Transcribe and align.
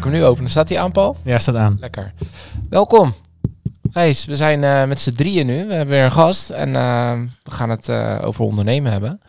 Kom 0.00 0.10
nu 0.10 0.24
openen. 0.24 0.50
Staat 0.50 0.68
die 0.68 0.80
aan, 0.80 0.92
Paul? 0.92 1.16
Ja, 1.24 1.38
staat 1.38 1.54
aan. 1.54 1.76
Lekker. 1.80 2.12
Welkom. 2.68 3.14
Gijs, 3.90 4.24
we 4.24 4.36
zijn 4.36 4.64
eh, 4.64 4.84
met 4.84 5.00
z'n 5.00 5.12
drieën 5.12 5.46
nu. 5.46 5.66
We 5.66 5.74
hebben 5.74 5.94
weer 5.94 6.04
een 6.04 6.12
gast 6.12 6.50
en 6.50 6.76
eh, 6.76 7.20
we 7.42 7.50
gaan 7.50 7.70
het 7.70 7.88
eh, 7.88 8.18
over 8.24 8.44
ondernemen 8.44 8.92
hebben. 8.92 9.20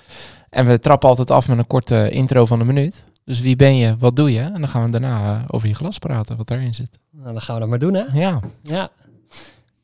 En 0.50 0.66
we 0.66 0.80
trappen 0.80 1.09
altijd 1.09 1.31
af 1.31 1.48
met 1.48 1.58
een 1.58 1.68
korte 1.68 2.09
intro 2.09 2.45
van 2.45 2.59
een 2.59 2.66
minuut. 2.66 3.04
Dus 3.26 3.40
wie 3.40 3.55
ben 3.55 3.76
je, 3.76 3.95
wat 3.98 4.16
doe 4.16 4.31
je? 4.34 4.40
En 4.40 4.54
dan 4.59 4.68
gaan 4.68 4.84
we 4.84 4.90
daarna 5.00 5.44
over 5.48 5.68
je 5.68 5.73
glas 5.73 5.98
praten, 5.98 6.38
wat 6.38 6.48
daarin 6.48 6.73
zit. 6.73 7.00
Nou, 7.12 7.31
dan 7.31 7.42
gaan 7.42 7.56
we 7.56 7.62
dat 7.62 7.70
maar 7.70 7.80
doen, 7.80 7.94
hè? 7.94 8.03
Ja, 8.14 8.40
Ja. 8.64 8.90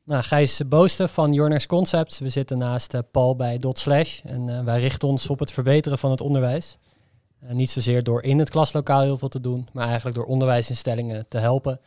Nou, 0.03 0.23
Gijs 0.23 0.61
Boosten 0.67 1.09
van 1.09 1.33
Your 1.33 1.49
Next 1.49 1.67
Concepts. 1.67 2.19
We 2.19 2.29
zitten 2.29 2.57
naast 2.57 2.93
eh, 2.93 3.01
Paul 3.11 3.35
bij 3.35 3.57
Dot 3.57 3.79
Slash. 3.79 4.19
En 4.23 4.65
wij 4.65 4.79
richten 4.79 5.07
ons 5.07 5.29
op 5.29 5.39
het 5.39 5.51
verbeteren 5.51 5.97
van 5.97 6.11
het 6.11 6.21
onderwijs. 6.21 6.77
Eh, 7.39 7.51
niet 7.53 7.69
zozeer 7.69 8.03
door 8.03 8.23
in 8.23 8.39
het 8.39 8.49
klaslokaal 8.49 9.01
heel 9.01 9.17
veel 9.17 9.27
te 9.29 9.41
doen, 9.41 9.67
maar 9.71 9.85
eigenlijk 9.85 10.15
door 10.15 10.25
onderwijsinstellingen 10.25 11.25
te 11.29 11.37
helpen 11.37 11.79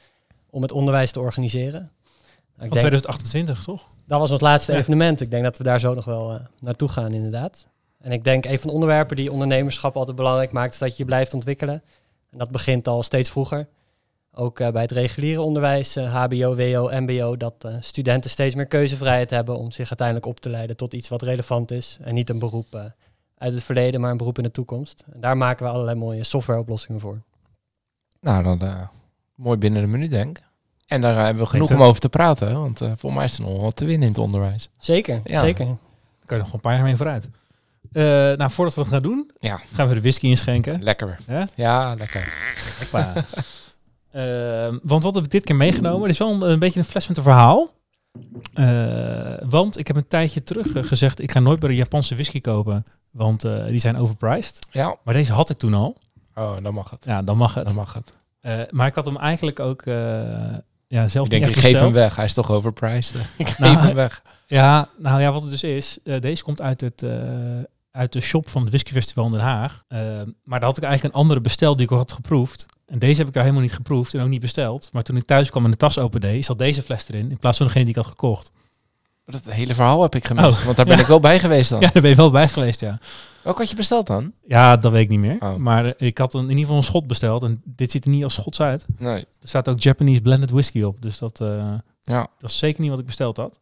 om 0.50 0.62
het 0.62 0.72
onderwijs 0.72 1.10
te 1.12 1.20
organiseren. 1.20 1.80
Nou, 1.80 2.68
Van 2.68 2.78
denk, 2.78 2.78
2028, 2.78 3.62
toch? 3.64 3.86
dat 4.06 4.20
was 4.20 4.30
ons 4.30 4.40
laatste 4.40 4.72
Ja. 4.72 4.78
evenement. 4.78 5.20
Ik 5.20 5.30
denk 5.30 5.44
dat 5.44 5.58
we 5.58 5.64
daar 5.64 5.80
zo 5.80 5.94
nog 5.94 6.04
wel 6.04 6.32
eh, 6.32 6.40
naartoe 6.60 6.88
gaan, 6.88 7.12
inderdaad. 7.12 7.66
En 8.00 8.12
ik 8.12 8.24
denk 8.24 8.44
een 8.44 8.58
van 8.58 8.66
de 8.68 8.74
onderwerpen 8.74 9.16
die 9.16 9.32
ondernemerschap 9.32 9.96
altijd 9.96 10.16
belangrijk 10.16 10.52
maakt, 10.52 10.72
is 10.72 10.78
dat 10.78 10.90
je 10.90 10.94
je 10.96 11.04
blijft 11.04 11.34
ontwikkelen. 11.34 11.82
En 12.30 12.38
dat 12.38 12.50
begint 12.50 12.88
al 12.88 13.02
steeds 13.02 13.30
vroeger. 13.30 13.68
Ook 14.34 14.60
eh, 14.60 14.70
bij 14.72 14.82
het 14.82 14.90
reguliere 14.90 15.40
onderwijs, 15.42 15.94
HBO, 15.94 16.56
WO, 16.56 16.90
MBO, 16.92 17.36
dat 17.36 17.68
studenten 17.80 18.30
steeds 18.30 18.54
meer 18.54 18.66
keuzevrijheid 18.66 19.30
hebben 19.30 19.56
om 19.56 19.70
zich 19.70 19.88
uiteindelijk 19.88 20.26
op 20.26 20.40
te 20.40 20.50
leiden 20.50 20.76
tot 20.76 20.94
iets 20.94 21.08
wat 21.08 21.22
relevant 21.22 21.70
is. 21.70 21.98
En 22.00 22.14
niet 22.14 22.30
een 22.30 22.38
beroep 22.38 22.92
uit 23.40 23.52
het 23.54 23.62
verleden, 23.62 24.00
maar 24.00 24.10
een 24.10 24.16
beroep 24.16 24.38
in 24.38 24.44
de 24.44 24.50
toekomst. 24.50 25.04
En 25.12 25.20
daar 25.20 25.36
maken 25.36 25.66
we 25.66 25.72
allerlei 25.72 25.98
mooie 25.98 26.24
softwareoplossingen 26.24 27.00
voor. 27.00 27.22
nou 28.20 28.42
dan 28.42 28.60
eh, 28.62 28.80
mooi 29.34 29.58
binnen 29.58 29.82
een 29.82 29.90
minuut 29.90 30.10
denk 30.10 30.38
ik. 30.38 30.44
En 30.86 31.00
daar 31.00 31.16
eh, 31.16 31.24
hebben 31.24 31.42
we 31.42 31.48
genoeg 31.48 31.70
om 31.70 31.76
het. 31.78 31.86
over 31.86 32.00
te 32.00 32.08
praten, 32.08 32.52
want 32.60 32.80
eh 32.80 32.92
voor 32.96 33.12
mij 33.12 33.24
is 33.24 33.38
er 33.38 33.44
nog 33.44 33.60
wat 33.60 33.76
te 33.76 33.84
winnen 33.84 34.02
in 34.08 34.12
het 34.14 34.22
onderwijs. 34.22 34.68
Zeker, 34.78 35.20
Ja. 35.24 35.40
zeker. 35.42 35.64
Daar 35.66 35.76
kan 36.24 36.36
je 36.36 36.42
nog 36.42 36.52
een 36.52 36.60
paar 36.60 36.74
jaar 36.74 36.82
mee 36.82 36.96
vooruit. 36.96 37.28
Eh, 37.92 38.02
nou, 38.02 38.50
voordat 38.50 38.74
we 38.74 38.80
het 38.80 38.90
gaan 38.90 39.02
doen, 39.02 39.30
Ja. 39.38 39.60
gaan 39.72 39.88
we 39.88 39.94
de 39.94 40.00
whisky 40.00 40.26
inschenken. 40.26 40.82
Lekker. 40.82 41.18
Ja? 41.26 41.46
Ja, 41.54 41.94
lekker. 41.94 42.32
Hoppa. 42.78 43.12
Want 44.82 45.02
wat 45.02 45.14
heb 45.14 45.24
ik 45.24 45.30
dit 45.30 45.44
keer 45.44 45.56
meegenomen? 45.56 46.00
Het 46.02 46.10
is 46.10 46.18
wel 46.18 46.30
een, 46.32 46.42
een 46.50 46.58
beetje 46.58 46.78
een 46.78 46.84
fles 46.84 47.06
met 47.08 47.16
een 47.16 47.22
verhaal. 47.22 47.70
Eh, 48.52 49.48
want 49.48 49.78
ik 49.78 49.86
heb 49.86 49.96
een 49.96 50.06
tijdje 50.06 50.42
terug 50.42 50.74
eh, 50.74 50.84
gezegd, 50.84 51.20
ik 51.20 51.30
ga 51.30 51.40
nooit 51.40 51.60
de 51.60 51.74
Japanse 51.74 52.14
whisky 52.14 52.40
kopen. 52.40 52.84
Want 53.10 53.44
eh, 53.44 53.64
die 53.64 53.78
zijn 53.78 53.96
overpriced. 53.96 54.66
Ja. 54.70 54.96
Maar 55.04 55.14
deze 55.14 55.32
had 55.32 55.50
ik 55.50 55.56
toen 55.56 55.74
al. 55.74 55.96
Oh, 56.34 56.62
dan 56.62 56.74
mag 56.74 56.90
het. 56.90 57.04
Ja, 57.04 57.22
dan 57.22 57.36
mag 57.36 57.54
het. 57.54 57.64
Dan 57.64 57.74
mag 57.74 57.92
het. 57.92 58.12
Maar 58.72 58.86
ik 58.86 58.94
had 58.94 59.06
hem 59.06 59.16
eigenlijk 59.16 59.60
ook 59.60 59.82
ja, 60.86 61.08
zelf 61.08 61.24
Ik 61.24 61.30
denk, 61.30 61.46
ik 61.46 61.56
geef 61.56 61.78
hem 61.78 61.92
weg. 61.92 62.16
Hij 62.16 62.24
is 62.24 62.32
toch 62.32 62.50
overpriced. 62.50 63.14
ik 63.38 63.48
geef 63.48 63.58
Nou, 63.58 63.76
hem 63.76 63.94
weg. 63.94 64.22
Ja, 64.46 64.88
nou 64.98 65.20
ja, 65.20 65.32
wat 65.32 65.42
het 65.42 65.50
dus 65.50 65.62
is. 65.62 65.98
deze 66.02 66.42
komt 66.42 66.60
uit, 66.60 66.80
het, 66.80 67.04
uit 67.90 68.12
de 68.12 68.20
shop 68.20 68.48
van 68.48 68.60
het 68.60 68.70
Whisky 68.70 68.92
Festival 68.92 69.24
in 69.24 69.30
Den 69.32 69.40
Haag. 69.40 69.84
Eh, 69.88 69.98
maar 70.44 70.58
daar 70.60 70.68
had 70.68 70.76
ik 70.78 70.84
eigenlijk 70.84 71.14
een 71.14 71.20
andere 71.20 71.40
besteld 71.40 71.76
die 71.76 71.86
ik 71.86 71.92
al 71.92 71.98
had 71.98 72.12
geproefd. 72.12 72.66
En 72.86 72.98
deze 72.98 73.18
heb 73.18 73.26
ik 73.28 73.32
daar 73.32 73.42
helemaal 73.42 73.64
niet 73.64 73.72
geproefd 73.74 74.14
en 74.14 74.22
ook 74.22 74.28
niet 74.28 74.40
besteld. 74.40 74.88
Maar 74.92 75.02
toen 75.02 75.16
ik 75.16 75.24
thuis 75.24 75.50
kwam 75.50 75.64
en 75.64 75.70
de 75.70 75.76
tas 75.76 75.98
opende, 75.98 76.42
zat 76.42 76.58
deze 76.58 76.82
fles 76.82 77.08
erin. 77.08 77.30
In 77.30 77.38
plaats 77.38 77.56
van 77.56 77.66
degene 77.66 77.84
die 77.84 77.94
ik 77.94 78.00
had 78.00 78.10
gekocht. 78.10 78.52
Dat 79.24 79.44
hele 79.44 79.74
verhaal 79.74 80.02
heb 80.02 80.14
ik 80.14 80.26
gemist. 80.26 80.58
Oh. 80.58 80.64
Want 80.64 80.76
daar 80.76 80.86
ben 80.86 80.94
Ja. 80.96 81.00
ik 81.02 81.06
wel 81.08 81.20
bij 81.20 81.40
geweest 81.40 81.70
dan. 81.70 81.80
Ja, 81.80 81.90
daar 81.92 82.02
ben 82.02 82.10
je 82.10 82.16
wel 82.16 82.30
bij 82.30 82.48
geweest, 82.48 82.80
ja. 82.80 82.98
Welke 83.42 83.60
had 83.60 83.70
je 83.70 83.76
besteld 83.76 84.06
dan? 84.06 84.32
Ja, 84.46 84.76
dat 84.76 84.92
weet 84.92 85.02
ik 85.02 85.08
niet 85.08 85.18
meer. 85.18 85.36
Oh. 85.40 85.56
Maar 85.56 85.94
ik 85.96 86.18
had 86.18 86.34
een, 86.34 86.40
in 86.42 86.48
ieder 86.48 86.62
geval 86.62 86.76
een 86.76 86.82
schot 86.84 87.06
besteld. 87.06 87.42
En 87.42 87.62
dit 87.64 87.90
ziet 87.90 88.04
er 88.04 88.10
niet 88.10 88.24
als 88.24 88.34
schots 88.34 88.60
uit. 88.60 88.86
Nee. 88.98 89.18
Er 89.40 89.48
staat 89.48 89.68
ook 89.68 89.80
Japanese 89.80 90.20
blended 90.20 90.50
whisky 90.50 90.82
op. 90.82 91.02
Dus 91.02 91.18
dat, 91.18 91.40
eh, 91.40 91.74
Ja. 92.02 92.26
dat 92.38 92.50
is 92.50 92.58
zeker 92.58 92.80
niet 92.80 92.90
wat 92.90 92.98
ik 92.98 93.06
besteld 93.06 93.36
had. 93.36 93.60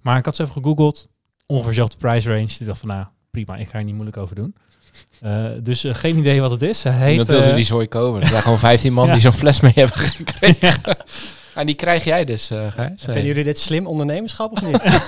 Maar 0.00 0.18
ik 0.18 0.24
had 0.24 0.36
ze 0.36 0.42
even 0.42 0.54
gegoogeld. 0.54 1.08
Ongeveer 1.46 1.68
dezelfde 1.68 1.96
price 1.96 2.28
range. 2.28 2.44
Dus 2.46 2.60
ik 2.60 2.66
dacht 2.66 2.80
van, 2.80 2.88
nou, 2.88 3.06
prima. 3.30 3.56
Ik 3.56 3.68
ga 3.68 3.78
er 3.78 3.84
niet 3.84 3.94
moeilijk 3.94 4.16
over 4.16 4.34
doen. 4.34 4.54
Eh, 5.20 5.44
dus 5.62 5.84
eh, 5.84 5.94
geen 5.94 6.18
idee 6.18 6.40
wat 6.40 6.50
het 6.50 6.62
is. 6.62 6.82
Hij 6.82 6.92
heet... 6.92 7.10
Iemand 7.10 7.28
wilde 7.28 7.48
eh, 7.48 7.54
die 7.54 7.64
zooi 7.64 7.88
kopen. 7.88 8.20
Er 8.20 8.26
zijn 8.26 8.42
gewoon 8.42 8.58
15 8.58 8.92
man 8.92 9.06
Ja. 9.06 9.12
die 9.12 9.20
zo'n 9.20 9.32
fles 9.32 9.60
mee 9.60 9.72
hebben 9.74 9.96
gekregen. 9.96 10.96
En 11.54 11.66
die 11.70 11.74
krijg 11.74 12.04
jij 12.04 12.24
dus, 12.24 12.50
eh 12.50 12.72
Gijs. 12.72 13.02
Vinden 13.02 13.24
jullie 13.24 13.44
dit 13.44 13.58
slim 13.58 13.86
ondernemerschap 13.86 14.52
of 14.52 14.62
niet? 14.62 14.82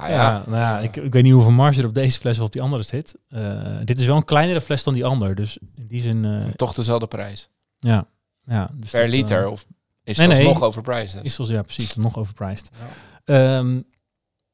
Ah, 0.00 0.08
ja, 0.08 0.14
ja. 0.14 0.42
nou 0.46 0.58
ja, 0.58 0.78
ik, 0.78 0.96
ik 0.96 1.12
weet 1.12 1.22
niet 1.22 1.32
hoeveel 1.32 1.50
marge 1.50 1.80
er 1.80 1.86
op 1.86 1.94
deze 1.94 2.18
fles 2.18 2.38
of 2.38 2.44
op 2.44 2.52
die 2.52 2.62
andere 2.62 2.82
zit. 2.82 3.16
Eh, 3.28 3.42
dit 3.84 4.00
is 4.00 4.06
wel 4.06 4.16
een 4.16 4.24
kleinere 4.24 4.60
fles 4.60 4.82
dan 4.82 4.92
die 4.92 5.04
ander. 5.04 5.34
Dus 5.34 5.58
in 5.74 5.86
die 5.86 6.00
zin, 6.00 6.24
eh, 6.24 6.52
Toch 6.56 6.74
dezelfde 6.74 7.06
prijs. 7.06 7.48
ja. 7.80 8.06
ja 8.44 8.70
dus 8.74 8.90
Per 8.90 9.00
dat, 9.00 9.10
liter. 9.10 9.48
Of 9.48 9.66
is 10.04 10.16
nee, 10.16 10.28
dat 10.28 10.36
nee. 10.36 10.46
nog 10.46 10.62
overprijsd? 10.62 11.12
Dus. 11.12 11.22
is 11.22 11.38
als, 11.38 11.48
ja, 11.48 11.62
precies. 11.62 11.94
Nog 11.94 12.16
overpriced. 12.16 12.70
Ja. 13.24 13.58
Ehm, 13.58 13.80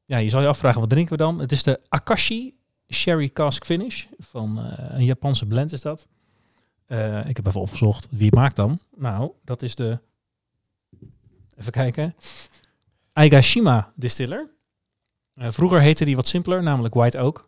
ja, 0.05 0.17
je 0.17 0.29
zal 0.29 0.41
je 0.41 0.47
afvragen, 0.47 0.79
wat 0.79 0.89
drinken 0.89 1.17
we 1.17 1.23
dan? 1.23 1.39
Het 1.39 1.51
is 1.51 1.63
de 1.63 1.81
Akashi 1.89 2.55
Sherry 2.89 3.29
Cask 3.29 3.65
Finish. 3.65 4.05
Van 4.17 4.59
eh, 4.59 4.97
een 4.97 5.05
Japanse 5.05 5.45
blend 5.45 5.71
is 5.71 5.81
dat. 5.81 6.07
Eh, 6.85 7.29
ik 7.29 7.35
heb 7.35 7.47
even 7.47 7.61
opgezocht. 7.61 8.07
Wie 8.09 8.35
maakt 8.35 8.55
dan? 8.55 8.79
Nou, 8.95 9.31
dat 9.43 9.61
is 9.61 9.75
de... 9.75 9.99
Even 11.57 11.71
kijken. 11.71 12.15
Aigashima 13.13 13.91
Distiller. 13.95 14.49
Eh, 15.33 15.51
vroeger 15.51 15.81
heette 15.81 16.05
die 16.05 16.15
wat 16.15 16.27
simpeler, 16.27 16.63
namelijk 16.63 16.93
White 16.93 17.19
Oak. 17.19 17.47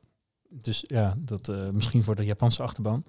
Dus 0.49 0.83
ja, 0.87 1.15
dat 1.17 1.51
misschien 1.71 2.03
voor 2.03 2.15
de 2.15 2.25
Japanse 2.25 2.63
achterban. 2.63 3.05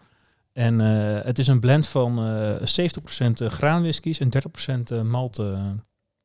En 0.53 0.79
het 1.25 1.39
is 1.39 1.47
een 1.47 1.61
blend 1.61 1.87
van 1.87 2.19
eh 2.19 2.67
70% 2.67 3.47
graanwhiskies 3.47 4.19
en 4.19 4.31
30% 4.31 4.83
eh, 4.83 5.03
malt 5.03 5.39
eh, 5.39 5.53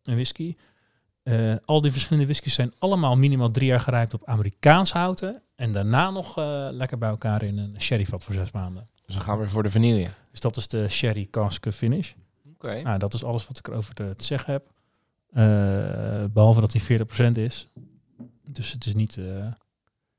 en 0.03 0.13
whisky. 0.13 0.55
Eh, 1.23 1.55
al 1.65 1.81
die 1.81 1.91
verschillende 1.91 2.25
whiskies 2.25 2.53
zijn 2.53 2.73
allemaal 2.79 3.15
minimaal 3.17 3.51
drie 3.51 3.67
jaar 3.67 3.79
gerijpt 3.79 4.13
op 4.13 4.25
Amerikaans 4.25 4.91
houten. 4.91 5.41
En 5.55 5.71
daarna 5.71 6.09
nog 6.09 6.37
eh, 6.37 6.67
lekker 6.71 6.97
bij 6.97 7.09
elkaar 7.09 7.43
in 7.43 7.57
een 7.57 7.75
sherryvat 7.81 8.23
voor 8.23 8.33
zes 8.33 8.51
maanden. 8.51 8.87
Dus 9.05 9.15
we 9.15 9.21
gaan 9.21 9.37
weer 9.37 9.49
voor 9.49 9.63
de 9.63 9.71
vanille. 9.71 10.09
Dus 10.31 10.39
dat 10.39 10.57
is 10.57 10.67
de 10.67 10.89
sherry 10.89 11.27
cask 11.31 11.71
finish. 11.73 12.11
Oké. 12.53 12.81
Nou, 12.81 12.97
dat 12.99 13.13
is 13.13 13.23
alles 13.23 13.47
wat 13.47 13.57
ik 13.57 13.67
erover 13.67 13.93
te, 13.93 14.13
te 14.15 14.23
zeggen 14.23 14.53
heb. 14.53 14.71
Eh, 15.33 16.23
behalve 16.33 16.61
dat 16.61 16.73
hij 16.73 16.81
40% 16.81 17.37
is. 17.37 17.67
Dus 18.45 18.71
het 18.71 18.85
is 18.85 18.93
niet... 18.93 19.17
eh, 19.17 19.25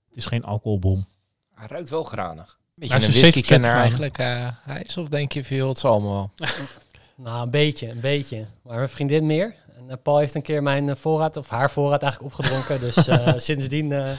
het 0.08 0.16
is 0.16 0.26
geen 0.26 0.44
alcoholbom. 0.44 1.06
Hij 1.54 1.66
ruikt 1.66 1.88
wel 1.88 2.04
granig. 2.04 2.58
Beetje 2.74 2.94
Nou, 2.94 3.06
een 3.06 3.14
is 3.14 3.20
whisky-kenner 3.20 3.70
70% 3.74 3.74
eigenlijk, 3.76 4.18
eh 4.18 4.48
Gijs? 4.64 4.96
Of 4.96 5.08
denk 5.08 5.32
je 5.32 5.44
veel, 5.44 5.68
het 5.68 5.78
zal 5.78 5.92
allemaal 5.92 6.32
wel? 6.36 6.48
Nou, 7.16 7.42
een 7.42 7.50
beetje, 7.50 7.88
een 7.88 8.00
beetje. 8.00 8.44
Maar 8.62 8.76
mijn 8.76 8.88
vriendin 8.88 9.26
meer. 9.26 9.54
En 9.76 9.90
eh, 9.90 9.96
Paul 10.02 10.18
heeft 10.18 10.34
een 10.34 10.42
keer 10.42 10.62
mijn 10.62 10.88
eh, 10.88 10.96
voorraad, 10.96 11.36
of 11.36 11.48
haar 11.48 11.70
voorraad 11.70 12.02
eigenlijk 12.02 12.32
opgedronken. 12.34 12.80
dus 12.80 13.08
eh, 13.08 13.32
sindsdien... 13.48 13.92
eh, 13.92 14.10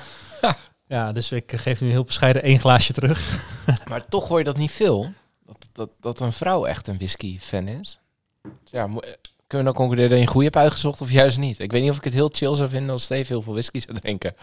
Ja, 0.88 1.11
dus 1.11 1.31
ik 1.31 1.51
geef 1.55 1.81
nu 1.81 1.89
heel 1.89 2.03
bescheiden 2.03 2.43
één 2.43 2.59
glaasje 2.59 2.93
terug. 2.93 3.43
Maar 3.89 4.05
toch 4.07 4.27
hoor 4.27 4.38
je 4.38 4.44
dat 4.44 4.57
niet 4.57 4.71
veel. 4.71 5.11
Dat, 5.45 5.57
dat, 5.71 5.89
dat 5.99 6.19
een 6.19 6.33
vrouw 6.33 6.65
echt 6.65 6.88
een 6.88 6.97
whisky-fan 6.97 7.67
is. 7.67 7.99
Dus 8.44 8.51
ja, 8.71 8.85
kunnen 8.85 9.06
we 9.47 9.63
dan 9.63 9.74
concluderen 9.74 10.09
dat 10.09 10.19
je 10.19 10.25
een 10.25 10.31
goede 10.31 10.45
hebt 10.45 10.57
uitgezocht 10.57 11.01
of 11.01 11.12
juist 11.12 11.38
niet? 11.38 11.59
Ik 11.59 11.71
weet 11.71 11.81
niet 11.81 11.91
of 11.91 11.97
ik 11.97 12.03
het 12.03 12.13
heel 12.13 12.30
chill 12.33 12.56
zou 12.56 12.69
vinden 12.69 12.89
als 12.91 13.03
Steve 13.03 13.33
heel 13.33 13.41
veel 13.41 13.53
whisky 13.53 13.80
zou 13.80 14.00
drinken. 14.00 14.33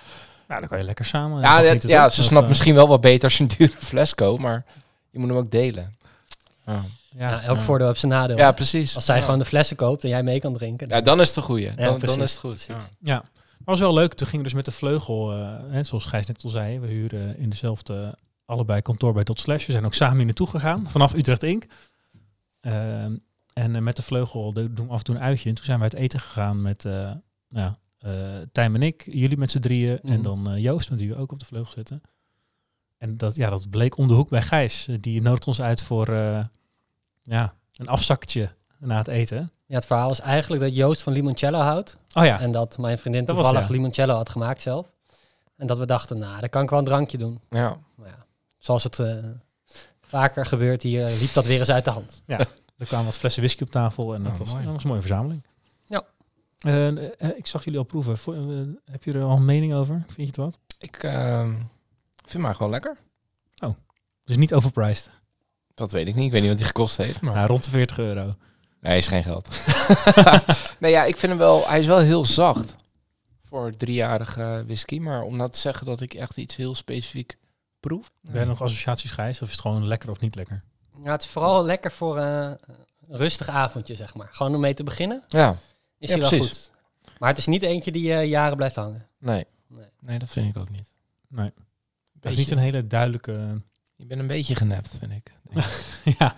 Nou, 0.49 0.61
dan 0.61 0.69
kan 0.69 0.79
je 0.79 0.85
lekker 0.85 1.05
samen. 1.05 1.41
Ja, 1.41 1.61
ja 1.61 2.03
toch? 2.05 2.13
ze 2.15 2.23
snapt 2.23 2.49
misschien 2.49 2.75
wel 2.75 2.89
wat 2.89 3.01
beter 3.01 3.25
als 3.25 3.37
je 3.37 3.43
een 3.43 3.51
dure 3.57 3.73
fles 3.79 4.15
koopt, 4.15 4.43
maar 4.43 4.65
je 5.11 5.19
moet 5.19 5.29
hem 5.29 5.39
ook 5.39 5.51
delen. 5.51 5.97
Ja, 6.67 6.85
Ja, 7.19 7.31
ja, 7.31 7.43
elk 7.43 7.57
ja. 7.57 7.63
voordeel 7.63 7.87
heeft 7.87 8.01
zijn 8.01 8.13
nadeel. 8.13 8.37
ja 8.37 8.53
precies. 8.53 8.95
Als 8.95 9.05
zij 9.05 9.17
ja. 9.17 9.23
gewoon 9.23 9.39
de 9.39 9.45
flessen 9.45 9.77
koopt 9.77 10.03
en 10.05 10.09
jij 10.09 10.23
mee 10.23 10.41
kan 10.41 10.53
drinken. 10.53 10.89
Ja, 10.89 11.01
dan 11.01 11.21
is 11.21 11.29
het 11.29 11.37
een 11.37 11.43
goeie. 11.43 11.75
Dan, 11.75 11.99
dan 11.99 12.23
is 12.23 12.31
het 12.31 12.41
goed. 12.41 12.63
Ja. 12.63 12.75
precies. 12.75 12.93
Ja, 13.01 13.15
maar 13.15 13.61
was 13.65 13.81
wel 13.81 13.95
leuk. 13.95 14.15
Toen 14.15 14.27
gingen 14.27 14.39
we 14.45 14.45
dus 14.51 14.57
met 14.57 14.65
de 14.65 14.71
vleugel, 14.79 15.33
eh, 15.33 15.59
hè, 15.71 15.83
zoals 15.83 16.05
Gijs 16.05 16.27
net 16.27 16.45
al 16.45 16.51
zei, 16.51 16.81
we 16.81 16.87
huren 16.87 17.37
in 17.39 17.51
dezelfde, 17.51 18.19
allebei 18.45 18.83
kantoor 18.83 19.13
bij 19.13 19.25
Dot 19.25 19.41
Slash. 19.41 19.67
We 19.67 19.73
zijn 19.73 19.85
ook 19.85 19.95
samen 19.95 20.17
hier 20.17 20.25
naartoe 20.25 20.47
gegaan, 20.47 20.89
vanaf 20.91 21.15
Utrecht 21.15 21.43
Inc. 21.43 21.65
Ehm, 22.61 23.17
en 23.53 23.77
eh, 23.77 23.83
met 23.83 23.97
de 23.97 24.03
vleugel 24.03 24.53
de- 24.53 24.73
doen 24.73 24.87
we 24.87 24.93
af 24.93 24.99
en 24.99 25.05
toe 25.05 25.15
een 25.15 25.21
uitje. 25.21 25.49
En 25.49 25.55
toen 25.55 25.65
zijn 25.65 25.77
we 25.79 25.83
uit 25.85 25.95
eten 25.95 26.21
gegaan 26.21 26.63
met 26.63 26.85
eh 26.85 27.11
nou, 27.49 27.73
eh 27.99 28.11
Tijm 28.53 28.75
en 28.75 28.83
ik, 28.83 29.05
jullie 29.11 29.37
met 29.37 29.51
z'n 29.51 29.59
drieën. 29.59 30.01
En 30.03 30.13
Mhm. 30.13 30.23
dan 30.23 30.51
eh, 30.51 30.63
Joost, 30.63 30.91
met 30.91 31.01
wie 31.01 31.09
we 31.09 31.17
ook 31.17 31.33
op 31.33 31.39
de 31.39 31.45
vleugel 31.45 31.73
zitten. 31.73 32.03
En 32.99 33.17
dat, 33.17 33.37
ja, 33.37 33.51
dat 33.51 33.71
bleek 33.71 33.97
om 33.97 34.09
de 34.09 34.15
hoek 34.15 34.29
bij 34.29 34.43
Gijs. 34.43 34.89
Eh, 34.89 34.97
Die 35.01 35.23
nodigt 35.23 35.47
ons 35.47 35.63
uit 35.63 35.83
voor, 35.83 36.09
eh, 36.09 36.45
ja, 37.23 37.55
een 37.77 37.89
afzakje 37.89 38.51
na 38.79 38.97
het 38.97 39.09
eten. 39.09 39.51
Ja, 39.67 39.75
het 39.75 39.87
verhaal 39.87 40.11
is 40.11 40.21
eigenlijk 40.21 40.63
dat 40.63 40.75
Joost 40.77 41.03
van 41.03 41.13
limoncello 41.13 41.59
houdt. 41.59 41.97
Oh 42.15 42.25
ja, 42.25 42.41
En 42.41 42.51
dat 42.51 42.79
mijn 42.79 42.99
vriendin 42.99 43.25
Dat 43.25 43.35
was, 43.37 43.45
toevallig 43.45 43.69
ja. 43.69 43.75
limoncello 43.75 44.15
had 44.15 44.29
gemaakt 44.29 44.63
zelf. 44.63 44.87
En 45.57 45.67
dat 45.67 45.79
we 45.79 45.87
dachten, 45.87 46.19
nou, 46.19 46.41
dan 46.41 46.49
kan 46.49 46.63
ik 46.63 46.71
wel 46.71 46.79
een 46.79 46.85
drankje 46.85 47.19
doen. 47.19 47.41
Ja. 47.51 47.77
Maar 47.95 48.09
ja, 48.09 48.27
zoals 48.59 48.85
het 48.85 48.99
eh, 48.99 49.17
vaker 50.01 50.47
gebeurt 50.47 50.83
hier, 50.83 51.07
liep 51.21 51.33
dat 51.33 51.47
weer 51.47 51.59
eens 51.59 51.71
uit 51.71 51.85
de 51.85 51.91
hand. 51.91 52.23
er 52.27 52.87
kwamen 52.87 53.07
wat 53.07 53.17
flessen 53.17 53.43
whisky 53.43 53.63
op 53.63 53.71
tafel 53.71 54.15
en 54.15 54.23
dat, 54.23 54.33
Oh, 54.33 54.39
was, 54.39 54.53
mooi. 54.53 54.65
dat 54.65 54.73
was 54.73 54.83
een 54.83 54.89
mooie 54.89 55.01
verzameling. 55.01 55.45
Ja. 55.85 56.03
Eh, 56.59 56.87
eh, 56.89 57.37
ik 57.37 57.47
zag 57.47 57.65
jullie 57.65 57.79
al 57.79 57.85
proeven. 57.85 58.19
Vo- 58.19 58.33
eh, 58.33 58.69
heb 58.93 59.05
je 59.05 59.13
er 59.13 59.25
al 59.25 59.37
een 59.37 59.45
mening 59.45 59.75
over? 59.75 59.95
Vind 60.07 60.17
je 60.17 60.27
het 60.27 60.37
wat? 60.37 60.59
Ik 60.79 60.97
ehm, 61.03 61.51
vind 62.17 62.33
hem 62.33 62.45
eigenlijk 62.45 62.59
wel 62.59 62.71
lekker. 62.71 62.97
Dus 64.25 64.37
niet 64.37 64.55
overpriced. 64.55 65.11
Dat 65.75 65.93
weet 65.93 66.09
ik 66.09 66.15
niet. 66.15 66.25
Ik 66.25 66.31
weet 66.31 66.41
niet 66.41 66.51
wat 66.51 66.59
die 66.59 66.67
gekost 66.67 66.97
heeft. 66.97 67.21
Maar... 67.21 67.47
Rond 67.47 67.65
de 67.65 67.71
40 67.71 67.99
euro. 67.99 68.37
Nee, 68.81 68.99
is 68.99 69.07
geen 69.07 69.23
geld. 69.23 69.57
nee, 70.81 70.91
ja, 70.91 71.05
ik 71.05 71.17
vind 71.17 71.33
hem 71.33 71.41
wel... 71.41 71.69
Hij 71.69 71.79
is 71.79 71.87
wel 71.87 71.99
heel 71.99 72.25
zacht. 72.25 72.75
Voor 73.45 73.71
driejarige 73.77 74.63
whisky. 74.67 74.99
Maar 74.99 75.23
om 75.23 75.37
nou 75.37 75.51
te 75.51 75.59
zeggen 75.59 75.87
dat 75.87 76.01
ik 76.01 76.15
echt 76.15 76.37
iets 76.37 76.57
heel 76.57 76.75
specifiek 76.75 77.37
proef... 77.81 78.11
Ben 78.21 78.41
je 78.41 78.47
nog 78.47 78.63
associaties, 78.63 79.11
Gijs? 79.11 79.43
Of 79.43 79.47
is 79.47 79.53
het 79.53 79.61
gewoon 79.61 79.87
lekker 79.87 80.11
of 80.11 80.21
niet 80.21 80.35
lekker? 80.35 80.63
Ja, 81.03 81.11
het 81.11 81.23
is 81.23 81.29
vooral 81.29 81.65
lekker 81.65 81.93
voor 81.93 82.19
eh, 82.19 82.45
een 82.45 83.17
rustig 83.17 83.49
avondje, 83.49 83.95
zeg 83.95 84.15
maar. 84.15 84.29
Gewoon 84.33 84.55
om 84.55 84.61
mee 84.61 84.75
te 84.75 84.85
beginnen, 84.85 85.23
Ja, 85.29 85.57
is 85.99 86.09
Ja, 86.13 86.19
hij 86.19 86.31
wel 86.31 86.41
goed. 86.41 86.71
Maar 87.19 87.29
het 87.29 87.39
is 87.39 87.47
niet 87.47 87.63
eentje 87.63 87.93
die 87.93 88.15
eh, 88.15 88.29
jaren 88.29 88.57
blijft 88.57 88.77
hangen. 88.77 89.07
nee. 89.19 89.47
Nee. 89.69 89.87
Nee, 90.01 90.19
dat 90.19 90.29
vind 90.31 90.49
ik 90.49 90.57
ook 90.57 90.71
niet. 90.71 90.95
Nee. 91.29 91.53
Het 92.21 92.33
is 92.33 92.37
niet 92.37 92.51
een 92.51 92.59
hele 92.59 92.87
duidelijke... 92.87 93.61
Je 93.97 94.07
bent 94.07 94.21
een 94.21 94.27
beetje 94.27 94.55
genept, 94.55 94.95
vind 94.99 95.13
ik. 95.13 95.33
ja. 96.05 96.15
ja, 96.19 96.35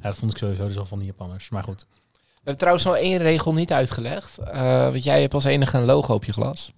dat 0.00 0.16
vond 0.16 0.32
ik 0.32 0.38
sowieso 0.38 0.66
dus 0.66 0.78
al 0.78 0.86
van 0.86 0.98
die 0.98 1.06
Japanners. 1.06 1.48
Maar 1.48 1.62
goed. 1.62 1.86
We 2.16 2.52
hebben 2.52 2.56
trouwens 2.56 2.84
nog 2.84 2.96
één 2.96 3.18
regel 3.18 3.52
niet 3.52 3.72
uitgelegd. 3.72 4.38
Eh 4.38 4.82
want 4.90 5.04
jij 5.04 5.20
hebt 5.20 5.34
als 5.34 5.44
enige 5.44 5.78
een 5.78 5.84
logo 5.84 6.14
op 6.14 6.24
je 6.24 6.32
glas. 6.32 6.72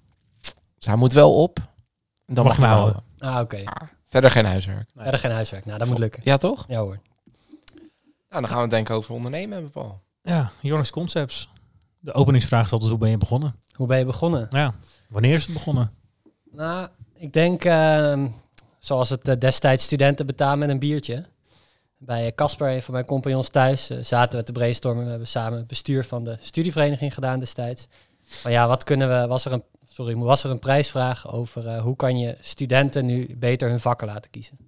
Dus 0.79 0.87
hij 0.87 0.97
moet 0.97 1.13
wel 1.13 1.43
op. 1.43 1.59
En 2.27 2.35
dan 2.35 2.45
Mag 2.45 2.59
mag 2.59 2.67
je 2.69 2.73
hem 2.73 2.83
houden. 2.83 3.03
Ah, 3.19 3.41
oké. 3.41 3.63
Ah, 3.65 3.89
verder 4.09 4.31
geen 4.31 4.45
huiswerk. 4.45 4.89
Verder 4.97 5.19
geen 5.21 5.31
huiswerk. 5.31 5.65
Nou, 5.65 5.79
dat 5.79 5.89
moet 5.89 5.99
lukken. 5.99 6.21
Ja, 6.25 6.37
toch? 6.37 6.65
Ja 6.69 6.81
hoor. 6.81 6.99
Nou, 8.29 8.41
dan 8.43 8.47
gaan 8.47 8.57
we 8.57 8.63
het 8.63 8.71
denken 8.71 8.95
over 8.95 9.15
ondernemen 9.15 9.53
hebben, 9.53 9.71
Paul. 9.71 10.01
Ja, 10.23 10.51
Jonas 10.61 10.91
Concepts. 10.91 11.49
De 11.99 12.13
openingsvraag 12.13 12.65
is 12.65 12.73
altijd 12.73 12.91
hoe 12.91 12.99
ben 12.99 13.11
je 13.11 13.17
begonnen? 13.17 13.55
Hoe 13.73 13.87
ben 13.87 13.99
je 13.99 14.05
begonnen? 14.05 14.47
Ja, 14.51 14.75
wanneer 15.09 15.35
is 15.35 15.45
het 15.45 15.53
begonnen? 15.53 15.93
Nou, 16.51 16.89
ik 17.15 17.33
denk 17.33 17.65
ehm, 17.65 18.29
zoals 18.79 19.11
het 19.11 19.29
eh, 19.29 19.39
destijds 19.39 19.85
studenten 19.85 20.27
betalen 20.27 20.59
met 20.59 20.69
een 20.69 20.79
biertje. 20.79 21.27
Bij 22.01 22.33
Casper, 22.35 22.69
een 22.69 22.83
van 22.83 22.95
mijn 22.95 23.07
compagnons 23.07 23.49
thuis, 23.49 23.91
eh, 23.91 23.99
zaten 24.03 24.39
we 24.39 24.45
te 24.45 24.53
brainstormen. 24.53 25.05
We 25.05 25.11
hebben 25.11 25.29
samen 25.29 25.59
het 25.59 25.67
bestuur 25.67 26.05
van 26.05 26.25
de 26.25 26.37
studievereniging 26.41 27.15
gedaan 27.15 27.41
destijds. 27.41 27.87
Van 28.25 28.51
ja, 28.51 28.67
wat 28.67 28.85
kunnen 28.85 29.09
we, 29.21 29.27
was 29.27 29.45
er 29.45 29.53
een, 29.53 29.65
sorry, 29.89 30.15
was 30.17 30.45
er 30.45 30.51
een 30.51 30.59
prijsvraag 30.59 31.33
over 31.33 31.67
eh, 31.69 31.81
hoe 31.83 31.97
kan 31.97 32.19
je 32.19 32.37
studenten 32.41 33.05
nu 33.07 33.37
beter 33.37 33.69
hun 33.69 33.81
vakken 33.81 34.07
laten 34.07 34.31
kiezen? 34.31 34.59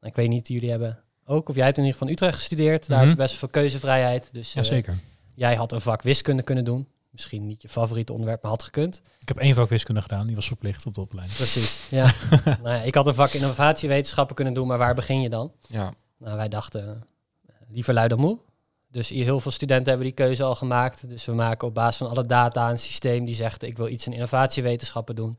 Ik 0.00 0.14
weet 0.14 0.28
niet, 0.28 0.48
jullie 0.48 0.70
hebben 0.70 0.98
ook, 1.26 1.48
of 1.48 1.54
jij 1.54 1.64
hebt 1.64 1.78
in 1.78 1.84
ieder 1.84 1.98
geval 1.98 2.08
in 2.14 2.18
Utrecht 2.18 2.38
gestudeerd. 2.38 2.86
Daar 2.86 2.98
Mhm. 2.98 3.08
heb 3.08 3.16
je 3.16 3.22
best 3.22 3.34
veel 3.36 3.48
keuzevrijheid. 3.48 4.28
Dus 4.32 4.48
eh, 4.48 4.54
Jazeker. 4.54 4.98
jij 5.34 5.54
had 5.54 5.72
een 5.72 5.80
vak 5.80 6.02
wiskunde 6.02 6.42
kunnen 6.42 6.64
doen. 6.64 6.88
Misschien 7.10 7.46
niet 7.46 7.62
je 7.62 7.68
favoriete 7.68 8.12
onderwerp, 8.12 8.42
maar 8.42 8.50
had 8.50 8.62
gekund. 8.62 9.02
Ik 9.20 9.28
heb 9.28 9.38
één 9.38 9.54
vak 9.54 9.68
wiskunde 9.68 10.02
gedaan. 10.02 10.26
Die 10.26 10.34
was 10.36 10.46
verplicht 10.46 10.86
op 10.86 10.94
de 10.94 11.00
opleiding. 11.00 11.36
Precies, 11.38 11.86
ja. 11.90 12.12
nou 12.44 12.74
ja. 12.76 12.82
Ik 12.82 12.94
had 12.94 13.06
een 13.06 13.14
vak 13.14 13.30
innovatiewetenschappen 13.32 14.34
kunnen 14.36 14.54
doen, 14.54 14.66
maar 14.66 14.78
waar 14.78 14.94
begin 14.94 15.20
je 15.20 15.28
dan? 15.28 15.52
Ja. 15.68 15.92
Nou, 16.16 16.36
wij 16.36 16.48
dachten 16.48 17.06
eh, 17.46 17.54
liever 17.68 17.94
lui 17.94 18.08
dan 18.08 18.18
moe. 18.18 18.38
Dus 18.88 19.08
hier 19.08 19.24
heel 19.24 19.40
veel 19.40 19.50
studenten 19.50 19.88
hebben 19.88 20.06
die 20.06 20.14
keuze 20.16 20.42
al 20.42 20.54
gemaakt. 20.54 21.08
Dus 21.08 21.24
we 21.24 21.32
maken 21.32 21.68
op 21.68 21.74
basis 21.74 21.96
van 21.96 22.08
alle 22.08 22.26
data 22.26 22.70
een 22.70 22.78
systeem 22.78 23.24
die 23.24 23.34
zegt... 23.34 23.62
ik 23.62 23.76
wil 23.76 23.88
iets 23.88 24.06
in 24.06 24.12
innovatiewetenschappen 24.12 25.14
doen. 25.14 25.38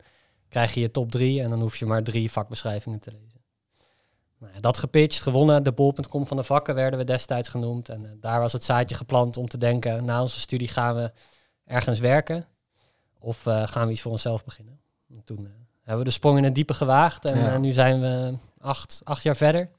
Krijg 0.49 0.73
je 0.73 0.79
je 0.79 0.91
top 0.91 1.11
drie 1.11 1.41
en 1.41 1.49
dan 1.49 1.61
hoef 1.61 1.75
je 1.77 1.85
maar 1.85 2.03
drie 2.03 2.31
vakbeschrijvingen 2.31 2.99
te 2.99 3.11
lezen. 3.11 3.41
Nou, 4.39 4.59
dat 4.59 4.77
gepitcht, 4.77 5.21
gewonnen. 5.21 5.63
De 5.63 5.71
bol.com 5.71 6.25
van 6.25 6.37
de 6.37 6.43
vakken 6.43 6.75
werden 6.75 6.99
we 6.99 7.05
destijds 7.05 7.49
genoemd. 7.49 7.89
En 7.89 8.05
eh, 8.05 8.11
daar 8.19 8.39
was 8.39 8.53
het 8.53 8.63
zaadje 8.63 8.95
geplant 8.95 9.37
om 9.37 9.47
te 9.47 9.57
denken... 9.57 10.05
na 10.05 10.21
onze 10.21 10.39
studie 10.39 10.67
gaan 10.67 10.95
we 10.95 11.11
ergens 11.65 11.99
werken... 11.99 12.45
of 13.19 13.45
eh, 13.45 13.67
gaan 13.67 13.85
we 13.85 13.91
iets 13.91 14.01
voor 14.01 14.11
onszelf 14.11 14.43
beginnen. 14.43 14.79
En 15.09 15.21
toen 15.23 15.47
hebben 15.81 15.97
we 15.97 16.09
de 16.09 16.15
sprong 16.15 16.37
in 16.37 16.43
het 16.43 16.55
diepe 16.55 16.73
gewaagd. 16.73 17.25
En 17.25 17.39
Ja. 17.39 17.57
nu 17.57 17.71
zijn 17.71 18.01
we 18.01 18.37
acht, 18.59 19.01
acht 19.03 19.23
jaar 19.23 19.35
verder... 19.35 19.69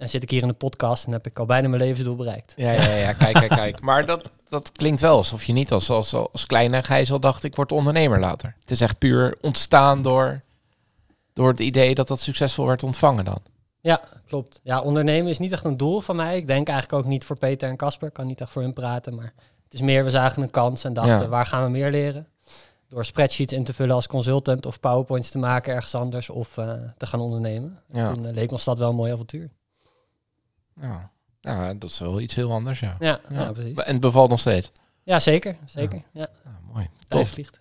En 0.00 0.08
zit 0.08 0.22
ik 0.22 0.30
hier 0.30 0.42
in 0.42 0.48
de 0.48 0.54
podcast 0.54 1.06
en 1.06 1.12
heb 1.12 1.26
ik 1.26 1.38
al 1.38 1.46
bijna 1.46 1.68
mijn 1.68 1.82
levensdoel 1.82 2.16
bereikt. 2.16 2.52
Ja, 2.56 2.72
ja, 2.72 2.94
ja, 2.94 3.12
kijk, 3.12 3.34
kijk, 3.34 3.50
kijk. 3.50 3.80
Maar 3.90 4.06
dat, 4.06 4.30
dat 4.48 4.72
klinkt 4.72 5.00
wel 5.00 5.16
alsof 5.16 5.44
je 5.44 5.52
niet 5.52 5.72
als, 5.72 5.90
als, 5.90 6.14
als 6.14 6.46
kleine 6.46 6.82
Gijs 6.82 7.12
al 7.12 7.20
dacht, 7.20 7.44
ik 7.44 7.56
word 7.56 7.72
ondernemer 7.72 8.20
later. 8.20 8.56
Het 8.60 8.70
is 8.70 8.80
echt 8.80 8.98
puur 8.98 9.38
ontstaan 9.40 10.02
door, 10.02 10.42
door 11.32 11.48
het 11.48 11.60
idee 11.60 11.94
dat 11.94 12.08
dat 12.08 12.20
succesvol 12.20 12.66
werd 12.66 12.82
ontvangen 12.82 13.24
dan. 13.24 13.38
Ja, 13.80 14.00
klopt. 14.26 14.60
Ja, 14.62 14.80
ondernemen 14.80 15.30
is 15.30 15.38
niet 15.38 15.52
echt 15.52 15.64
een 15.64 15.76
doel 15.76 16.00
van 16.00 16.16
mij. 16.16 16.36
Ik 16.36 16.46
denk 16.46 16.68
eigenlijk 16.68 17.02
ook 17.02 17.10
niet 17.10 17.24
voor 17.24 17.36
Peter 17.38 17.68
en 17.68 17.76
Casper. 17.76 18.08
Ik 18.08 18.14
kan 18.14 18.26
niet 18.26 18.40
echt 18.40 18.50
voor 18.50 18.62
hun 18.62 18.72
praten. 18.72 19.14
Maar 19.14 19.32
het 19.64 19.72
is 19.72 19.80
meer, 19.80 20.04
we 20.04 20.10
zagen 20.10 20.42
een 20.42 20.50
kans 20.50 20.84
en 20.84 20.92
dachten, 20.92 21.20
Ja. 21.20 21.28
waar 21.28 21.46
gaan 21.46 21.64
we 21.64 21.70
meer 21.70 21.90
leren? 21.90 22.26
Door 22.88 23.04
spreadsheets 23.04 23.52
in 23.52 23.64
te 23.64 23.72
vullen 23.72 23.94
als 23.94 24.06
consultant 24.06 24.66
of 24.66 24.80
powerpoints 24.80 25.30
te 25.30 25.38
maken 25.38 25.74
ergens 25.74 25.94
anders 25.94 26.30
of 26.30 26.58
eh, 26.58 26.72
te 26.96 27.06
gaan 27.06 27.20
ondernemen. 27.20 27.80
Ja. 27.88 28.12
Toen 28.12 28.26
eh, 28.26 28.32
leek 28.32 28.52
ons 28.52 28.64
dat 28.64 28.78
wel 28.78 28.88
een 28.88 28.94
mooi 28.94 29.12
avontuur. 29.12 29.50
Ja. 30.80 31.10
ja, 31.40 31.74
dat 31.74 31.90
is 31.90 31.98
wel 31.98 32.20
iets 32.20 32.34
heel 32.34 32.52
anders, 32.52 32.80
ja. 32.80 32.96
Ja, 32.98 33.20
ja. 33.30 33.40
Ja. 33.40 33.52
precies. 33.52 33.76
En 33.78 33.92
het 33.92 34.00
bevalt 34.00 34.30
nog 34.30 34.40
steeds. 34.40 34.70
Ja, 35.02 35.18
zeker. 35.20 35.56
Zeker. 35.66 36.02
Ja, 36.12 36.28
Ja, 36.44 36.58
mooi. 36.72 36.88
Tof. 37.08 37.28
vliegt. 37.28 37.58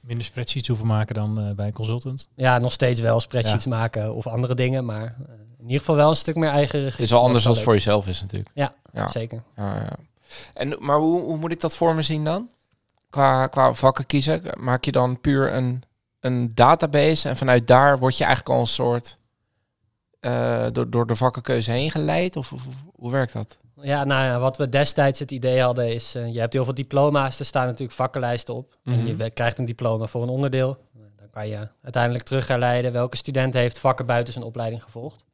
Minder 0.00 0.26
spreadsheets 0.26 0.68
hoeven 0.68 0.86
maken 0.86 1.14
dan 1.14 1.38
eh, 1.40 1.50
bij 1.54 1.66
een 1.66 1.72
consultant. 1.72 2.28
Ja, 2.34 2.58
nog 2.58 2.72
steeds 2.72 3.00
wel 3.00 3.20
spreadsheets 3.20 3.66
maken 3.66 4.14
of 4.14 4.26
andere 4.26 4.54
dingen. 4.54 4.84
Maar 4.84 5.04
eh, 5.04 5.32
in 5.58 5.64
ieder 5.64 5.78
geval 5.78 5.94
wel 5.96 6.08
een 6.10 6.16
stuk 6.16 6.36
meer 6.36 6.48
eigen 6.50 6.78
regie. 6.78 6.92
Het 6.92 7.00
is 7.04 7.10
wel 7.10 7.22
anders 7.22 7.46
als 7.46 7.54
het 7.56 7.64
voor 7.64 7.74
jezelf 7.74 8.06
is 8.06 8.20
natuurlijk. 8.20 8.50
Ja, 8.54 8.72
Ja. 8.92 9.08
zeker. 9.08 9.42
Ja, 9.56 9.74
ja. 9.74 9.96
En, 10.54 10.76
maar 10.78 10.96
hoe, 10.98 11.20
hoe 11.22 11.36
moet 11.36 11.52
ik 11.52 11.60
dat 11.60 11.76
voor 11.76 11.94
me 11.94 12.02
zien 12.02 12.24
dan? 12.24 12.48
Qua, 13.10 13.46
qua 13.46 13.72
vakken 13.74 14.06
kiezen, 14.06 14.42
maak 14.58 14.84
je 14.84 14.92
dan 14.92 15.20
puur 15.20 15.52
een, 15.54 15.82
een 16.20 16.54
database 16.54 17.28
en 17.28 17.36
vanuit 17.36 17.66
daar 17.66 17.98
word 17.98 18.16
je 18.18 18.24
eigenlijk 18.24 18.54
al 18.54 18.60
een 18.60 18.66
soort 18.66 19.18
eh, 20.20 20.66
door, 20.72 20.90
door 20.90 21.06
de 21.06 21.14
vakkenkeuze 21.14 21.70
heen 21.70 21.90
geleid? 21.90 22.36
Of, 22.36 22.52
hoe 22.94 23.10
werkt 23.10 23.32
dat? 23.32 23.56
Ja, 23.80 24.04
nou 24.04 24.24
ja, 24.24 24.38
wat 24.38 24.56
we 24.56 24.68
destijds 24.68 25.18
het 25.18 25.30
idee 25.30 25.60
hadden 25.60 25.94
is, 25.94 26.14
eh, 26.14 26.32
je 26.32 26.40
hebt 26.40 26.52
heel 26.52 26.64
veel 26.64 26.74
diploma's, 26.74 27.38
er 27.38 27.44
staan 27.44 27.64
natuurlijk 27.66 27.92
vakkenlijsten 27.92 28.54
op. 28.54 28.76
En 28.84 28.92
Mhm. 28.98 29.06
je 29.06 29.16
we- 29.16 29.30
krijgt 29.30 29.58
een 29.58 29.64
diploma 29.64 30.06
voor 30.06 30.22
een 30.22 30.28
onderdeel. 30.28 30.76
Dan 31.16 31.30
kan 31.30 31.48
je 31.48 31.68
uiteindelijk 31.82 32.24
terug 32.24 32.48
herleiden 32.48 32.92
welke 32.92 33.16
student 33.16 33.54
heeft 33.54 33.78
vakken 33.78 34.06
buiten 34.06 34.32
zijn 34.32 34.44
opleiding 34.44 34.82
gevolgd. 34.82 35.24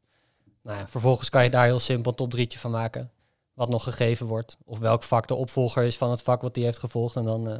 Nou 0.62 0.78
ja, 0.78 0.88
vervolgens 0.88 1.28
kan 1.28 1.44
je 1.44 1.50
daar 1.50 1.64
heel 1.64 1.78
simpel 1.78 2.10
een 2.10 2.16
top 2.16 2.30
drietje 2.30 2.58
van 2.58 2.70
maken, 2.70 3.10
wat 3.54 3.68
nog 3.68 3.84
gegeven 3.84 4.26
wordt. 4.26 4.56
Of 4.64 4.78
welk 4.78 5.02
vak 5.02 5.26
de 5.28 5.34
opvolger 5.34 5.82
is 5.84 5.96
van 5.96 6.10
het 6.10 6.22
vak 6.22 6.42
wat 6.42 6.54
die 6.54 6.64
heeft 6.64 6.78
gevolgd. 6.78 7.16
En 7.16 7.24
dan 7.24 7.50
eh, 7.50 7.58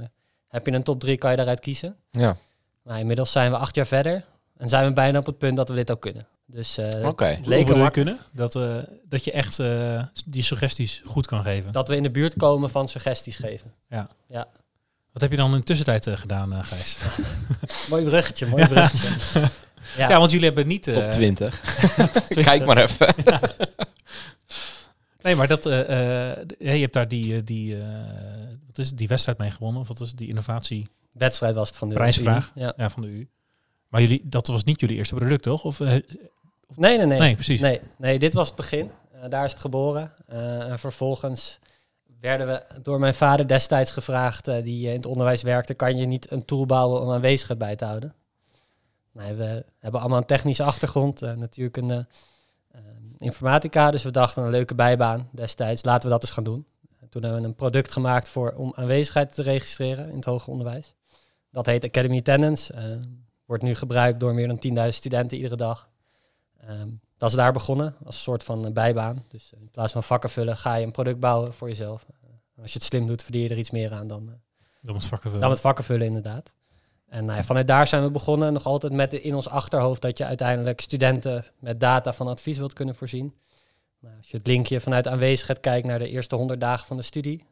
heb 0.49 0.67
je 0.67 0.73
een 0.73 0.83
top 0.83 1.01
drie, 1.01 1.17
kan 1.19 1.31
je 1.31 1.37
daaruit 1.37 1.61
kiezen. 1.61 1.97
Ja, 2.11 2.37
Nou, 2.85 2.99
inmiddels 3.01 3.33
zijn 3.33 3.51
we 3.51 3.57
acht 3.57 3.75
jaar 3.75 3.87
verder 3.87 4.25
en 4.57 4.69
zijn 4.69 4.87
we 4.87 4.93
bijna 4.93 5.19
op 5.19 5.27
het 5.27 5.39
punt 5.39 5.57
dat 5.57 5.69
we 5.69 5.75
dit 5.75 5.91
ook 5.91 6.01
kunnen. 6.01 6.27
Dus 6.47 6.79
eh, 6.79 7.09
leek 7.31 7.43
bedoel 7.43 7.59
er 7.69 7.77
je 7.77 7.83
mak- 7.83 7.93
kunnen? 7.93 8.19
Dat, 8.33 8.57
eh, 8.57 8.77
dat 9.09 9.25
je 9.25 9.33
echt 9.33 9.59
eh, 9.59 10.03
die 10.27 10.43
suggesties 10.43 11.03
goed 11.05 11.27
kan 11.27 11.43
geven. 11.43 11.73
dat 11.73 11.89
we 11.89 11.97
in 11.97 12.03
de 12.03 12.11
buurt 12.11 12.37
komen 12.37 12.71
van 12.71 12.89
suggesties 12.89 13.37
geven. 13.37 13.73
Wat 15.13 15.23
heb 15.23 15.31
je 15.31 15.37
dan 15.37 15.53
in 15.53 15.59
de 15.59 15.65
tussentijd 15.65 16.07
eh, 16.07 16.17
gedaan, 16.17 16.53
eh, 16.53 16.59
Gijs? 16.63 16.99
Mooi 17.91 18.05
bruggetje, 18.05 18.47
mooi 18.47 18.67
bruggetje. 18.69 19.09
Ja, 19.97 20.09
ja, 20.09 20.19
want 20.19 20.31
jullie 20.31 20.47
hebben 20.47 20.67
niet... 20.67 20.87
eh, 20.89 20.95
Top 20.95 21.11
20. 21.11 21.61
top 22.13 22.23
20. 22.25 22.45
Kijk 22.45 22.67
maar 22.67 22.77
even. 22.77 23.15
Nee, 25.23 25.37
maar 25.37 25.49
dat, 25.49 25.67
eh, 25.67 26.31
eh, 26.31 26.37
ja, 26.59 26.73
je 26.73 26.81
hebt 26.81 26.93
daar 26.93 27.09
die, 27.09 27.35
eh, 27.37 27.41
die, 27.45 27.77
eh, 27.77 27.89
wat 28.67 28.79
is 28.79 28.89
het, 28.89 28.99
die 28.99 29.09
wedstrijd 29.09 29.39
mee 29.39 29.51
gewonnen. 29.51 29.81
Of 29.81 29.89
wat 29.89 30.01
is 30.01 30.09
het, 30.09 30.17
die 30.19 30.29
innovatie 30.29 30.89
wedstrijd 31.13 31.55
was 31.55 31.69
het 31.69 31.77
van 31.79 31.89
de 31.89 31.95
Prijsvraag. 31.95 32.53
Ja. 32.55 32.73
ja, 32.77 32.89
van 32.91 33.03
de 33.03 33.09
U. 33.09 33.29
Maar 33.95 34.03
jullie, 34.03 34.23
dat 34.25 34.47
was 34.47 34.65
niet 34.65 34.81
jullie 34.81 34.97
eerste 34.97 35.15
product, 35.15 35.43
toch? 35.43 35.65
Of, 35.65 35.81
eh, 35.81 35.89
Nee, 35.89 36.97
nee, 36.97 37.07
nee. 37.07 37.19
nee, 37.19 37.35
precies. 37.35 37.61
Nee, 37.61 37.81
nee, 37.97 38.19
dit 38.19 38.35
was 38.35 38.47
het 38.47 38.57
begin. 38.57 38.91
Eh, 39.13 39.29
daar 39.29 39.45
is 39.45 39.51
het 39.53 39.61
geboren. 39.61 40.13
Eh, 40.27 40.71
en 40.71 40.79
vervolgens 40.79 41.59
werden 42.21 42.47
we 42.47 42.65
door 42.83 42.99
mijn 42.99 43.15
vader 43.15 43.47
destijds 43.47 43.91
gevraagd, 43.91 44.45
die 44.45 44.89
in 44.89 44.97
het 44.97 45.07
onderwijs 45.07 45.43
werkte, 45.43 45.75
kan 45.75 45.97
je 45.97 46.07
niet 46.07 46.31
een 46.31 46.45
tool 46.45 46.67
bouwen 46.67 47.01
om 47.01 47.11
aanwezigheid 47.11 47.59
bij 47.59 47.77
te 47.77 47.85
houden? 47.85 48.15
Nee, 49.13 49.35
we 49.35 49.65
hebben 49.79 50.01
allemaal 50.01 50.19
een 50.19 50.25
technische 50.25 50.63
achtergrond, 50.63 51.21
natuurlijk 51.21 51.77
een 51.77 52.07
informatica, 53.19 53.91
dus 53.91 54.03
we 54.03 54.11
dachten 54.11 54.43
een 54.43 54.51
leuke 54.51 54.75
bijbaan 54.75 55.29
destijds, 55.33 55.85
laten 55.85 56.03
we 56.03 56.15
dat 56.15 56.23
eens 56.23 56.33
gaan 56.33 56.45
doen. 56.45 56.67
En 57.01 57.09
toen 57.09 57.23
hebben 57.23 57.41
we 57.41 57.47
een 57.47 57.55
product 57.55 57.93
gemaakt 57.93 58.29
voor, 58.29 58.55
om 58.57 58.73
aanwezigheid 58.77 59.35
te 59.35 59.43
registreren 59.43 60.09
in 60.11 60.17
het 60.17 60.25
hoger 60.25 60.53
onderwijs. 60.53 60.95
Dat 61.51 61.67
heet 61.67 61.85
Academy 61.85 62.19
Attendance. 62.19 62.73
eh, 62.73 62.83
wordt 63.55 63.69
nu 63.69 63.75
gebruikt 63.75 64.21
door 64.21 64.35
meer 64.35 64.49
dan 64.49 64.85
10.000 64.85 64.89
studenten 64.89 65.37
iedere 65.37 65.57
dag. 65.57 65.89
Ehm, 66.61 66.89
dat 67.17 67.31
is 67.31 67.37
daar 67.37 67.53
begonnen, 67.53 67.95
als 68.05 68.15
een 68.15 68.21
soort 68.21 68.45
van 68.45 68.67
eh, 68.67 68.73
bijbaan. 68.73 69.25
Dus 69.29 69.53
eh, 69.55 69.61
in 69.61 69.71
plaats 69.71 69.93
van 69.93 70.03
vakken 70.03 70.31
vullen, 70.31 70.57
ga 70.57 70.75
je 70.75 70.87
een 70.87 70.93
product 70.93 71.21
bouwen 71.21 71.55
voor 71.55 71.69
jezelf. 71.69 72.07
Eh, 72.09 72.63
als 72.63 72.73
je 72.73 72.79
het 72.79 72.87
slim 72.87 73.07
doet, 73.07 73.23
verdien 73.23 73.43
je 73.43 73.49
er 73.49 73.59
iets 73.59 73.71
meer 73.71 73.93
aan 73.93 74.07
dan, 74.07 74.41
Dan 74.81 74.95
het 74.95 75.07
vakken 75.07 75.41
dan 75.41 75.51
het 75.51 75.61
vakken 75.61 75.85
vullen, 75.85 76.07
inderdaad. 76.07 76.55
En 77.09 77.25
nou 77.25 77.39
ja, 77.39 77.45
vanuit 77.45 77.67
daar 77.67 77.87
zijn 77.87 78.03
we 78.03 78.11
begonnen, 78.11 78.53
nog 78.53 78.65
altijd 78.65 78.93
met 78.93 79.13
in 79.13 79.35
ons 79.35 79.49
achterhoofd 79.49 80.03
dat 80.03 80.19
je 80.19 80.25
uiteindelijk 80.25 80.81
studenten 80.81 81.45
met 81.59 81.81
data 81.81 82.13
van 82.13 82.29
advies 82.29 82.59
wilt 82.59 82.73
kunnen 82.73 82.95
voorzien. 82.95 83.35
Nou, 84.01 84.17
als 84.17 84.31
je 84.31 84.37
het 84.37 84.47
linkje 84.47 84.81
vanuit 84.81 85.09
aanwezigheid 85.09 85.61
kijkt 85.61 85.87
naar 85.87 85.99
de 85.99 86.09
eerste 86.09 86.37
100 86.37 86.61
dagen 86.61 86.87
van 86.87 86.97
de 86.97 87.03
studie. 87.03 87.45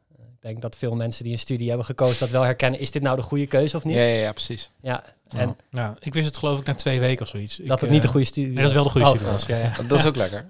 Eh, 0.42 0.48
Ik 0.50 0.60
denk 0.60 0.62
dat 0.62 0.76
veel 0.76 0.94
mensen 0.94 1.24
die 1.24 1.32
een 1.32 1.38
studie 1.38 1.68
hebben 1.68 1.86
gekozen 1.86 2.18
dat 2.18 2.30
wel 2.30 2.42
herkennen. 2.42 2.80
Is 2.80 2.90
dit 2.90 3.02
nou 3.02 3.16
de 3.16 3.22
goede 3.22 3.46
keuze 3.46 3.76
of 3.76 3.84
niet? 3.84 3.94
Ja, 3.96 4.02
ja, 4.02 4.20
ja, 4.20 4.32
precies. 4.32 4.70
Ja, 4.80 5.04
en 5.28 5.56
nou, 5.70 5.96
ik 6.00 6.14
wist 6.14 6.26
het 6.26 6.36
geloof 6.36 6.58
ik 6.58 6.66
na 6.66 6.74
twee 6.74 7.00
weken 7.00 7.22
of 7.22 7.28
zoiets. 7.28 7.56
dat 7.56 7.76
Ik, 7.76 7.80
het 7.80 7.90
niet 7.90 8.00
de 8.00 8.06
eh, 8.06 8.12
goede 8.12 8.26
studie 8.26 8.52
Nee, 8.52 8.60
dat 8.60 8.70
is 8.70 8.76
wel 8.76 8.84
de 8.84 8.90
goede 8.90 9.06
Oh, 9.06 9.12
studie 9.12 9.32
was. 9.32 9.46
Ja, 9.46 9.56
ja. 9.56 9.72
Dat 9.88 9.98
is 9.98 10.06
ook 10.06 10.16
lekker. 10.24 10.46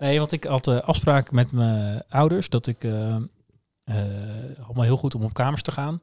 Nee, 0.00 0.18
want 0.18 0.32
ik 0.32 0.44
had 0.44 0.64
de 0.64 0.82
afspraak 0.82 1.30
met 1.30 1.52
mijn 1.52 2.02
ouders 2.08 2.48
dat 2.48 2.66
ik 2.66 2.84
eh 2.84 3.16
eh, 3.84 3.96
allemaal 4.64 4.84
heel 4.84 4.96
goed 4.96 5.14
om 5.14 5.22
op 5.22 5.34
kamers 5.34 5.62
te 5.62 5.72
gaan. 5.72 6.00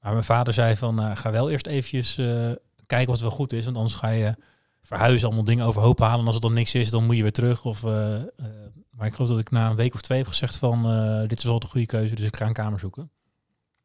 Maar 0.00 0.12
mijn 0.12 0.24
vader 0.24 0.54
zei 0.54 0.76
van, 0.76 0.94
nou, 0.94 1.16
ga 1.16 1.30
wel 1.30 1.50
eerst 1.50 1.66
eventjes 1.66 2.18
eh, 2.18 2.50
kijken 2.86 3.10
wat 3.10 3.20
wel 3.20 3.30
goed 3.30 3.52
is. 3.52 3.64
Want 3.64 3.76
anders 3.76 3.94
ga 3.94 4.08
je 4.08 4.34
verhuizen, 4.88 5.26
allemaal 5.26 5.44
dingen 5.44 5.66
overhoop 5.66 5.98
halen. 5.98 6.20
En 6.20 6.24
als 6.24 6.34
het 6.34 6.42
dan 6.42 6.52
niks 6.52 6.74
is, 6.74 6.90
dan 6.90 7.04
moet 7.04 7.16
je 7.16 7.22
weer 7.22 7.32
terug. 7.32 7.64
Of, 7.64 7.84
eh, 7.84 8.14
eh, 8.14 8.24
maar 8.90 9.06
ik 9.06 9.14
geloof 9.14 9.28
dat 9.28 9.38
ik 9.38 9.50
na 9.50 9.70
een 9.70 9.76
week 9.76 9.94
of 9.94 10.00
twee 10.00 10.18
heb 10.18 10.26
gezegd 10.26 10.56
van, 10.56 10.90
eh, 10.90 11.28
dit 11.28 11.38
is 11.38 11.44
wel 11.44 11.58
de 11.58 11.66
goede 11.66 11.86
keuze. 11.86 12.14
Dus 12.14 12.26
ik 12.26 12.36
ga 12.36 12.46
een 12.46 12.52
kamer 12.52 12.80
zoeken. 12.80 13.10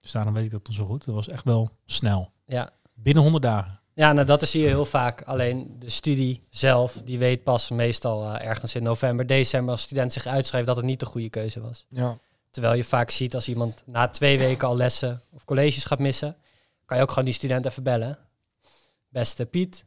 Dus 0.01 0.12
daarom 0.12 0.33
weet 0.33 0.45
ik 0.45 0.51
dat 0.51 0.65
dan 0.65 0.75
zo 0.75 0.86
goed. 0.86 1.05
Dat 1.05 1.15
was 1.15 1.27
echt 1.27 1.43
wel 1.43 1.69
snel. 1.86 2.31
Ja. 2.45 2.69
Binnen 2.93 3.24
100 3.24 3.43
dagen. 3.43 3.79
Ja, 3.93 4.13
nou 4.13 4.25
dat 4.25 4.48
zie 4.48 4.62
je 4.62 4.67
heel 4.67 4.86
vaak. 4.86 5.22
Alleen 5.22 5.75
de 5.79 5.89
studie 5.89 6.48
zelf, 6.50 7.01
die 7.05 7.17
weet 7.17 7.43
pas 7.43 7.69
meestal 7.69 8.38
ergens 8.38 8.75
in 8.75 8.83
november, 8.83 9.27
december 9.27 9.72
als 9.72 9.81
student 9.81 10.13
zich 10.13 10.25
uitschrijft 10.25 10.67
dat 10.67 10.75
het 10.75 10.86
niet 10.86 11.00
de 11.00 11.05
goede 11.05 11.29
keuze 11.29 11.62
was. 11.62 11.86
Ja. 11.89 12.17
Terwijl 12.51 12.75
je 12.75 12.83
vaak 12.83 13.10
ziet 13.10 13.36
als 13.36 13.50
iemand 13.50 13.83
na 13.86 14.07
twee 14.07 14.38
weken 14.38 14.67
al 14.67 14.75
lessen 14.75 15.22
of 15.31 15.45
colleges 15.45 15.86
gaat 15.86 16.00
missen, 16.00 16.36
kan 16.86 16.98
je 16.98 17.03
ook 17.03 17.10
gewoon 17.10 17.25
die 17.25 17.33
student 17.33 17.65
even 17.65 17.83
bellen. 17.83 18.17
Beste 19.10 19.45
Piet, 19.45 19.86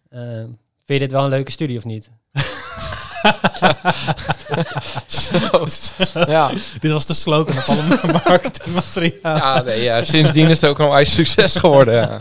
vind 0.87 0.99
je 1.00 1.07
dit 1.07 1.12
wel 1.12 1.25
een 1.25 1.31
leuke 1.31 1.50
studie 1.50 1.78
of 1.78 1.85
niet? 1.85 2.11
Zo. 5.07 5.66
ja. 6.26 6.52
Dit 6.81 6.90
was 6.93 7.07
de 7.07 7.14
slogan 7.14 7.57
op 7.57 7.62
alle 7.66 8.12
marketingmateriaal. 8.25 9.37
Ja, 9.37 9.62
nee, 9.62 9.83
ja, 9.83 10.02
sindsdien 10.02 10.49
is 10.49 10.61
het 10.61 10.71
ook 10.71 10.78
nog 10.78 10.99
een 10.99 11.07
succes 11.07 11.55
geworden. 11.57 11.95
Ja. 11.95 12.21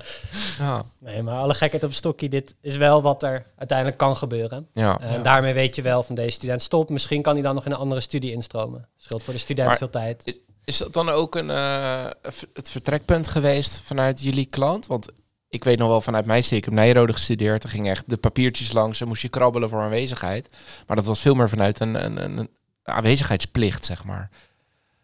Ja. 0.59 0.83
Nee, 0.99 1.21
maar 1.23 1.37
alle 1.39 1.53
gekheid 1.53 1.83
op 1.83 1.93
stokje, 1.93 2.29
dit 2.29 2.55
is 2.61 2.77
wel 2.77 3.01
wat 3.01 3.23
er 3.23 3.45
uiteindelijk 3.57 3.97
kan 3.97 4.15
gebeuren. 4.17 4.67
Ja. 4.73 4.99
Eh, 4.99 5.13
En 5.13 5.23
daarmee 5.23 5.53
weet 5.53 5.75
je 5.75 5.81
wel 5.81 6.03
van 6.03 6.15
deze 6.15 6.29
student 6.29 6.61
stop. 6.61 6.89
Misschien 6.89 7.21
kan 7.21 7.33
hij 7.33 7.43
dan 7.43 7.55
nog 7.55 7.65
in 7.65 7.71
een 7.71 7.77
andere 7.77 8.01
studie 8.01 8.31
instromen. 8.31 8.87
Scheelt 8.97 9.23
voor 9.23 9.33
de 9.33 9.39
student 9.39 9.67
Maar- 9.67 9.77
veel 9.77 9.89
tijd. 9.89 10.39
Is 10.65 10.77
dat 10.77 10.93
dan 10.93 11.09
ook 11.09 11.35
een, 11.35 11.49
eh, 11.49 12.05
het 12.53 12.69
vertrekpunt 12.71 13.27
geweest 13.27 13.81
vanuit 13.83 14.21
jullie 14.23 14.45
klant? 14.45 14.87
Want 14.87 15.07
ik 15.49 15.63
weet 15.63 15.77
nog 15.77 15.87
wel 15.87 16.01
vanuit 16.01 16.25
mijn 16.25 16.43
steek, 16.43 16.57
ik 16.57 16.65
heb 16.65 16.73
Nijrode 16.73 17.13
gestudeerd. 17.13 17.63
Er 17.63 17.69
gingen 17.69 17.91
echt 17.91 18.09
de 18.09 18.17
papiertjes 18.17 18.71
langs 18.71 19.01
en 19.01 19.07
moest 19.07 19.21
je 19.21 19.29
krabbelen 19.29 19.69
voor 19.69 19.81
aanwezigheid. 19.81 20.49
Maar 20.87 20.95
dat 20.95 21.05
was 21.05 21.19
veel 21.19 21.35
meer 21.35 21.49
vanuit 21.49 21.79
een, 21.79 22.05
een, 22.05 22.37
een, 22.37 22.49
aanwezigheidsplicht, 22.83 23.85
zeg 23.85 24.03
maar. 24.03 24.29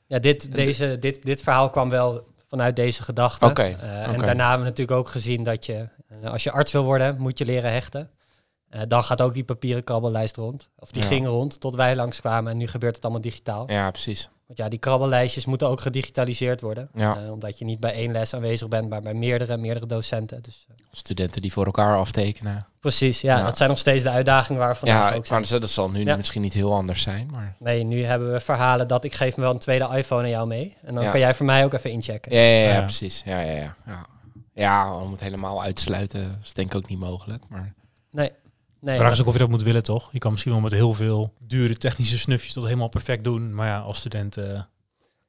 Ja, 0.07 0.19
dit, 0.19 0.55
deze, 0.55 0.97
dit, 0.99 1.23
dit 1.23 1.41
verhaal 1.41 1.69
kwam 1.69 1.89
wel 1.89 2.27
vanuit 2.47 2.75
deze 2.75 3.03
gedachte. 3.03 3.45
Oké, 3.45 3.61
Eh, 3.61 4.03
En 4.07 4.17
daarna 4.19 4.47
hebben 4.49 4.63
we 4.65 4.69
natuurlijk 4.69 4.97
ook 4.97 5.07
gezien 5.07 5.43
dat 5.43 5.65
je, 5.65 5.87
eh, 6.21 6.31
als 6.31 6.43
je 6.43 6.51
arts 6.51 6.71
wil 6.71 6.83
worden, 6.83 7.15
moet 7.19 7.37
je 7.37 7.45
leren 7.45 7.71
hechten. 7.71 8.09
Eh, 8.69 8.81
dan 8.87 9.03
gaat 9.03 9.21
ook 9.21 9.33
die 9.33 9.43
papieren 9.43 9.83
krabbellijst 9.83 10.35
rond. 10.35 10.69
Of 10.79 10.91
die 10.91 11.01
Ja. 11.01 11.07
ging 11.07 11.27
rond 11.27 11.59
tot 11.59 11.75
wij 11.75 11.95
langskwamen 11.95 12.51
en 12.51 12.57
nu 12.57 12.67
gebeurt 12.67 12.95
het 12.95 13.03
allemaal 13.03 13.21
digitaal. 13.21 13.71
Ja, 13.71 13.91
precies. 13.91 14.29
Want 14.51 14.63
ja, 14.63 14.69
die 14.69 14.79
krabbellijstjes 14.79 15.45
moeten 15.45 15.67
ook 15.67 15.81
gedigitaliseerd 15.81 16.61
worden. 16.61 16.89
Ja. 16.93 17.17
Eh, 17.23 17.31
omdat 17.31 17.59
je 17.59 17.65
niet 17.65 17.79
bij 17.79 17.93
één 17.93 18.11
les 18.11 18.33
aanwezig 18.33 18.67
bent, 18.67 18.89
maar 18.89 19.01
bij 19.01 19.13
meerdere, 19.13 19.57
meerdere 19.57 19.85
docenten. 19.85 20.41
Dus, 20.41 20.65
eh, 20.69 20.75
Studenten 20.91 21.41
die 21.41 21.51
voor 21.51 21.65
elkaar 21.65 21.97
aftekenen. 21.97 22.65
precies, 22.79 23.21
ja, 23.21 23.37
Ja. 23.37 23.43
dat 23.43 23.57
zijn 23.57 23.69
nog 23.69 23.77
steeds 23.77 24.03
de 24.03 24.09
uitdagingen 24.09 24.61
waar 24.61 24.71
we 24.71 24.75
vandaag 24.79 25.09
ja, 25.09 25.09
ook 25.15 25.19
ik 25.19 25.25
zijn. 25.25 25.39
zeggen, 25.41 25.61
dat 25.61 25.69
zal 25.69 25.89
nu 25.89 26.03
Ja. 26.05 26.15
misschien 26.15 26.41
niet 26.41 26.53
heel 26.53 26.73
anders 26.73 27.01
zijn, 27.01 27.29
maar... 27.31 27.55
Nee, 27.59 27.83
nu 27.83 28.03
hebben 28.03 28.31
we 28.31 28.39
verhalen 28.39 28.87
dat 28.87 29.03
ik 29.03 29.13
geef 29.13 29.37
me 29.37 29.43
wel 29.43 29.53
een 29.53 29.59
tweede 29.59 29.89
iPhone 29.97 30.23
aan 30.23 30.29
jou 30.29 30.47
mee. 30.47 30.77
En 30.83 30.93
dan 30.95 31.03
Ja. 31.03 31.09
kan 31.11 31.19
jij 31.19 31.35
voor 31.35 31.45
mij 31.45 31.63
ook 31.65 31.73
even 31.73 31.91
inchecken. 31.91 32.35
Ja, 32.35 32.41
ja, 32.41 32.63
ja, 32.67 32.73
Ja. 32.73 32.81
precies. 32.81 33.21
Ja, 33.25 33.39
ja, 33.39 33.51
ja, 33.51 33.75
ja. 33.85 34.05
Ja, 34.53 34.95
om 34.95 35.11
het 35.11 35.19
helemaal 35.21 35.63
uit 35.63 35.75
te 35.75 35.81
sluiten 35.81 36.39
is 36.43 36.53
denk 36.53 36.67
ik 36.73 36.75
ook 36.77 36.89
niet 36.89 36.99
mogelijk. 36.99 37.43
Maar 37.49 37.73
Nee. 38.11 38.31
Nee, 38.81 38.93
De 38.95 38.99
vraag 39.01 39.11
is 39.13 39.21
ook 39.21 39.27
of 39.27 39.33
je 39.33 39.39
dat 39.39 39.49
moet 39.49 39.63
willen, 39.63 39.83
toch? 39.83 40.09
Je 40.11 40.19
kan 40.19 40.31
misschien 40.31 40.51
wel 40.51 40.61
met 40.61 40.71
heel 40.71 40.93
veel 40.93 41.33
dure 41.39 41.77
technische 41.77 42.19
snufjes 42.19 42.53
dat 42.53 42.63
helemaal 42.63 42.87
perfect 42.87 43.23
doen. 43.23 43.55
Maar 43.55 43.67
ja, 43.67 43.79
als 43.79 43.97
student... 43.97 44.37
eh, 44.37 44.61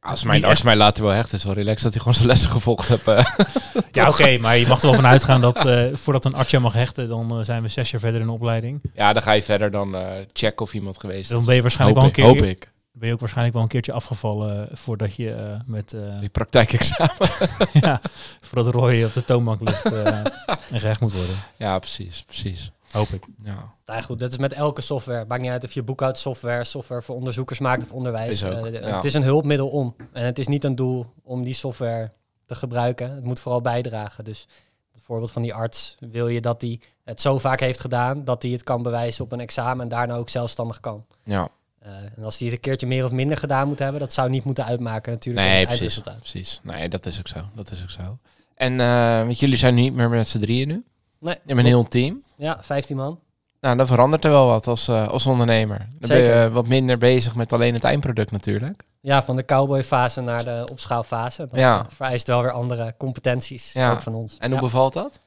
als 0.01 0.25
mijn 0.25 0.43
arts 0.45 0.55
echt. 0.55 0.65
mij 0.65 0.77
later 0.77 1.05
wel 1.05 1.13
hecht 1.13 1.33
is, 1.33 1.45
wel 1.45 1.55
relaxed 1.55 1.83
dat 1.83 1.91
hij 1.93 1.99
gewoon 2.01 2.15
zijn 2.15 2.29
lessen 2.29 2.51
gevolgd 2.51 2.89
heeft. 2.89 3.09
eh. 3.09 3.25
ja, 3.91 4.09
oké, 4.09 4.39
maar 4.39 4.57
je 4.57 4.67
mag 4.67 4.79
er 4.81 4.87
wel 4.87 4.95
van 4.95 5.07
uitgaan 5.07 5.41
dat 5.41 5.67
eh, 5.67 5.85
voordat 5.93 6.25
een 6.25 6.35
arts 6.35 6.51
je 6.51 6.59
mag 6.59 6.73
hechten, 6.73 7.09
dan 7.09 7.45
zijn 7.45 7.63
we 7.63 7.69
zes 7.69 7.91
jaar 7.91 8.01
verder 8.01 8.21
in 8.21 8.27
de 8.27 8.33
opleiding. 8.33 8.81
ja, 8.95 9.13
dan 9.13 9.23
ga 9.23 9.33
je 9.33 9.43
verder 9.43 9.71
dan 9.71 9.95
eh 9.97 10.11
checken 10.33 10.65
of 10.65 10.75
iemand 10.75 10.99
geweest 11.01 11.31
Dan 11.31 11.41
is. 11.41 11.47
ben 11.47 11.55
je 11.55 11.63
waarschijnlijk 11.63 12.01
hoop, 12.01 12.15
wel 12.17 12.25
een 12.27 12.33
keer... 12.35 12.45
hoop 12.45 12.51
ik. 12.57 12.71
Ben 12.93 13.09
je 13.09 13.15
ook 13.15 13.21
waarschijnlijk 13.21 13.55
wel 13.55 13.63
een 13.65 13.71
keertje 13.71 13.93
afgevallen 13.93 14.69
voordat 14.73 15.15
je 15.15 15.57
met... 15.67 15.93
eh, 15.93 16.21
Die 16.21 16.29
praktijkexamen. 16.29 17.17
ja, 17.87 18.01
voordat 18.41 18.75
Roy 18.75 19.05
op 19.05 19.13
de 19.15 19.25
toonbank 19.25 19.61
ligt 19.61 19.85
eh, 19.93 20.07
en 20.73 20.81
gerecht 20.81 21.01
moet 21.01 21.13
worden. 21.13 21.35
Ja, 21.57 21.79
precies, 21.79 22.23
precies. 22.27 22.71
Hoop 22.93 23.09
ik. 23.09 23.25
Ja, 23.45 23.75
Nou 23.87 24.03
goed, 24.03 24.19
dat 24.19 24.31
is 24.31 24.39
met 24.39 24.53
elke 24.53 24.81
software. 24.81 25.25
Maakt 25.29 25.43
niet 25.43 25.51
uit 25.51 25.65
of 25.65 25.73
je 25.73 25.83
boekhoudsoftware, 25.83 26.65
software 26.65 27.03
voor 27.03 27.15
onderzoekers 27.15 27.59
maakt 27.59 27.83
of 27.83 27.93
onderwijs. 27.93 28.31
Is 28.31 28.45
ook, 28.45 28.67
Eh, 28.67 28.73
ja. 28.73 28.95
Het 28.97 29.05
is 29.05 29.15
een 29.15 29.23
hulpmiddel 29.23 29.69
om. 29.69 29.97
En 30.13 30.25
het 30.25 30.39
is 30.39 30.47
niet 30.47 30.65
een 30.65 30.75
doel 30.75 31.07
om 31.23 31.45
die 31.45 31.55
software 31.55 32.13
te 32.47 32.55
gebruiken. 32.55 33.15
Het 33.15 33.25
moet 33.25 33.41
vooral 33.41 33.61
bijdragen. 33.61 34.25
Dus 34.25 34.47
het 34.93 35.03
voorbeeld 35.05 35.33
van 35.33 35.43
die 35.43 35.55
arts, 35.55 35.97
wil 36.01 36.29
je 36.29 36.41
dat 36.41 36.61
hij 36.63 36.81
het 37.05 37.21
zo 37.21 37.39
vaak 37.39 37.61
heeft 37.61 37.81
gedaan 37.81 38.25
dat 38.25 38.43
hij 38.43 38.51
het 38.51 38.63
kan 38.63 38.83
bewijzen 38.83 39.25
op 39.25 39.33
een 39.33 39.41
examen 39.41 39.83
en 39.83 39.89
daarna 39.89 40.15
ook 40.15 40.29
zelfstandig 40.29 40.81
kan. 40.81 41.05
ja. 41.25 41.49
Eh, 41.79 41.93
en 42.17 42.25
als 42.25 42.39
hij 42.39 42.47
het 42.47 42.57
een 42.57 42.63
keertje 42.63 42.87
meer 42.87 43.05
of 43.05 43.11
minder 43.11 43.37
gedaan 43.37 43.69
moet 43.69 43.79
hebben, 43.79 44.01
dat 44.01 44.13
zou 44.13 44.31
niet 44.31 44.45
moeten 44.45 44.65
uitmaken 44.65 45.13
natuurlijk. 45.13 45.47
nee, 45.47 45.59
het 45.59 45.69
precies, 45.69 46.01
precies. 46.01 46.61
Nee, 46.63 46.89
dat 46.89 47.07
is 47.07 47.19
ook 47.19 47.29
zo. 47.29 47.41
Dat 47.55 47.71
is 47.71 47.83
ook 47.83 47.91
zo. 47.91 48.19
En 48.55 48.81
eh, 48.81 49.19
want 49.25 49.39
jullie 49.39 49.57
zijn 49.57 49.75
niet 49.75 49.95
meer 49.95 50.09
met 50.09 50.29
z'n 50.29 50.39
drieën 50.39 50.69
nu. 50.69 50.85
Nee, 51.23 51.35
Je 51.35 51.41
hebt 51.47 51.59
een 51.59 51.65
heel 51.67 51.89
team. 51.89 52.23
Ja, 52.37 52.59
15 52.63 52.97
man. 52.97 53.21
Nou, 53.61 53.77
dan 53.77 53.87
verandert 53.87 54.25
er 54.25 54.31
wel 54.31 54.47
wat 54.47 54.67
als, 54.67 54.89
eh, 54.89 55.09
als 55.09 55.27
ondernemer. 55.27 55.79
Dan 55.99 56.09
ben 56.09 56.19
je 56.19 56.33
eh, 56.33 56.53
wat 56.53 56.67
minder 56.67 56.99
bezig 56.99 57.35
met 57.35 57.53
alleen 57.53 57.75
het 57.75 57.85
eindproduct 57.85 58.31
natuurlijk. 58.31 58.83
Ja, 59.01 59.23
van 59.23 59.37
de 59.37 59.45
cowboyfase 59.45 60.21
naar 60.21 60.45
de 60.45 60.65
opschaalfase. 60.71 61.47
Dat 61.51 61.59
Ja. 61.59 61.79
eh, 61.81 61.87
vereist 61.91 62.27
wel 62.27 62.43
weer 62.43 62.51
andere 62.51 62.95
competenties, 62.99 63.73
Ja. 63.73 63.93
ook 63.93 64.01
van 64.01 64.15
ons. 64.15 64.37
En 64.39 64.47
hoe 64.47 64.55
Ja. 64.57 64.65
bevalt 64.65 64.93
dat? 64.93 65.19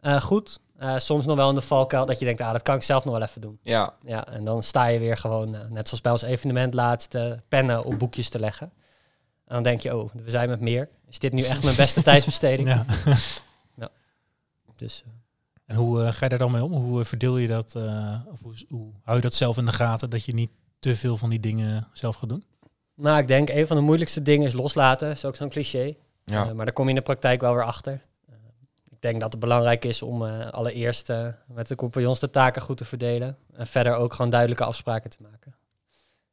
Eh, 0.00 0.20
goed. 0.20 0.58
Eh, 0.78 0.94
soms 0.98 1.26
nog 1.26 1.36
wel 1.36 1.48
in 1.48 1.54
de 1.54 1.60
valkuil 1.60 2.06
dat 2.06 2.18
je 2.18 2.24
denkt, 2.24 2.40
ah, 2.40 2.52
dat 2.52 2.62
kan 2.62 2.74
ik 2.74 2.82
zelf 2.82 3.04
nog 3.04 3.14
wel 3.18 3.22
even 3.26 3.40
doen. 3.40 3.58
Ja, 3.62 3.92
Ja, 4.02 4.26
en 4.26 4.44
dan 4.44 4.62
sta 4.62 4.86
je 4.86 4.98
weer 4.98 5.16
gewoon, 5.16 5.50
net 5.68 5.86
zoals 5.86 6.00
bij 6.00 6.12
ons 6.12 6.22
evenement 6.22 6.74
laatst, 6.74 7.16
pennen 7.48 7.84
op 7.84 7.98
boekjes 7.98 8.28
te 8.28 8.38
leggen. 8.38 8.72
En 9.46 9.54
dan 9.54 9.62
denk 9.62 9.80
je, 9.80 9.96
oh, 9.96 10.10
we 10.24 10.30
zijn 10.30 10.48
met 10.48 10.60
meer. 10.60 10.88
Is 11.08 11.18
dit 11.18 11.32
nu 11.32 11.42
echt 11.42 11.62
mijn 11.64 11.76
beste 11.76 12.02
tijdsbesteding? 12.10 12.68
Ja. 12.68 12.84
Dus 14.76 15.04
En 15.70 15.76
hoe 15.76 16.04
eh, 16.04 16.12
ga 16.12 16.18
je 16.24 16.28
daar 16.28 16.38
dan 16.38 16.50
mee 16.50 16.64
om? 16.64 16.72
Hoe 16.72 17.00
eh, 17.00 17.06
verdeel 17.06 17.36
je 17.36 17.46
dat? 17.48 17.74
eh, 17.74 18.20
of 18.32 18.42
hoe, 18.42 18.54
hoe 18.68 18.92
hou 19.02 19.16
je 19.16 19.22
dat 19.22 19.34
zelf 19.34 19.56
in 19.56 19.64
de 19.64 19.72
gaten 19.72 20.10
dat 20.10 20.24
je 20.24 20.34
niet 20.34 20.50
te 20.78 20.96
veel 20.96 21.16
van 21.16 21.30
die 21.30 21.40
dingen 21.40 21.88
zelf 21.92 22.16
gaat 22.16 22.28
doen? 22.28 22.44
nou, 22.94 23.18
ik 23.18 23.28
denk, 23.28 23.48
een 23.48 23.66
van 23.66 23.76
de 23.76 23.82
moeilijkste 23.82 24.22
dingen 24.22 24.46
is 24.46 24.52
loslaten. 24.52 25.10
is 25.10 25.24
ook 25.24 25.36
zo'n 25.36 25.48
cliché. 25.48 25.94
ja. 26.24 26.46
Eh, 26.48 26.52
maar 26.52 26.64
daar 26.64 26.74
kom 26.74 26.84
je 26.84 26.90
in 26.90 26.96
de 26.96 27.02
praktijk 27.02 27.40
wel 27.40 27.54
weer 27.54 27.64
achter. 27.64 27.92
Eh, 28.28 28.34
ik 28.90 29.00
denk 29.00 29.20
dat 29.20 29.30
het 29.32 29.40
belangrijk 29.40 29.84
is 29.84 30.02
om 30.02 30.26
eh, 30.26 30.48
allereerst 30.50 31.10
eh, 31.10 31.26
met 31.46 31.66
de 31.68 31.74
compagnons 31.74 32.20
de 32.20 32.30
taken 32.30 32.62
goed 32.62 32.76
te 32.76 32.84
verdelen. 32.84 33.36
En 33.52 33.66
verder 33.66 33.94
ook 33.94 34.12
gewoon 34.14 34.30
duidelijke 34.30 34.64
afspraken 34.64 35.10
te 35.10 35.18
maken. 35.20 35.54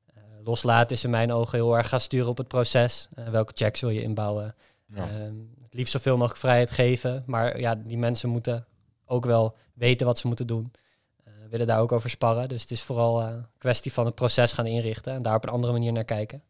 Eh, 0.05 0.21
loslaten 0.43 0.95
is 0.95 1.03
in 1.03 1.09
mijn 1.09 1.31
ogen 1.31 1.57
heel 1.57 1.77
erg 1.77 1.89
gaan 1.89 1.99
sturen 1.99 2.29
op 2.29 2.37
het 2.37 2.47
proces. 2.47 3.09
Welke 3.31 3.51
checks 3.55 3.81
wil 3.81 3.89
je 3.89 4.01
inbouwen? 4.01 4.55
ja. 4.95 5.07
Ehm, 5.07 5.35
het 5.63 5.73
liefst 5.73 5.91
zoveel 5.91 6.17
mogelijk 6.17 6.39
vrijheid 6.39 6.71
geven. 6.71 7.23
Maar 7.25 7.59
ja, 7.59 7.75
die 7.75 7.97
mensen 7.97 8.29
moeten 8.29 8.65
ook 9.07 9.25
wel 9.25 9.55
weten 9.73 10.05
wat 10.07 10.19
ze 10.19 10.27
moeten 10.27 10.47
doen. 10.47 10.71
Eh 11.23 11.31
willen 11.49 11.67
daar 11.67 11.79
ook 11.79 11.91
over 11.91 12.09
sparren. 12.09 12.47
Dus 12.49 12.61
het 12.61 12.71
is 12.71 12.81
vooral 12.81 13.21
eh, 13.21 13.27
een 13.27 13.45
kwestie 13.57 13.93
van 13.93 14.05
het 14.05 14.15
proces 14.15 14.51
gaan 14.51 14.65
inrichten. 14.65 15.13
En 15.13 15.21
daar 15.21 15.35
op 15.35 15.43
een 15.43 15.49
andere 15.49 15.73
manier 15.73 15.91
naar 15.91 16.03
kijken. 16.03 16.41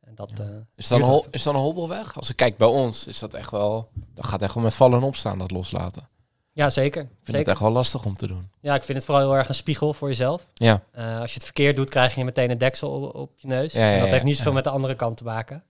En 0.00 0.14
dat, 0.14 0.32
Ja. 0.36 0.44
eh, 0.44 0.50
Is 0.76 0.88
dat, 0.88 1.00
een 1.00 1.22
is 1.30 1.42
dat 1.42 1.54
een 1.54 1.60
hobbelweg? 1.60 2.16
Als 2.16 2.30
ik 2.30 2.36
kijk 2.36 2.56
bij 2.56 2.68
ons, 2.68 3.06
is 3.06 3.18
dat 3.18 3.34
echt 3.34 3.50
wel... 3.50 3.88
Dat 4.14 4.26
gaat 4.26 4.42
echt 4.42 4.54
wel 4.54 4.62
met 4.62 4.74
vallen 4.74 4.98
en 4.98 5.04
opstaan, 5.04 5.38
dat 5.38 5.50
loslaten. 5.50 6.08
ja, 6.52 6.70
zeker. 6.70 7.02
Ik 7.02 7.08
vind 7.08 7.20
zeker. 7.24 7.38
het 7.38 7.48
echt 7.48 7.60
wel 7.60 7.70
lastig 7.70 8.04
om 8.04 8.14
te 8.14 8.26
doen. 8.26 8.50
Ja, 8.60 8.74
ik 8.74 8.82
vind 8.84 8.98
het 8.98 9.06
vooral 9.06 9.24
heel 9.28 9.36
erg 9.36 9.48
een 9.48 9.54
spiegel 9.54 9.94
voor 9.94 10.08
jezelf. 10.08 10.46
Ja, 10.54 10.82
als 10.94 11.28
je 11.30 11.34
het 11.34 11.44
verkeerd 11.44 11.76
doet, 11.76 11.90
krijg 11.90 12.14
je 12.14 12.24
meteen 12.24 12.50
een 12.50 12.58
deksel 12.58 12.90
op, 12.90 13.14
op 13.14 13.30
je 13.36 13.46
neus. 13.48 13.72
Ja, 13.72 13.92
En 13.92 14.00
dat 14.00 14.08
heeft 14.08 14.24
niet 14.24 14.36
zoveel 14.36 14.52
met 14.52 14.64
de 14.64 14.70
andere 14.70 14.94
kant 14.94 15.16
te 15.16 15.24
maken. 15.24 15.64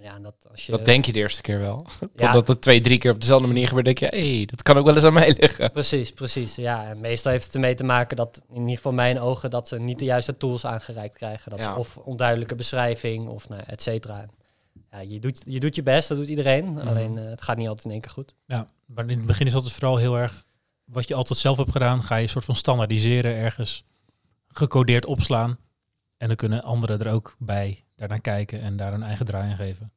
Ja, 0.00 0.14
en 0.14 0.22
dat, 0.22 0.34
als 0.50 0.66
je, 0.66 0.72
Dat 0.72 0.84
denk 0.84 1.04
je 1.04 1.12
de 1.12 1.18
eerste 1.18 1.42
keer 1.42 1.58
wel. 1.58 1.86
Ja. 2.00 2.26
Totdat 2.26 2.48
het 2.48 2.60
twee, 2.60 2.80
drie 2.80 2.98
keer 2.98 3.12
op 3.12 3.20
dezelfde 3.20 3.46
manier 3.46 3.66
gebeurt, 3.66 3.84
denk 3.84 3.98
je, 3.98 4.06
hé, 4.06 4.36
hey, 4.36 4.44
dat 4.46 4.62
kan 4.62 4.76
ook 4.76 4.84
wel 4.84 4.94
eens 4.94 5.04
aan 5.04 5.12
mij 5.12 5.34
liggen. 5.38 5.70
Precies, 5.70 6.12
precies. 6.12 6.54
Ja, 6.54 6.88
en 6.88 7.00
meestal 7.00 7.32
heeft 7.32 7.44
het 7.44 7.54
ermee 7.54 7.74
te 7.74 7.84
maken 7.84 8.16
dat, 8.16 8.44
in 8.48 8.60
ieder 8.60 8.76
geval 8.76 8.92
mijn 8.92 9.20
ogen, 9.20 9.50
dat 9.50 9.68
ze 9.68 9.78
niet 9.78 9.98
de 9.98 10.04
juiste 10.04 10.36
tools 10.36 10.66
aangereikt 10.66 11.14
krijgen. 11.14 11.50
Dat 11.50 11.60
Ja. 11.60 11.72
ze 11.72 11.78
of 11.78 11.96
onduidelijke 11.96 12.54
beschrijving 12.54 13.28
of 13.28 13.48
nou, 13.48 13.62
et 13.66 13.82
cetera. 13.82 14.26
Ja, 14.90 14.98
je, 15.00 15.20
doet, 15.20 15.42
je 15.46 15.60
doet 15.60 15.74
je 15.74 15.82
best, 15.82 16.08
dat 16.08 16.18
doet 16.18 16.28
iedereen. 16.28 16.72
Mhm. 16.72 16.88
Alleen 16.88 17.18
eh, 17.18 17.24
het 17.24 17.42
gaat 17.42 17.56
niet 17.56 17.68
altijd 17.68 17.84
in 17.84 17.90
één 17.92 18.00
keer 18.00 18.10
goed. 18.10 18.34
Ja, 18.46 18.68
maar 18.86 19.08
in 19.10 19.16
het 19.18 19.26
begin 19.26 19.46
is 19.46 19.52
dat 19.52 19.62
dus 19.62 19.72
vooral 19.72 19.96
heel 19.96 20.16
erg 20.18 20.44
wat 20.84 21.08
je 21.08 21.14
altijd 21.14 21.38
zelf 21.38 21.56
hebt 21.56 21.70
gedaan, 21.72 22.02
ga 22.02 22.16
je 22.16 22.22
een 22.22 22.28
soort 22.28 22.44
van 22.44 22.56
standaardiseren 22.56 23.34
ergens 23.34 23.84
gecodeerd 24.48 25.06
opslaan. 25.06 25.58
En 26.16 26.26
dan 26.26 26.36
kunnen 26.36 26.62
anderen 26.62 27.00
er 27.00 27.12
ook 27.12 27.36
bij 27.38 27.84
daarnaar 28.00 28.20
kijken 28.20 28.60
en 28.60 28.76
daar 28.76 28.92
een 28.92 29.02
eigen 29.02 29.26
draai 29.26 29.50
aan 29.50 29.56
geven. 29.56 29.92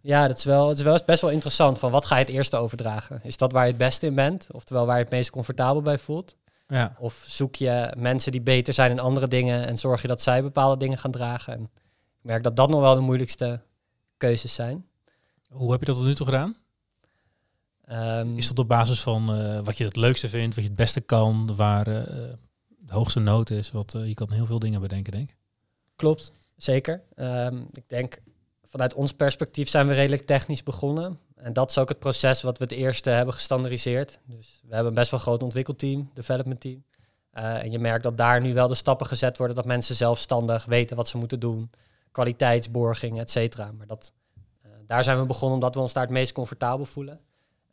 Ja, 0.00 0.28
dat 0.28 0.38
is 0.38 0.44
wel, 0.44 0.68
het 0.68 0.78
is 0.78 0.84
wel 0.84 0.98
best 1.06 1.20
wel 1.20 1.30
interessant. 1.30 1.78
Van 1.78 1.90
wat 1.90 2.04
ga 2.04 2.16
je 2.16 2.24
het 2.24 2.34
eerste 2.34 2.56
overdragen? 2.56 3.20
Is 3.22 3.36
dat 3.36 3.52
waar 3.52 3.62
je 3.62 3.68
het 3.68 3.78
beste 3.78 4.06
in 4.06 4.14
bent? 4.14 4.46
Oftewel 4.50 4.86
waar 4.86 4.96
je 4.96 5.02
het 5.02 5.12
meest 5.12 5.30
comfortabel 5.30 5.82
bij 5.82 5.98
voelt? 5.98 6.36
Ja, 6.68 6.96
Of 6.98 7.22
zoek 7.26 7.54
je 7.54 7.92
mensen 7.96 8.32
die 8.32 8.40
beter 8.40 8.74
zijn 8.74 8.90
in 8.90 8.98
andere 8.98 9.28
dingen 9.28 9.66
en 9.66 9.76
zorg 9.76 10.02
je 10.02 10.08
dat 10.08 10.22
zij 10.22 10.42
bepaalde 10.42 10.76
dingen 10.76 10.98
gaan 10.98 11.10
dragen? 11.10 11.52
En 11.54 11.62
ik 11.62 11.70
merk 12.20 12.42
dat 12.42 12.56
dat 12.56 12.68
nog 12.68 12.80
wel 12.80 12.94
de 12.94 13.00
moeilijkste 13.00 13.60
keuzes 14.16 14.54
zijn. 14.54 14.86
hoe 15.48 15.70
heb 15.70 15.80
je 15.80 15.86
dat 15.86 15.96
tot 15.96 16.04
nu 16.06 16.14
toe 16.14 16.26
gedaan? 16.26 16.56
Ehm, 17.84 18.36
Is 18.36 18.48
dat 18.48 18.58
op 18.58 18.68
basis 18.68 19.00
van 19.02 19.34
eh, 19.34 19.60
wat 19.64 19.76
je 19.76 19.84
het 19.84 19.96
leukste 19.96 20.28
vindt, 20.28 20.54
wat 20.54 20.64
je 20.64 20.70
het 20.70 20.78
beste 20.78 21.00
kan, 21.00 21.56
waar 21.56 21.86
eh, 21.86 22.04
de 22.68 22.92
hoogste 22.94 23.20
nood 23.20 23.50
is? 23.50 23.70
Wat, 23.70 23.94
eh, 23.94 24.06
je 24.06 24.14
kan 24.14 24.30
heel 24.32 24.46
veel 24.46 24.58
dingen 24.58 24.80
bedenken, 24.80 25.12
denk 25.12 25.30
ik. 25.30 25.36
Klopt, 25.96 26.32
zeker. 26.56 27.02
Ehm, 27.14 27.62
ik 27.72 27.88
denk 27.88 28.18
vanuit 28.64 28.94
ons 28.94 29.12
perspectief 29.12 29.68
zijn 29.68 29.86
we 29.88 29.94
redelijk 29.94 30.22
technisch 30.22 30.62
begonnen. 30.62 31.18
En 31.36 31.52
dat 31.52 31.70
is 31.70 31.78
ook 31.78 31.88
het 31.88 31.98
proces 31.98 32.42
wat 32.42 32.58
we 32.58 32.64
het 32.64 32.72
eerste 32.72 33.10
hebben 33.10 33.34
gestandardiseerd. 33.34 34.18
Dus 34.26 34.60
we 34.64 34.74
hebben 34.74 34.92
een 34.92 34.98
best 34.98 35.10
wel 35.10 35.20
groot 35.20 35.42
ontwikkelteam, 35.42 36.10
development 36.14 36.60
team. 36.60 36.84
Eh, 37.30 37.62
en 37.62 37.70
je 37.70 37.78
merkt 37.78 38.02
dat 38.02 38.16
daar 38.16 38.40
nu 38.40 38.54
wel 38.54 38.68
de 38.68 38.74
stappen 38.74 39.06
gezet 39.06 39.36
worden 39.38 39.56
dat 39.56 39.64
mensen 39.64 39.94
zelfstandig 39.94 40.64
weten 40.64 40.96
wat 40.96 41.08
ze 41.08 41.18
moeten 41.18 41.40
doen. 41.40 41.70
Kwaliteitsborging, 42.10 43.18
et 43.20 43.30
cetera. 43.30 43.72
Maar 43.72 43.86
dat, 43.86 44.12
eh, 44.62 44.70
daar 44.86 45.04
zijn 45.04 45.18
we 45.18 45.26
begonnen 45.26 45.54
omdat 45.54 45.74
we 45.74 45.80
ons 45.80 45.92
daar 45.92 46.02
het 46.02 46.12
meest 46.12 46.32
comfortabel 46.32 46.84
voelen. 46.84 47.20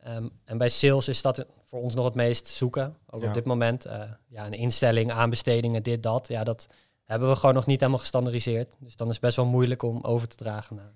Ehm, 0.02 0.28
en 0.44 0.58
bij 0.58 0.68
sales 0.68 1.08
is 1.08 1.22
dat 1.22 1.46
voor 1.64 1.80
ons 1.80 1.94
nog 1.94 2.04
het 2.04 2.14
meest 2.14 2.46
zoeken, 2.46 2.96
ook 3.10 3.22
Ja. 3.22 3.28
op 3.28 3.34
dit 3.34 3.44
moment. 3.44 3.84
Eh, 3.84 4.02
ja, 4.28 4.46
een 4.46 4.52
instelling, 4.52 5.12
aanbestedingen, 5.12 5.82
dit, 5.82 6.02
dat. 6.02 6.28
Ja, 6.28 6.44
dat 6.44 6.66
hebben 7.12 7.28
we 7.30 7.36
gewoon 7.36 7.54
nog 7.54 7.66
niet 7.66 7.78
helemaal 7.80 8.00
gestandardiseerd. 8.00 8.74
Dus 8.78 8.96
dan 8.96 9.06
is 9.06 9.12
het 9.12 9.22
best 9.22 9.36
wel 9.36 9.46
moeilijk 9.46 9.82
om 9.82 9.98
over 10.02 10.28
te 10.28 10.36
dragen 10.36 10.76
naar 10.76 10.92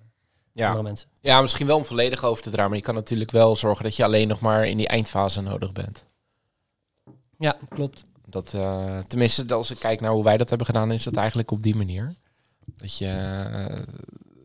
Ja. 0.53 0.67
andere 0.67 0.83
mensen. 0.85 1.09
ja, 1.21 1.41
misschien 1.41 1.67
wel 1.67 1.77
om 1.77 1.85
volledig 1.85 2.25
over 2.25 2.43
te 2.43 2.51
dragen, 2.51 2.71
maar 2.71 2.79
je 2.79 2.85
kan 2.85 2.95
natuurlijk 2.95 3.31
wel 3.31 3.57
zorgen 3.57 3.85
dat 3.85 3.97
je 3.97 4.05
alleen 4.05 4.29
nog 4.29 4.41
maar 4.41 4.67
in 4.67 4.77
die 4.77 4.89
eindfase 4.89 5.41
nodig 5.41 5.73
bent. 5.73 6.05
Ja, 7.39 7.57
klopt. 7.69 8.05
Dat, 8.27 8.55
eh, 8.55 8.99
tenminste, 9.09 9.55
als 9.55 9.71
ik 9.71 9.79
kijk 9.79 10.01
naar 10.01 10.11
hoe 10.13 10.25
wij 10.25 10.37
dat 10.37 10.49
hebben 10.49 10.67
gedaan, 10.67 10.93
is 10.93 11.05
dat 11.05 11.17
eigenlijk 11.17 11.51
op 11.51 11.63
die 11.63 11.77
manier. 11.77 12.15
Dat 12.65 12.99
je 12.99 13.07
eh, 13.09 13.77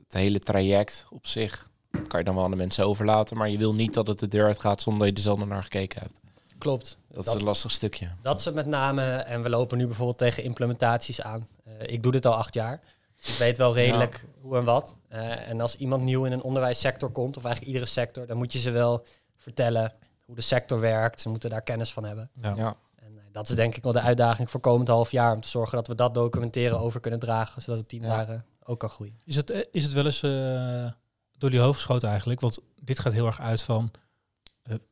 het 0.03 0.13
hele 0.13 0.39
traject 0.39 1.05
op 1.09 1.27
zich 1.27 1.69
kan 2.07 2.19
je 2.19 2.25
dan 2.25 2.35
wel 2.35 2.43
aan 2.43 2.51
de 2.51 2.57
mensen 2.57 2.85
overlaten, 2.85 3.37
maar 3.37 3.49
je 3.49 3.57
wil 3.57 3.73
niet 3.73 3.93
dat 3.93 4.07
het 4.07 4.19
de 4.19 4.27
deur 4.27 4.45
uitgaat 4.45 4.81
zonder 4.81 4.99
dat 5.07 5.09
je 5.09 5.15
er 5.15 5.35
zelf 5.37 5.47
naar 5.49 5.63
gekeken 5.63 6.01
hebt. 6.01 6.19
Klopt. 6.57 6.97
Dat, 7.07 7.27
is 7.27 7.33
een 7.33 7.43
lastig 7.43 7.71
stukje. 7.71 8.07
Dat 8.21 8.43
het 8.43 8.55
met 8.55 8.65
name. 8.65 9.03
En 9.11 9.43
we 9.43 9.49
lopen 9.49 9.77
nu 9.77 9.85
bijvoorbeeld 9.85 10.17
tegen 10.17 10.43
implementaties 10.43 11.21
aan. 11.21 11.47
Eh, 11.79 11.93
ik 11.93 12.03
doe 12.03 12.11
dit 12.11 12.25
al 12.25 12.35
acht 12.35 12.53
jaar. 12.53 12.81
Dus 13.21 13.33
ik 13.33 13.39
weet 13.39 13.57
wel 13.57 13.73
redelijk 13.73 14.25
hoe 14.41 14.57
en 14.57 14.63
wat. 14.63 14.95
Eh, 15.07 15.49
en 15.49 15.61
als 15.61 15.75
iemand 15.75 16.03
nieuw 16.03 16.25
in 16.25 16.31
een 16.31 16.41
onderwijssector 16.41 17.09
komt, 17.11 17.37
of 17.37 17.43
eigenlijk 17.43 17.73
iedere 17.73 17.91
sector, 17.91 18.27
dan 18.27 18.37
moet 18.37 18.53
je 18.53 18.59
ze 18.59 18.71
wel 18.71 19.05
vertellen 19.35 19.93
hoe 20.25 20.35
de 20.35 20.41
sector 20.41 20.79
werkt. 20.79 21.21
Ze 21.21 21.29
moeten 21.29 21.49
daar 21.49 21.61
kennis 21.61 21.93
van 21.93 22.03
hebben. 22.03 22.29
Ja. 22.41 22.53
Ja. 22.55 22.75
En 22.95 23.17
eh, 23.17 23.23
dat 23.31 23.49
is 23.49 23.55
denk 23.55 23.75
ik 23.75 23.83
wel 23.83 23.91
de 23.91 24.01
uitdaging 24.01 24.49
voor 24.49 24.59
komend 24.59 24.87
half 24.87 25.11
jaar. 25.11 25.33
Om 25.33 25.41
te 25.41 25.47
zorgen 25.47 25.75
dat 25.77 25.87
we 25.87 25.95
dat 25.95 26.13
documenteren 26.13 26.79
over 26.79 26.99
kunnen 26.99 27.19
dragen. 27.19 27.61
Zodat 27.61 27.79
het 27.79 27.89
team 27.89 28.03
Ja. 28.03 28.25
daar 28.25 28.43
ook 28.63 28.79
kan 28.79 28.89
groeien. 28.89 29.19
Is 29.25 29.35
het, 29.35 29.67
is 29.71 29.83
het 29.83 29.93
wel 29.93 30.05
eens 30.05 30.23
eh, 30.23 30.91
door 31.37 31.51
je 31.51 31.59
hoofd 31.59 31.77
geschoten 31.79 32.09
eigenlijk? 32.09 32.39
Want 32.39 32.59
dit 32.81 32.99
gaat 32.99 33.13
heel 33.13 33.25
erg 33.25 33.39
uit 33.41 33.61
van, 33.61 33.91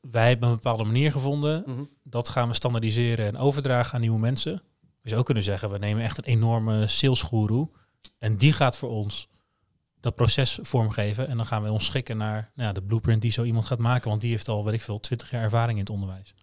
wij 0.02 0.28
hebben 0.28 0.50
een 0.50 0.56
bepaalde 0.56 0.84
manier 0.84 1.12
gevonden, 1.12 1.88
dat 2.04 2.30
gaan 2.30 2.48
we 2.48 2.54
standaardiseren 2.54 3.26
en 3.26 3.38
overdragen 3.38 3.94
aan 3.94 4.02
nieuwe 4.02 4.20
mensen. 4.20 4.62
Je 5.02 5.08
zou 5.10 5.20
ook 5.20 5.26
kunnen 5.26 5.44
zeggen, 5.44 5.70
we 5.72 5.78
nemen 5.78 6.04
echt 6.04 6.18
een 6.18 6.24
enorme 6.24 6.88
salesguru 6.88 7.68
en 8.18 8.38
die 8.38 8.54
gaat 8.54 8.78
voor 8.78 8.90
ons 8.90 9.28
dat 10.00 10.16
proces 10.16 10.60
vormgeven 10.62 11.28
en 11.28 11.38
dan 11.38 11.46
gaan 11.46 11.64
we 11.64 11.72
ons 11.72 11.86
schikken 11.86 12.18
naar 12.18 12.52
nou 12.56 12.68
ja, 12.68 12.74
de 12.74 12.82
blueprint 12.82 13.22
die 13.22 13.32
zo 13.32 13.44
iemand 13.44 13.66
gaat 13.66 13.78
maken, 13.80 14.10
want 14.10 14.22
die 14.22 14.30
heeft 14.32 14.48
al, 14.48 14.66
weet 14.66 14.74
ik 14.74 14.82
veel, 14.82 15.00
20 15.00 15.32
jaar 15.32 15.44
ervaring 15.44 15.78
in 15.78 15.84
het 15.84 15.94
onderwijs. 15.94 16.34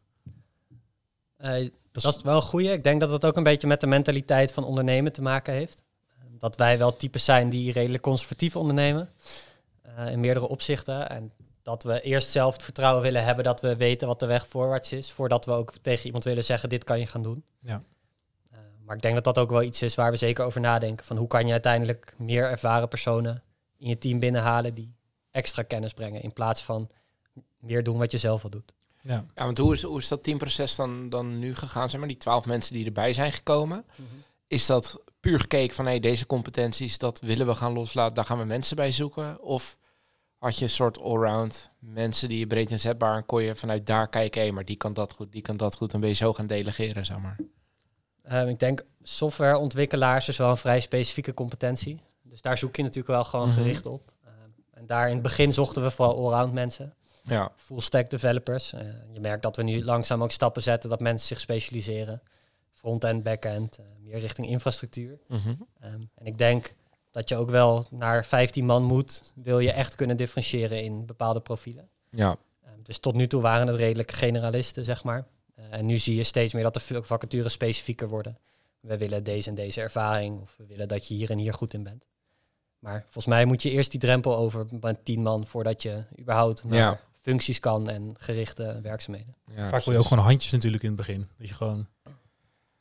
Eh, 1.37 1.51
Dat 1.93 2.03
dat 2.03 2.17
is 2.17 2.23
wel 2.23 2.35
een 2.37 2.43
goeie. 2.43 2.73
Ik 2.73 2.85
denk 2.85 3.01
dat 3.01 3.11
het 3.11 3.25
ook 3.25 3.37
een 3.37 3.43
beetje 3.43 3.67
met 3.67 3.81
de 3.81 3.87
mentaliteit 3.87 4.53
van 4.53 4.65
ondernemen 4.65 5.13
te 5.13 5.23
maken 5.23 5.53
heeft. 5.55 5.83
Dat 6.39 6.57
wij 6.57 6.79
wel 6.79 6.97
types 6.97 7.25
zijn 7.25 7.49
die 7.49 7.73
redelijk 7.73 8.03
conservatief 8.03 8.57
ondernemen. 8.57 9.11
eh, 9.83 10.11
in 10.13 10.21
meerdere 10.21 10.49
opzichten. 10.49 11.09
En 11.11 11.33
dat 11.63 11.83
we 11.83 12.01
eerst 12.01 12.31
zelf 12.31 12.53
het 12.53 12.63
vertrouwen 12.63 13.03
willen 13.03 13.25
hebben 13.25 13.45
dat 13.45 13.61
we 13.61 13.77
weten 13.77 14.07
wat 14.09 14.21
de 14.21 14.27
weg 14.27 14.47
voorwaarts 14.49 14.93
is. 14.93 15.11
Voordat 15.11 15.45
we 15.45 15.53
ook 15.53 15.73
tegen 15.83 16.07
iemand 16.07 16.25
willen 16.25 16.45
zeggen, 16.45 16.69
dit 16.69 16.85
kan 16.85 16.99
je 16.99 17.07
gaan 17.07 17.23
doen. 17.23 17.45
Ja. 17.61 17.83
Maar 18.87 18.97
ik 18.97 19.03
denk 19.03 19.15
dat 19.15 19.25
dat 19.25 19.39
ook 19.39 19.51
wel 19.51 19.63
iets 19.63 19.83
is 19.83 19.95
waar 19.95 20.11
we 20.11 20.17
zeker 20.17 20.45
over 20.45 20.61
nadenken. 20.61 21.07
Van 21.07 21.17
hoe 21.17 21.27
kan 21.27 21.47
je 21.47 21.53
uiteindelijk 21.53 22.15
meer 22.19 22.51
ervaren 22.51 22.89
personen 22.89 23.43
in 23.79 23.89
je 23.89 23.99
team 23.99 24.19
binnenhalen 24.19 24.75
die 24.75 24.95
extra 25.31 25.63
kennis 25.63 25.93
brengen. 25.93 26.23
In 26.23 26.33
plaats 26.33 26.63
van 26.63 26.91
meer 27.61 27.83
doen 27.83 27.99
wat 27.99 28.13
je 28.13 28.19
zelf 28.19 28.45
al 28.45 28.51
doet. 28.51 28.73
Ja. 29.03 29.25
Ja, 29.35 29.45
want 29.45 29.59
hoe 29.59 29.73
is, 29.73 29.83
hoe 29.83 29.99
is 29.99 30.09
dat 30.09 30.23
teamproces 30.23 30.77
dan, 30.77 31.09
dan 31.09 31.39
nu 31.39 31.55
gegaan? 31.55 31.91
Zeg 31.91 31.99
maar, 31.99 32.09
die 32.09 32.17
twaalf 32.17 32.47
mensen 32.47 32.75
die 32.75 32.87
erbij 32.87 33.13
zijn 33.13 33.33
gekomen. 33.33 33.85
Is 34.47 34.67
dat 34.67 35.03
puur 35.21 35.41
gekeken 35.41 35.75
van 35.75 35.85
hey, 35.85 36.01
deze 36.01 36.27
competenties, 36.27 36.99
dat 36.99 37.21
willen 37.21 37.47
we 37.47 37.55
gaan 37.55 37.73
loslaten, 37.73 38.15
daar 38.15 38.25
gaan 38.25 38.39
we 38.39 38.45
mensen 38.45 38.77
bij 38.77 38.91
zoeken? 38.91 39.43
Of 39.43 39.79
had 40.39 40.59
je 40.59 40.65
een 40.65 40.71
soort 40.71 41.01
allround 41.01 41.71
mensen 41.79 42.29
die 42.29 42.39
je 42.39 42.47
breed 42.47 42.71
inzetbaar 42.71 43.17
en 43.17 43.27
kon 43.27 43.43
je 43.43 43.55
vanuit 43.55 43.87
daar 43.87 44.09
kijken, 44.09 44.43
hé, 44.43 44.51
maar 44.51 44.65
die 44.65 44.77
kan 44.77 44.95
dat 44.95 45.13
goed, 45.13 45.33
die 45.33 45.43
kan 45.43 45.57
dat 45.57 45.77
goed, 45.77 45.93
en 45.93 46.01
ben 46.01 46.09
je 46.09 46.15
zo 46.15 46.33
gaan 46.33 46.47
delegeren, 46.47 47.07
zeg 47.07 47.19
maar. 47.19 47.37
Ehm, 48.29 48.47
ik 48.49 48.59
denk 48.59 48.85
softwareontwikkelaars 49.03 50.29
is 50.29 50.37
wel 50.37 50.51
een 50.51 50.57
vrij 50.57 50.81
specifieke 50.81 51.35
competentie. 51.35 52.01
Dus 52.23 52.43
daar 52.43 52.59
zoek 52.59 52.77
je 52.77 52.83
natuurlijk 52.83 53.09
wel 53.09 53.25
gewoon 53.25 53.49
Mhm. 53.49 53.57
gericht 53.57 53.87
op. 53.87 54.13
Ehm, 54.25 54.33
en 54.71 54.87
daar 54.87 55.07
in 55.07 55.13
het 55.15 55.23
begin 55.23 55.53
zochten 55.53 55.83
we 55.83 55.91
vooral 55.91 56.17
allround 56.17 56.53
mensen. 56.53 56.95
Ja, 57.23 57.51
Full 57.57 57.81
stack 57.81 58.11
developers. 58.11 58.73
Eh, 58.73 58.81
je 59.13 59.21
merkt 59.21 59.43
dat 59.43 59.57
we 59.57 59.63
nu 59.63 59.85
langzaam 59.85 60.23
ook 60.23 60.31
stappen 60.31 60.63
zetten 60.63 60.91
dat 60.91 61.01
mensen 61.01 61.27
zich 61.29 61.41
specialiseren. 61.41 62.23
Frontend, 62.73 63.23
backend, 63.23 63.79
eh, 63.79 63.85
meer 64.01 64.19
richting 64.19 64.49
infrastructuur. 64.49 65.19
Mhm. 65.29 65.55
Ehm, 65.81 66.01
en 66.15 66.27
ik 66.27 66.39
denk 66.39 66.75
dat 67.11 67.29
je 67.29 67.37
ook 67.37 67.51
wel 67.51 67.87
naar 67.91 68.25
15 68.25 68.67
man 68.67 68.83
moet, 68.83 69.33
wil 69.35 69.59
je 69.59 69.73
echt 69.73 69.95
kunnen 69.95 70.17
differentiëren 70.17 70.83
in 70.83 71.07
bepaalde 71.07 71.41
profielen. 71.41 71.89
ja, 72.11 72.37
dus 72.83 72.99
tot 72.99 73.15
nu 73.15 73.27
toe 73.27 73.43
waren 73.43 73.67
het 73.67 73.77
redelijk 73.77 74.11
generalisten, 74.13 74.85
zeg 74.85 75.05
maar. 75.05 75.27
Eh, 75.71 75.79
en 75.79 75.87
nu 75.87 75.99
zie 75.99 76.17
je 76.17 76.23
steeds 76.23 76.53
meer 76.53 76.63
dat 76.63 76.75
de 76.75 77.03
vacatures 77.03 77.53
specifieker 77.53 78.09
worden. 78.09 78.39
We 78.81 78.99
willen 78.99 79.25
deze 79.25 79.49
en 79.49 79.55
deze 79.55 79.81
ervaring, 79.81 80.41
of 80.41 80.55
we 80.57 80.67
willen 80.67 80.89
dat 80.89 81.09
je 81.09 81.15
hier 81.15 81.31
en 81.31 81.39
hier 81.39 81.55
goed 81.55 81.75
in 81.75 81.83
bent. 81.83 82.07
Maar 82.79 83.01
volgens 83.03 83.27
mij 83.27 83.45
moet 83.45 83.63
je 83.63 83.71
eerst 83.71 83.91
die 83.91 84.01
drempel 84.01 84.37
over 84.37 84.67
met 84.81 85.05
10 85.05 85.23
man 85.23 85.47
voordat 85.47 85.83
je 85.83 86.03
überhaupt 86.21 86.65
naar 86.65 86.79
Ja. 86.79 87.01
functies 87.21 87.61
kan 87.61 87.89
en 87.89 88.15
gerichte 88.19 88.79
werkzaamheden. 88.83 89.35
ja 89.57 89.69
Vaak 89.69 89.85
wil 89.85 89.93
je 89.95 90.01
ook 90.01 90.07
gewoon 90.07 90.25
handjes 90.25 90.53
natuurlijk 90.53 90.83
in 90.83 90.89
het 90.89 90.99
begin. 90.99 91.29
Dat 91.39 91.49
je 91.49 91.55
gewoon 91.55 91.87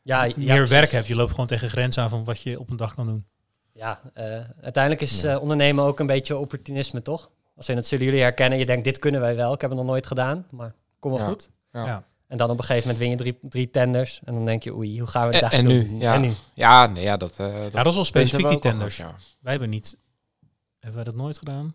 Ja, 0.02 0.24
ja, 0.24 0.34
meer 0.38 0.56
precies. 0.56 0.69
werk 0.69 0.89
hebt. 0.91 1.08
Je 1.08 1.15
loopt 1.15 1.32
gewoon 1.32 1.48
tegen 1.48 1.69
grenzen 1.69 2.04
aan 2.04 2.10
van 2.10 2.24
wat 2.24 2.39
je 2.41 2.60
op 2.60 2.69
een 2.69 2.78
dag 2.78 2.93
kan 2.95 3.08
doen. 3.08 3.26
Ja, 3.71 4.02
eh, 4.13 4.26
uiteindelijk 4.62 5.02
is 5.04 5.21
Ja. 5.21 5.34
eh, 5.34 5.41
ondernemen 5.41 5.84
ook 5.84 6.00
een 6.00 6.06
beetje 6.08 6.38
opportunisme, 6.38 7.02
toch? 7.02 7.30
Als 7.56 7.69
in 7.69 7.76
het 7.76 7.86
zullen 7.86 8.06
jullie 8.06 8.21
herkennen, 8.21 8.60
je 8.60 8.65
denkt, 8.65 8.84
dit 8.84 9.00
kunnen 9.00 9.21
wij 9.21 9.36
wel. 9.36 9.54
Ik 9.54 9.62
heb 9.62 9.69
het 9.69 9.80
nog 9.80 9.88
nooit 9.88 10.08
gedaan, 10.08 10.48
maar 10.50 10.74
kom 11.00 11.12
wel 11.12 11.19
Ja. 11.19 11.26
goed. 11.28 11.50
Ja. 11.71 12.04
En 12.27 12.38
dan 12.38 12.49
op 12.49 12.57
een 12.57 12.63
gegeven 12.63 12.88
moment 12.91 12.99
win 12.99 13.09
je 13.09 13.15
drie, 13.15 13.49
drie 13.49 13.69
tenders. 13.71 14.19
En 14.23 14.33
dan 14.33 14.45
denk 14.45 14.63
je, 14.63 14.75
oei, 14.75 14.99
hoe 14.99 15.07
gaan 15.07 15.27
we 15.29 15.33
het 15.35 15.43
En- 15.43 15.49
eigenlijk 15.49 15.79
en 15.83 15.88
doen? 15.89 15.97
nu, 15.97 16.03
ja. 16.03 16.13
En 16.13 16.21
nu? 16.21 16.31
ja, 16.53 16.85
nee, 16.88 17.03
ja, 17.03 17.17
dat, 17.17 17.31
eh, 17.31 17.38
dat, 17.38 17.71
Ja, 17.71 17.77
dat 17.77 17.85
is 17.85 17.95
wel 17.95 18.05
specifiek 18.05 18.47
die 18.47 18.59
tenders. 18.59 18.95
goed, 18.95 19.05
ja. 19.05 19.15
Wij 19.39 19.51
hebben 19.51 19.69
niet, 19.69 19.97
hebben 20.79 20.95
wij 21.03 21.11
dat 21.13 21.15
nooit 21.21 21.38
gedaan? 21.38 21.65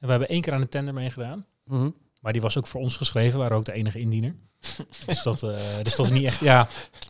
En 0.00 0.06
we 0.06 0.10
hebben 0.10 0.28
één 0.28 0.40
keer 0.40 0.52
aan 0.52 0.60
een 0.60 0.68
tender 0.68 0.94
meegedaan. 0.94 1.46
Mhm. 1.64 1.88
Maar 2.20 2.32
die 2.32 2.42
was 2.42 2.56
ook 2.58 2.66
voor 2.66 2.80
ons 2.80 2.96
geschreven, 2.96 3.32
we 3.32 3.38
waren 3.38 3.56
ook 3.56 3.64
de 3.64 3.72
enige 3.72 3.98
indiener. 4.00 4.34
dus, 5.06 5.22
dat, 5.22 5.42
eh, 5.42 5.50
dus 5.82 5.96
dat 5.96 6.06
is 6.06 6.12
niet 6.12 6.24
echt, 6.24 6.40
ja, 6.40 6.68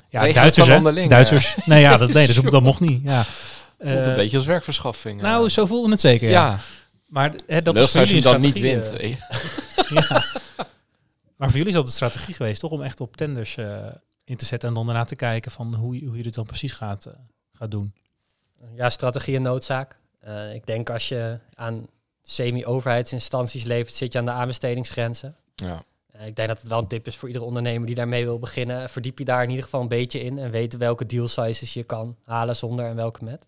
ja 0.09 0.21
Regelt 0.21 0.35
Duitsers 0.35 0.67
hè? 0.67 0.77
onderling, 0.77 1.11
Duitsers. 1.11 1.57
Nee, 1.65 1.81
ja, 1.81 1.97
dat, 1.97 2.13
nee, 2.13 2.33
dat, 2.35 2.51
dat 2.51 2.63
mocht 2.63 2.81
niet. 2.81 3.03
Ja. 3.05 3.25
Voelt 3.25 4.01
Eh, 4.01 4.07
een 4.07 4.15
beetje 4.15 4.37
als 4.37 4.47
werkverschaffing. 4.47 5.21
Nou, 5.21 5.45
eh. 5.45 5.51
zo 5.51 5.67
voelde 5.67 5.91
het 5.91 6.01
zeker, 6.01 6.29
ja. 6.31 6.51
ja, 6.51 6.59
Maar 7.07 7.33
hè, 7.47 7.63
dat 7.63 7.75
Lullig 7.75 7.87
is 7.89 7.93
voor 7.93 8.01
als 8.01 8.11
je 8.11 8.21
dan 8.21 8.41
niet 8.41 8.59
wint. 8.59 8.91
eh, 8.91 9.17
ja. 9.95 10.25
Maar 11.39 11.49
voor 11.49 11.57
jullie 11.59 11.69
is 11.73 11.75
dat 11.79 11.87
een 11.87 11.93
strategie 11.93 12.35
geweest, 12.35 12.61
toch? 12.61 12.71
Om 12.71 12.83
echt 12.83 13.01
op 13.01 13.17
tenders 13.17 13.57
eh, 13.57 13.87
in 14.25 14.37
te 14.37 14.45
zetten 14.45 14.69
en 14.69 14.75
dan 14.75 14.87
daarna 14.87 15.05
te 15.05 15.17
kijken 15.17 15.51
van 15.51 15.75
hoe, 15.75 16.01
je- 16.01 16.07
hoe 16.07 16.17
je 16.17 16.23
dit 16.23 16.35
dan 16.35 16.45
precies 16.47 16.73
gaat, 16.73 17.07
eh, 17.07 17.13
gaat 17.53 17.71
doen. 17.71 17.95
Ja, 18.75 18.91
strategie 18.91 19.37
en 19.37 19.43
noodzaak. 19.43 19.99
Eh, 20.21 20.55
ik 20.55 20.67
denk 20.67 20.91
als 20.91 21.09
je 21.09 21.39
aan 21.55 21.87
semi-overheidsinstanties 22.23 23.65
levert, 23.65 23.95
zit 23.95 24.13
je 24.13 24.19
aan 24.19 24.25
de 24.25 24.31
aanbestedingsgrenzen. 24.31 25.37
Ja. 25.55 25.83
Eh, 26.07 26.27
ik 26.27 26.37
denk 26.37 26.49
dat 26.49 26.59
het 26.61 26.69
wel 26.69 26.79
een 26.79 26.87
tip 26.89 27.07
is 27.07 27.17
voor 27.17 27.29
iedere 27.29 27.45
ondernemer 27.47 27.87
die 27.87 27.95
daarmee 27.95 28.25
wil 28.25 28.39
beginnen. 28.39 28.91
Verdiep 28.91 29.19
je 29.19 29.25
daar 29.25 29.43
in 29.43 29.49
ieder 29.49 29.65
geval 29.65 29.81
een 29.81 29.89
beetje 29.89 30.21
in 30.21 30.39
en 30.39 30.51
weet 30.51 30.77
welke 30.77 31.07
deal 31.07 31.29
sizes 31.29 31.75
je 31.75 31.85
kan 31.85 32.17
halen 32.25 32.57
zonder 32.57 32.85
en 32.87 32.97
welke 32.97 33.25
met. 33.25 33.47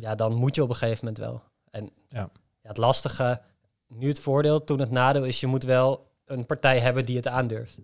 Ja, 0.00 0.14
dan 0.14 0.34
moet 0.34 0.54
je 0.54 0.62
op 0.62 0.68
een 0.68 0.74
gegeven 0.74 0.98
moment 1.06 1.18
wel. 1.24 1.42
En 1.70 1.90
Ja. 2.08 2.18
ja, 2.62 2.68
het 2.68 2.76
lastige, 2.76 3.40
nu 3.88 4.08
het 4.08 4.20
voordeel, 4.20 4.64
toen 4.64 4.78
het 4.78 4.90
nadeel 4.90 5.24
is, 5.24 5.40
je 5.40 5.46
moet 5.46 5.62
wel 5.64 6.12
een 6.24 6.46
partij 6.46 6.78
hebben 6.80 7.04
die 7.04 7.16
het 7.16 7.26
aandurft. 7.28 7.78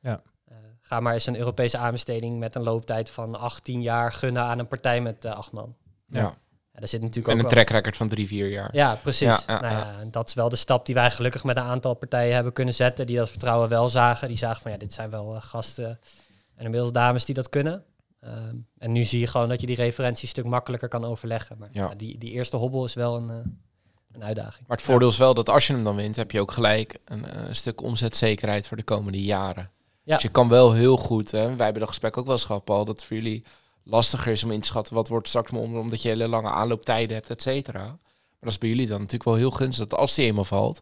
Ja. 0.00 0.22
Eh, 0.44 0.56
ga 0.80 1.00
maar 1.00 1.12
eens 1.14 1.26
een 1.26 1.36
Europese 1.36 1.78
aanbesteding 1.78 2.38
met 2.38 2.54
een 2.54 2.62
looptijd 2.62 3.10
van 3.10 3.34
18 3.34 3.82
jaar 3.82 4.12
gunnen 4.12 4.42
aan 4.42 4.58
een 4.58 4.68
partij 4.68 5.00
met 5.00 5.24
eh, 5.24 5.32
acht 5.32 5.52
man. 5.52 5.76
ja. 6.06 6.20
Ja. 6.20 6.34
Daar 6.72 6.88
zit 6.88 7.00
natuurlijk 7.00 7.28
En 7.28 7.34
ook 7.34 7.42
een 7.42 7.48
track 7.50 7.68
record 7.70 7.96
van 7.96 8.08
drie, 8.08 8.26
vier 8.26 8.48
jaar. 8.48 8.74
ja, 8.74 8.94
precies. 8.94 9.28
Ja, 9.28 9.40
ja, 9.46 9.60
nou 9.60 9.74
ja. 9.74 9.98
en 10.00 10.10
dat 10.10 10.28
is 10.28 10.34
wel 10.34 10.48
de 10.48 10.56
stap 10.56 10.86
die 10.86 10.94
wij 10.94 11.10
gelukkig 11.10 11.44
met 11.44 11.56
een 11.56 11.62
aantal 11.62 11.94
partijen 11.94 12.34
hebben 12.34 12.52
kunnen 12.52 12.74
zetten. 12.74 13.06
Die 13.06 13.16
dat 13.16 13.30
vertrouwen 13.30 13.68
wel 13.68 13.88
zagen. 13.88 14.28
Die 14.28 14.36
zagen 14.36 14.62
van 14.62 14.70
ja, 14.70 14.76
dit 14.76 14.92
zijn 14.92 15.10
wel 15.10 15.34
eh, 15.34 15.42
gasten 15.42 15.98
en 16.54 16.64
inmiddels 16.64 16.92
dames 16.92 17.24
die 17.24 17.34
dat 17.34 17.48
kunnen. 17.48 17.84
Ehm, 18.20 18.56
en 18.78 18.92
nu 18.92 19.04
zie 19.04 19.20
je 19.20 19.26
gewoon 19.26 19.48
dat 19.48 19.60
je 19.60 19.66
die 19.66 19.76
referentie 19.76 20.22
een 20.22 20.28
stuk 20.28 20.44
makkelijker 20.44 20.88
kan 20.88 21.04
overleggen. 21.04 21.58
Maar 21.58 21.68
Ja. 21.72 21.88
ja, 21.88 21.94
die, 21.94 22.18
die 22.18 22.30
eerste 22.30 22.56
hobbel 22.56 22.84
is 22.84 22.94
wel 22.94 23.16
een, 23.16 23.30
eh, 23.30 23.36
een 24.12 24.24
uitdaging. 24.24 24.66
Maar 24.66 24.76
het 24.76 24.86
voordeel 24.86 25.08
is 25.08 25.16
wel 25.18 25.34
dat 25.34 25.48
als 25.48 25.66
je 25.66 25.72
hem 25.72 25.84
dan 25.84 25.96
wint, 25.96 26.16
heb 26.16 26.30
je 26.30 26.40
ook 26.40 26.52
gelijk 26.52 26.98
een, 27.04 27.24
eh, 27.26 27.42
stuk 27.50 27.82
omzetzekerheid 27.82 28.66
voor 28.66 28.76
de 28.76 28.82
komende 28.82 29.22
jaren. 29.22 29.70
Ja. 30.02 30.14
Dus 30.14 30.22
je 30.22 30.28
kan 30.28 30.48
wel 30.48 30.72
heel 30.72 30.96
goed, 30.96 31.30
hè, 31.30 31.46
wij 31.56 31.64
hebben 31.64 31.80
dat 31.80 31.88
gesprek 31.88 32.16
ook 32.16 32.24
wel 32.24 32.34
eens 32.34 32.44
gehad, 32.44 32.64
Paul, 32.64 32.84
dat 32.84 32.96
het 32.96 33.04
voor 33.04 33.16
jullie 33.16 33.44
lastiger 33.84 34.32
is 34.32 34.44
om 34.44 34.50
in 34.50 34.60
te 34.60 34.66
schatten 34.66 34.94
wat 34.94 35.08
wordt 35.08 35.28
straks 35.28 35.50
om, 35.50 35.76
omdat 35.76 36.02
je 36.02 36.08
hele 36.08 36.28
lange 36.28 36.50
aanlooptijden 36.50 37.16
hebt, 37.16 37.30
et 37.30 37.42
cetera. 37.42 37.82
Maar 37.84 37.98
dat 38.40 38.50
is 38.50 38.58
bij 38.58 38.68
jullie 38.68 38.86
dan 38.86 38.96
natuurlijk 38.96 39.24
wel 39.24 39.34
heel 39.34 39.50
gunstig, 39.50 39.86
dat 39.86 39.98
als 39.98 40.14
die 40.14 40.24
eenmaal 40.26 40.44
valt, 40.44 40.80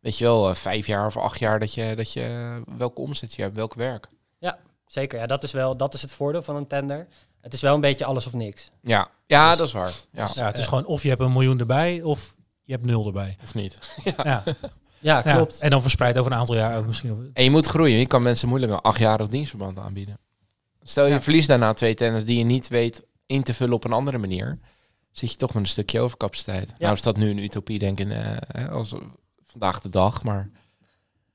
weet 0.00 0.18
je 0.18 0.24
wel, 0.24 0.48
eh, 0.48 0.54
vijf 0.54 0.86
jaar 0.86 1.06
of 1.06 1.16
acht 1.16 1.38
jaar 1.38 1.58
dat 1.58 1.74
je, 1.74 1.94
dat 1.96 2.12
je 2.12 2.60
welke 2.78 3.00
omzet 3.00 3.34
je 3.34 3.42
hebt, 3.42 3.56
welk 3.56 3.74
werk. 3.74 4.08
Zeker, 4.86 5.18
ja, 5.18 5.26
dat 5.26 5.42
is 5.42 5.52
wel 5.52 5.76
dat 5.76 5.94
is 5.94 6.02
het 6.02 6.12
voordeel 6.12 6.42
van 6.42 6.56
een 6.56 6.66
tender. 6.66 7.06
Het 7.40 7.52
is 7.52 7.60
wel 7.60 7.74
een 7.74 7.80
beetje 7.80 8.04
alles 8.04 8.26
of 8.26 8.32
niks. 8.32 8.68
Ja, 8.82 9.08
ja 9.26 9.48
Dus- 9.48 9.58
dat 9.58 9.66
is 9.66 9.72
waar. 9.72 9.92
Ja, 10.12 10.28
Ja, 10.34 10.46
het 10.46 10.56
is 10.56 10.62
Eh, 10.62 10.68
gewoon 10.68 10.86
of 10.86 11.02
je 11.02 11.08
hebt 11.08 11.20
een 11.20 11.32
miljoen 11.32 11.58
erbij 11.58 12.02
of 12.02 12.34
je 12.66 12.72
hebt 12.72 12.84
nul 12.84 13.06
erbij. 13.06 13.36
of 13.42 13.54
niet. 13.54 13.78
Ja, 14.04 14.42
Ja, 14.98 15.22
ja. 15.24 15.32
klopt. 15.34 15.58
En 15.60 15.70
dan 15.70 15.82
verspreid 15.82 16.18
over 16.18 16.32
een 16.32 16.38
aantal 16.38 16.54
jaar. 16.56 16.84
Misschien 16.84 17.12
over- 17.12 17.30
En 17.32 17.44
je 17.44 17.50
moet 17.50 17.66
groeien. 17.66 17.98
Je 17.98 18.06
kan 18.06 18.22
mensen 18.22 18.48
moeilijk 18.48 18.72
een 18.72 18.80
achtjarig 18.80 19.28
dienstverband 19.28 19.78
aanbieden. 19.78 20.18
Stel 20.82 21.06
je 21.06 21.12
Ja. 21.12 21.22
verliest 21.22 21.48
daarna 21.48 21.72
twee 21.72 21.94
tenders 21.94 22.24
die 22.24 22.38
je 22.38 22.44
niet 22.44 22.68
weet 22.68 23.06
in 23.26 23.42
te 23.42 23.54
vullen 23.54 23.74
op 23.74 23.84
een 23.84 23.92
andere 23.92 24.18
manier. 24.18 24.58
Zit 25.12 25.30
je 25.30 25.36
toch 25.36 25.54
met 25.54 25.62
een 25.62 25.68
stukje 25.68 26.00
overcapaciteit. 26.00 26.72
Nou 26.78 26.94
is 26.94 27.02
dat 27.02 27.16
nu 27.16 27.30
een 27.30 27.38
utopie 27.38 27.78
denk 27.78 28.00
ik 28.00 28.08
eh, 28.10 28.68
als 28.72 28.94
vandaag 29.46 29.80
de 29.80 29.88
dag. 29.88 30.22
Maar 30.22 30.50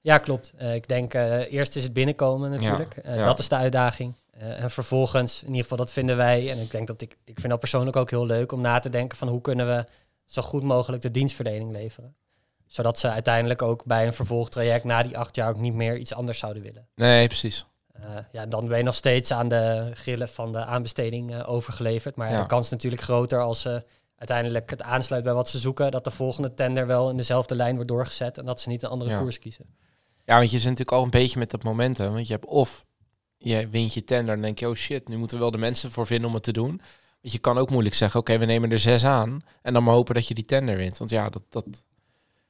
Ja, 0.01 0.17
klopt. 0.17 0.53
Eh, 0.57 0.75
ik 0.75 0.87
denk 0.87 1.13
eh, 1.13 1.53
eerst 1.53 1.75
is 1.75 1.83
het 1.83 1.93
binnenkomen 1.93 2.49
natuurlijk. 2.51 2.95
Eh, 2.97 3.15
ja. 3.15 3.23
Dat 3.23 3.39
is 3.39 3.47
de 3.49 3.55
uitdaging. 3.55 4.15
Eh, 4.31 4.61
en 4.63 4.69
vervolgens, 4.71 5.41
in 5.41 5.47
ieder 5.47 5.61
geval 5.61 5.77
dat 5.77 5.91
vinden 5.91 6.17
wij, 6.17 6.51
en 6.51 6.59
ik 6.59 6.71
denk 6.71 6.87
dat 6.87 7.01
ik, 7.01 7.17
ik 7.25 7.39
vind 7.39 7.49
dat 7.49 7.59
persoonlijk 7.59 7.95
ook 7.95 8.09
heel 8.09 8.25
leuk 8.25 8.51
om 8.51 8.61
na 8.61 8.79
te 8.79 8.89
denken 8.89 9.17
van 9.17 9.27
hoe 9.27 9.41
kunnen 9.41 9.67
we 9.67 9.85
zo 10.33 10.41
goed 10.41 10.63
mogelijk 10.63 11.01
de 11.01 11.11
dienstverlening 11.11 11.71
leveren. 11.71 12.15
Zodat 12.67 12.99
ze 12.99 13.09
uiteindelijk 13.09 13.61
ook 13.61 13.85
bij 13.85 14.05
een 14.07 14.13
vervolgtraject 14.13 14.83
na 14.83 15.03
die 15.03 15.17
acht 15.17 15.35
jaar 15.35 15.49
ook 15.49 15.57
niet 15.57 15.73
meer 15.73 15.97
iets 15.97 16.13
anders 16.13 16.39
zouden 16.39 16.63
willen. 16.63 16.87
nee, 16.95 17.27
precies. 17.27 17.65
Eh, 17.91 18.03
ja, 18.31 18.45
dan 18.45 18.67
ben 18.67 18.77
je 18.77 18.83
nog 18.83 18.95
steeds 18.95 19.31
aan 19.31 19.47
de 19.47 19.91
grillen 19.93 20.29
van 20.29 20.53
de 20.53 20.65
aanbesteding 20.65 21.31
eh, 21.33 21.49
overgeleverd. 21.49 22.15
Maar. 22.15 22.31
Ja. 22.31 22.41
de 22.41 22.47
kans 22.47 22.65
is 22.65 22.71
natuurlijk 22.71 23.01
groter 23.01 23.39
als 23.41 23.61
ze 23.61 23.83
uiteindelijk 24.15 24.69
het 24.69 24.81
aansluit 24.81 25.23
bij 25.23 25.33
wat 25.33 25.49
ze 25.49 25.59
zoeken, 25.59 25.91
dat 25.91 26.03
de 26.03 26.11
volgende 26.11 26.53
tender 26.53 26.87
wel 26.87 27.09
in 27.09 27.17
dezelfde 27.17 27.55
lijn 27.55 27.75
wordt 27.75 27.89
doorgezet 27.89 28.37
en 28.37 28.45
dat 28.45 28.61
ze 28.61 28.69
niet 28.69 28.83
een 28.83 28.89
andere 28.89 29.09
Ja. 29.11 29.19
koers 29.19 29.39
kiezen. 29.39 29.65
Ja, 30.25 30.37
want 30.37 30.51
je 30.51 30.57
zit 30.57 30.69
natuurlijk 30.69 30.97
al 30.97 31.03
een 31.03 31.09
beetje 31.09 31.39
met 31.39 31.51
dat 31.51 31.63
momentum. 31.63 32.13
Want 32.13 32.27
je 32.27 32.33
hebt 32.33 32.45
of 32.45 32.85
je 33.37 33.67
wint 33.69 33.93
je 33.93 34.03
tender 34.03 34.35
en 34.35 34.41
denk 34.41 34.59
je, 34.59 34.69
oh 34.69 34.75
shit, 34.75 35.07
nu 35.07 35.17
moeten 35.17 35.37
we 35.37 35.43
wel 35.43 35.51
de 35.51 35.57
mensen 35.57 35.91
voor 35.91 36.05
vinden 36.05 36.27
om 36.27 36.33
het 36.33 36.43
te 36.43 36.51
doen. 36.53 36.81
Je 37.21 37.37
kan 37.39 37.57
ook 37.57 37.69
moeilijk 37.69 37.95
zeggen, 37.95 38.19
oké, 38.19 38.37
we 38.37 38.45
nemen 38.45 38.71
er 38.71 38.79
zes 38.79 39.05
aan. 39.05 39.41
En 39.61 39.73
dan 39.73 39.83
maar 39.83 39.93
hopen 39.93 40.15
dat 40.15 40.27
je 40.27 40.33
die 40.33 40.45
tender 40.45 40.75
wint. 40.77 40.97
Want 40.97 41.09
ja, 41.09 41.29
dat, 41.29 41.43
dat 41.49 41.65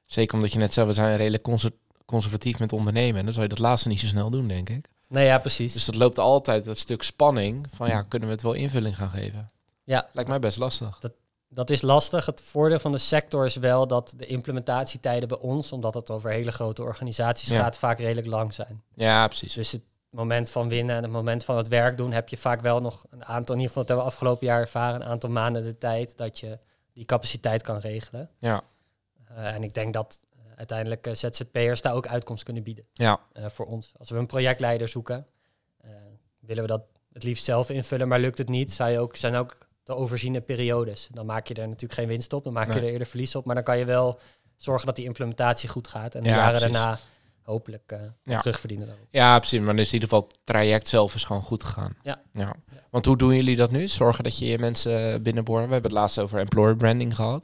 zeker 0.05 0.34
omdat 0.34 0.51
je 0.51 0.57
net 0.60 0.73
zei, 0.73 0.88
we 0.88 0.93
zijn 0.93 1.17
redelijk 1.17 1.43
conser- 1.43 1.71
conservatief 2.05 2.60
met 2.60 2.73
ondernemen. 2.73 3.17
En 3.19 3.23
dan 3.23 3.34
zou 3.34 3.43
je 3.45 3.49
dat 3.53 3.60
laatste 3.60 3.88
niet 3.88 3.99
zo 3.99 4.07
snel 4.07 4.29
doen, 4.29 4.47
denk 4.47 4.69
ik. 4.69 4.88
Nee, 5.07 5.25
ja, 5.25 5.38
precies. 5.39 5.73
Dus 5.73 5.86
dat 5.86 5.95
loopt 5.95 6.19
altijd 6.19 6.63
dat 6.65 6.77
stuk 6.77 7.03
spanning 7.03 7.67
van 7.73 7.88
ja, 7.88 8.01
kunnen 8.01 8.27
we 8.27 8.34
het 8.34 8.43
wel 8.43 8.53
invulling 8.53 8.95
gaan 8.95 9.10
geven? 9.10 9.51
Ja. 9.84 10.10
Lijkt 10.13 10.29
mij 10.29 10.39
best 10.39 10.57
lastig. 10.57 10.99
Dat 11.49 11.69
is 11.69 11.81
lastig. 11.81 12.25
Het 12.25 12.41
voordeel 12.45 12.79
van 12.79 12.91
de 12.91 12.97
sector 12.97 13.45
is 13.45 13.55
wel 13.55 13.88
dat 13.88 14.13
de 14.17 14.25
implementatietijden 14.25 15.27
bij 15.27 15.38
ons, 15.38 15.71
omdat 15.71 15.93
het 15.93 16.10
over 16.10 16.29
hele 16.31 16.51
grote 16.51 16.81
organisaties 16.84 17.49
Ja. 17.49 17.62
gaat, 17.62 17.77
vaak 17.77 17.99
redelijk 17.99 18.27
lang 18.27 18.53
zijn. 18.53 18.84
Ja, 18.93 19.27
precies. 19.27 19.53
Dus 19.53 19.71
het 19.71 19.81
moment 20.12 20.50
van 20.50 20.69
winnen 20.69 20.95
en 20.95 21.04
het 21.04 21.12
moment 21.12 21.43
van 21.43 21.58
het 21.58 21.67
werk 21.67 21.97
doen 21.97 22.12
heb 22.12 22.30
je 22.30 22.38
vaak 22.38 22.62
wel 22.62 22.82
nog 22.82 23.06
een 23.10 23.26
aantal, 23.26 23.56
in 23.56 23.62
ieder 23.62 23.67
geval 23.67 23.84
dat 23.84 23.88
hebben 23.88 24.06
we 24.06 24.12
afgelopen 24.12 24.47
jaar 24.47 24.60
ervaren, 24.60 25.02
een 25.02 25.08
aantal 25.08 25.30
maanden 25.30 25.63
de 25.63 25.78
tijd 25.78 26.17
dat 26.17 26.39
je 26.39 26.60
die 26.93 27.06
capaciteit 27.06 27.62
kan 27.62 27.78
regelen. 27.78 28.30
Ja, 28.39 28.63
Eh, 29.36 29.54
en 29.54 29.63
ik 29.63 29.74
denk 29.74 29.93
dat 29.93 30.26
eh, 30.32 30.39
uiteindelijk 30.56 31.08
eh, 31.08 31.13
ZZP'ers 31.13 31.82
daar 31.82 31.93
ook 31.93 32.08
uitkomst 32.08 32.43
kunnen 32.43 32.63
bieden 32.63 32.86
ja, 32.93 33.19
voor 33.34 33.65
ons. 33.65 33.93
Als 33.97 34.10
we 34.10 34.17
een 34.17 34.26
projectleider 34.26 34.88
zoeken, 34.88 35.28
willen 36.39 36.63
we 36.63 36.69
dat 36.69 36.84
het 37.13 37.24
liefst 37.24 37.43
zelf 37.43 37.69
invullen, 37.69 38.08
maar 38.08 38.19
lukt 38.19 38.38
het 38.38 38.50
niet, 38.50 38.71
zou 38.71 38.89
je 38.91 39.00
ook, 39.00 39.15
zijn 39.15 39.36
ook 39.36 39.58
te 39.84 39.95
overziene 39.95 40.41
periodes. 40.41 41.08
Dan 41.12 41.26
maak 41.26 41.47
je 41.47 41.54
er 41.54 41.67
natuurlijk 41.67 42.00
geen 42.00 42.08
winst 42.08 42.34
op, 42.34 42.43
dan 42.43 42.54
maak 42.54 42.74
je 42.74 42.80
er 42.80 42.84
eerder 42.91 43.08
verlies 43.08 43.36
op, 43.36 43.45
maar 43.45 43.56
dan 43.56 43.63
kan 43.63 43.78
je 43.78 43.86
wel 43.86 44.19
zorgen 44.56 44.86
dat 44.86 44.95
die 44.95 45.06
implementatie 45.06 45.69
goed 45.69 45.88
gaat 45.88 46.15
en 46.15 46.24
de 46.24 46.30
Ja, 46.30 46.36
jaren 46.36 46.60
precies. 46.60 46.78
daarna 46.78 47.00
hopelijk 47.43 47.84
eh, 47.91 47.99
Ja. 48.23 48.38
terugverdienen 48.39 48.88
daarop. 48.88 49.06
ja, 49.10 49.38
precies. 49.39 49.58
Maar 49.60 49.67
dan 49.67 49.77
is 49.80 49.88
in 49.88 49.93
ieder 49.93 50.10
geval 50.10 50.25
het 50.27 50.38
traject 50.43 50.88
zelf 50.88 51.15
is 51.15 51.23
gewoon 51.23 51.41
goed 51.41 51.63
gegaan. 51.63 51.95
Ja. 52.04 52.19
ja. 52.32 52.54
Want 52.89 53.06
hoe 53.06 53.17
doen 53.17 53.36
jullie 53.36 53.56
dat 53.56 53.71
nu? 53.71 53.88
Zorgen 53.88 54.23
dat 54.23 54.38
je 54.39 54.45
je 54.45 54.60
mensen 54.60 55.23
binnenboren. 55.23 55.67
We 55.67 55.73
hebben 55.73 55.91
het 55.91 55.99
laatst 55.99 56.19
over 56.19 56.39
employer 56.39 56.75
branding 56.75 57.15
gehad. 57.15 57.43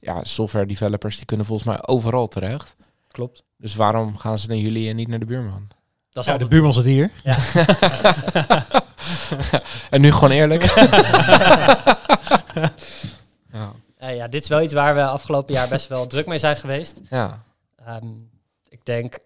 Ja, 0.00 0.24
software 0.24 0.66
developers 0.66 1.16
die 1.16 1.24
kunnen 1.26 1.46
volgens 1.46 1.68
mij 1.68 1.86
overal 1.86 2.28
terecht. 2.28 2.76
Klopt. 3.08 3.44
Dus 3.56 3.74
waarom 3.74 4.16
gaan 4.16 4.38
ze 4.38 4.48
naar 4.48 4.56
jullie 4.56 4.88
en 4.88 4.96
niet 4.96 5.08
naar 5.08 5.18
de 5.18 5.24
buurman? 5.24 5.68
Dat 6.10 6.26
is 6.26 6.32
Ja, 6.32 6.38
de 6.38 6.48
buurman 6.48 6.72
zit 6.72 6.84
hier. 6.84 7.10
En 9.90 10.00
nu 10.00 10.12
gewoon 10.12 10.30
eerlijk. 10.30 10.62
ja. 13.52 13.72
Eh, 13.96 14.16
ja, 14.16 14.28
dit 14.28 14.42
is 14.42 14.48
wel 14.48 14.62
iets 14.62 14.72
waar 14.72 14.94
we 14.94 15.04
afgelopen 15.04 15.54
jaar 15.54 15.68
best 15.68 15.86
wel 15.88 16.06
druk 16.06 16.26
mee 16.26 16.38
zijn 16.38 16.56
geweest. 16.56 17.00
ja, 17.10 17.42
Ehm, 17.84 18.06
ik 18.68 18.84
denk 18.84 19.18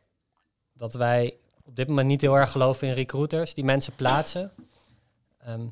dat 0.82 0.94
wij 0.94 1.36
op 1.64 1.76
dit 1.76 1.88
moment 1.88 2.06
niet 2.08 2.20
heel 2.20 2.34
erg 2.38 2.50
geloven 2.50 2.88
in 2.88 2.94
recruiters 2.94 3.54
die 3.54 3.64
mensen 3.64 3.94
plaatsen. 3.94 4.52
Ehm, 5.38 5.66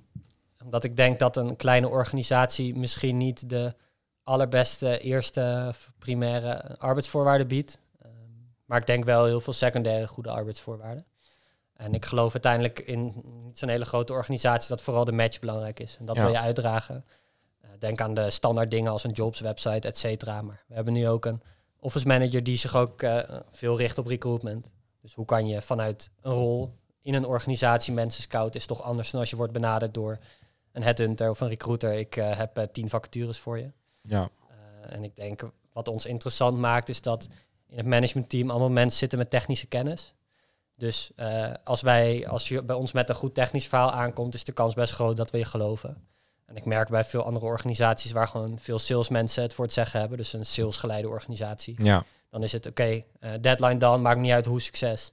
omdat 0.65 0.85
ik 0.85 0.97
denk 0.97 1.19
dat 1.19 1.37
een 1.37 1.57
kleine 1.57 1.89
organisatie 1.89 2.75
misschien 2.75 3.17
niet 3.17 3.49
de 3.49 3.75
allerbeste 4.23 5.01
eerste 5.01 5.75
primaire 5.99 6.79
arbeidsvoorwaarden 6.79 7.49
biedt. 7.49 7.79
Ehm, 8.03 8.11
maar 8.65 8.79
ik 8.79 8.87
denk 8.87 9.05
wel 9.05 9.25
heel 9.25 9.41
veel 9.41 9.53
secundaire 9.53 10.07
goede 10.09 10.31
arbeidsvoorwaarden. 10.31 11.07
En 11.73 11.95
ik 11.95 12.05
geloof 12.05 12.33
uiteindelijk 12.33 12.79
in 12.79 13.23
niet 13.25 13.59
zo'n 13.59 13.69
hele 13.69 13.85
grote 13.85 14.13
organisatie 14.13 14.69
dat 14.69 14.83
vooral 14.83 15.05
de 15.05 15.13
match 15.13 15.39
belangrijk 15.39 15.81
is. 15.81 15.97
En 15.99 16.05
dat 16.05 16.17
Ja. 16.17 16.23
wil 16.23 16.33
je 16.33 16.39
uitdragen. 16.39 17.05
Eh, 17.61 17.71
denk 17.79 18.01
aan 18.01 18.15
de 18.15 18.31
standaard 18.31 18.71
dingen 18.71 18.93
als 18.93 19.05
een 19.05 19.11
jobs 19.11 19.41
website, 19.41 19.89
et 19.89 19.99
cetera. 19.99 20.43
Maar 20.43 20.65
we 20.67 20.75
hebben 20.75 20.93
nu 20.93 21.09
ook 21.09 21.25
een 21.25 21.43
office 21.79 22.07
manager 22.07 22.45
die 22.45 22.57
zich 22.57 22.77
ook 22.77 23.03
eh, 23.03 23.39
veel 23.51 23.77
richt 23.77 23.99
op 23.99 24.07
recruitment. 24.07 24.71
Dus 25.01 25.15
hoe 25.15 25.25
kan 25.25 25.47
je 25.47 25.63
vanuit 25.63 26.11
een 26.21 26.33
rol 26.33 26.73
in 27.03 27.15
een 27.15 27.27
organisatie 27.27 27.93
mensen 27.93 28.23
scouten 28.23 28.61
is 28.61 28.67
toch 28.67 28.83
anders 28.83 29.11
dan 29.11 29.21
als 29.21 29.31
je 29.31 29.37
wordt 29.37 29.53
benaderd 29.53 29.95
door 29.95 30.19
een 30.73 30.83
headhunter 30.83 31.31
of 31.31 31.41
een 31.41 31.49
recruiter. 31.49 31.93
Ik 31.93 32.17
eh, 32.17 32.37
heb 32.37 32.59
eh, 32.59 32.65
tien 32.73 32.89
vacatures 32.89 33.39
voor 33.39 33.59
je. 33.59 33.71
ja, 34.03 34.31
Eh, 34.49 34.95
en 34.95 35.05
ik 35.05 35.17
denk 35.17 35.43
wat 35.73 35.89
ons 35.89 36.07
interessant 36.07 36.59
maakt 36.59 36.89
is 36.89 37.03
dat 37.03 37.29
in 37.69 37.77
het 37.77 37.87
managementteam 37.87 38.51
allemaal 38.51 38.71
mensen 38.71 38.99
zitten 38.99 39.19
met 39.19 39.31
technische 39.31 39.67
kennis. 39.67 40.15
Dus 40.75 41.13
als, 41.65 41.81
wij, 41.81 42.29
als 42.29 42.49
je 42.49 42.63
bij 42.63 42.77
ons 42.77 42.93
met 42.93 43.09
een 43.09 43.15
goed 43.15 43.35
technisch 43.35 43.67
verhaal 43.67 43.93
aankomt, 43.93 44.35
is 44.35 44.45
de 44.45 44.53
kans 44.53 44.75
best 44.75 44.93
groot 44.93 45.17
dat 45.17 45.31
we 45.31 45.39
je 45.39 45.45
geloven. 45.45 46.09
En 46.47 46.57
ik 46.57 46.65
merk 46.65 46.89
bij 46.89 47.05
veel 47.05 47.23
andere 47.23 47.47
organisaties 47.47 48.13
waar 48.13 48.29
gewoon 48.29 48.59
veel 48.59 48.79
salesmensen 48.79 49.43
het 49.43 49.55
voor 49.55 49.65
het 49.65 49.75
zeggen 49.75 50.01
hebben, 50.01 50.19
dus 50.19 50.33
een 50.33 50.47
salesgeleide 50.47 51.09
organisatie, 51.09 51.75
ja. 51.79 52.05
Dan 52.31 52.43
is 52.43 52.53
het 52.53 52.67
oké, 52.67 53.05
eh, 53.21 53.31
deadline 53.41 53.77
dan, 53.77 54.03
maakt 54.03 54.21
niet 54.21 54.33
uit 54.33 54.47
hoe 54.47 54.61
succes. 54.61 55.13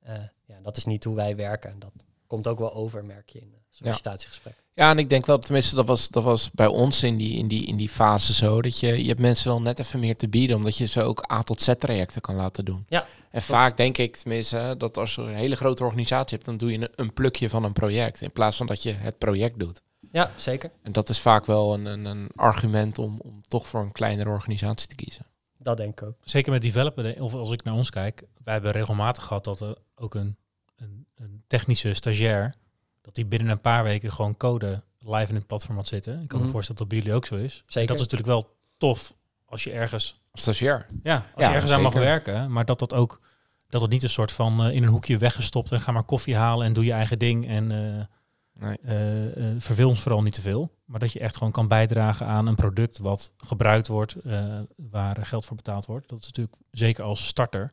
Eh, 0.00 0.14
ja, 0.46 0.60
dat 0.62 0.76
is 0.76 0.84
niet 0.84 1.04
hoe 1.04 1.14
wij 1.14 1.36
werken. 1.36 1.78
Dat 1.78 1.92
komt 2.26 2.48
ook 2.48 2.58
wel 2.58 2.74
over, 2.74 3.04
merk 3.04 3.28
je 3.30 3.40
in 3.40 3.52
een 3.52 3.64
sollicitatiegesprek. 3.68 4.64
Ja, 4.72 4.90
en 4.90 4.98
ik 4.98 5.08
denk 5.08 5.26
wel, 5.26 5.38
tenminste, 5.38 5.74
dat 5.76 5.86
was, 5.86 6.08
dat 6.08 6.22
was 6.22 6.50
bij 6.50 6.66
ons 6.66 7.02
in 7.02 7.16
die, 7.16 7.38
in, 7.38 7.48
die, 7.48 7.66
in 7.66 7.76
die 7.76 7.88
fase 7.88 8.34
zo. 8.34 8.62
Dat 8.62 8.80
je, 8.80 9.02
je 9.02 9.08
hebt 9.08 9.20
mensen 9.20 9.48
wel 9.48 9.62
net 9.62 9.78
even 9.78 10.00
meer 10.00 10.16
te 10.16 10.28
bieden, 10.28 10.56
omdat 10.56 10.76
je 10.76 10.86
ze 10.86 11.02
ook 11.02 11.32
A 11.32 11.42
tot 11.42 11.62
Z 11.62 11.72
trajecten 11.78 12.20
kan 12.20 12.34
laten 12.34 12.64
doen. 12.64 12.84
Ja, 12.88 13.06
En 13.30 13.42
vaak 13.42 13.76
denk 13.76 13.98
ik 13.98 14.16
tenminste, 14.16 14.74
dat 14.78 14.96
als 14.96 15.14
je 15.14 15.22
een 15.22 15.34
hele 15.34 15.56
grote 15.56 15.84
organisatie 15.84 16.36
hebt, 16.36 16.48
dan 16.48 16.56
doe 16.56 16.70
je 16.70 16.78
een, 16.78 16.88
een 16.94 17.12
plukje 17.12 17.48
van 17.48 17.64
een 17.64 17.72
project. 17.72 18.20
In 18.20 18.32
plaats 18.32 18.56
van 18.56 18.66
dat 18.66 18.82
je 18.82 18.92
het 18.92 19.18
project 19.18 19.58
doet. 19.58 19.82
Ja, 20.12 20.30
zeker. 20.36 20.70
En 20.82 20.92
dat 20.92 21.08
is 21.08 21.20
vaak 21.20 21.46
wel 21.46 21.74
een, 21.74 21.86
een, 21.86 22.04
een 22.04 22.30
argument 22.34 22.98
om, 22.98 23.20
om 23.20 23.42
toch 23.48 23.66
voor 23.66 23.80
een 23.80 23.92
kleinere 23.92 24.30
organisatie 24.30 24.88
te 24.88 24.94
kiezen. 24.94 25.26
Dat 25.64 25.76
denk 25.76 26.00
ik 26.00 26.06
ook. 26.08 26.16
Zeker 26.24 26.52
met 26.52 26.62
developer, 26.62 27.22
of 27.22 27.34
als 27.34 27.50
ik 27.50 27.62
naar 27.64 27.74
ons 27.74 27.90
kijk, 27.90 28.22
wij 28.44 28.52
hebben 28.52 28.72
regelmatig 28.72 29.24
gehad 29.24 29.44
dat 29.44 29.60
er 29.60 29.76
ook 29.94 30.14
een, 30.14 30.36
een, 30.76 31.06
een 31.16 31.42
technische 31.46 31.94
stagiair, 31.94 32.54
dat 33.02 33.14
die 33.14 33.26
binnen 33.26 33.48
een 33.48 33.60
paar 33.60 33.84
weken 33.84 34.12
gewoon 34.12 34.36
code 34.36 34.82
live 34.98 35.28
in 35.28 35.34
het 35.34 35.46
platform 35.46 35.76
had 35.76 35.86
zitten. 35.86 36.22
Ik 36.22 36.28
kan 36.28 36.38
me 36.38 36.44
Mhm. 36.44 36.52
voorstellen 36.52 36.80
dat 36.80 36.88
bij 36.90 36.98
jullie 36.98 37.14
ook 37.14 37.26
zo 37.26 37.34
is. 37.34 37.56
En 37.66 37.72
Zeker. 37.72 37.88
dat 37.88 37.96
is 37.96 38.02
natuurlijk 38.02 38.30
wel 38.30 38.56
tof 38.76 39.14
als 39.44 39.64
je 39.64 39.72
ergens, 39.72 40.20
Stagiair. 40.32 40.86
ja, 41.02 41.14
als 41.14 41.24
Ja, 41.44 41.48
je 41.48 41.54
ergens 41.54 41.72
aan 41.72 41.82
mag 41.82 41.92
werken, 41.92 42.52
maar 42.52 42.64
dat 42.64 42.78
dat 42.78 42.94
ook, 42.94 43.20
dat 43.68 43.80
het 43.80 43.90
niet 43.90 44.02
een 44.02 44.08
soort 44.08 44.32
van 44.32 44.64
eh, 44.64 44.74
in 44.74 44.82
een 44.82 44.88
hoekje 44.88 45.18
weggestopt 45.18 45.72
en 45.72 45.80
ga 45.80 45.92
maar 45.92 46.02
koffie 46.04 46.36
halen 46.36 46.66
en 46.66 46.72
doe 46.72 46.84
je 46.84 46.92
eigen 46.92 47.18
ding 47.18 47.46
en 47.48 47.72
eh 47.72 48.04
Nee. 48.60 48.78
eh, 48.82 49.50
eh, 49.50 49.54
verveel 49.60 49.88
ons 49.88 50.00
vooral 50.00 50.22
niet 50.22 50.34
te 50.34 50.40
veel. 50.40 50.70
Maar 50.84 51.00
dat 51.00 51.12
je 51.12 51.18
echt 51.20 51.36
gewoon 51.36 51.52
kan 51.52 51.68
bijdragen 51.68 52.26
aan 52.26 52.46
een 52.46 52.54
product 52.54 52.98
wat 52.98 53.32
gebruikt 53.36 53.86
wordt, 53.86 54.14
eh, 54.14 54.60
waar 54.76 55.16
geld 55.26 55.44
voor 55.46 55.56
betaald 55.56 55.86
wordt. 55.86 56.08
Dat 56.08 56.18
is 56.20 56.26
natuurlijk 56.26 56.56
zeker 56.70 57.04
als 57.04 57.26
starter 57.26 57.72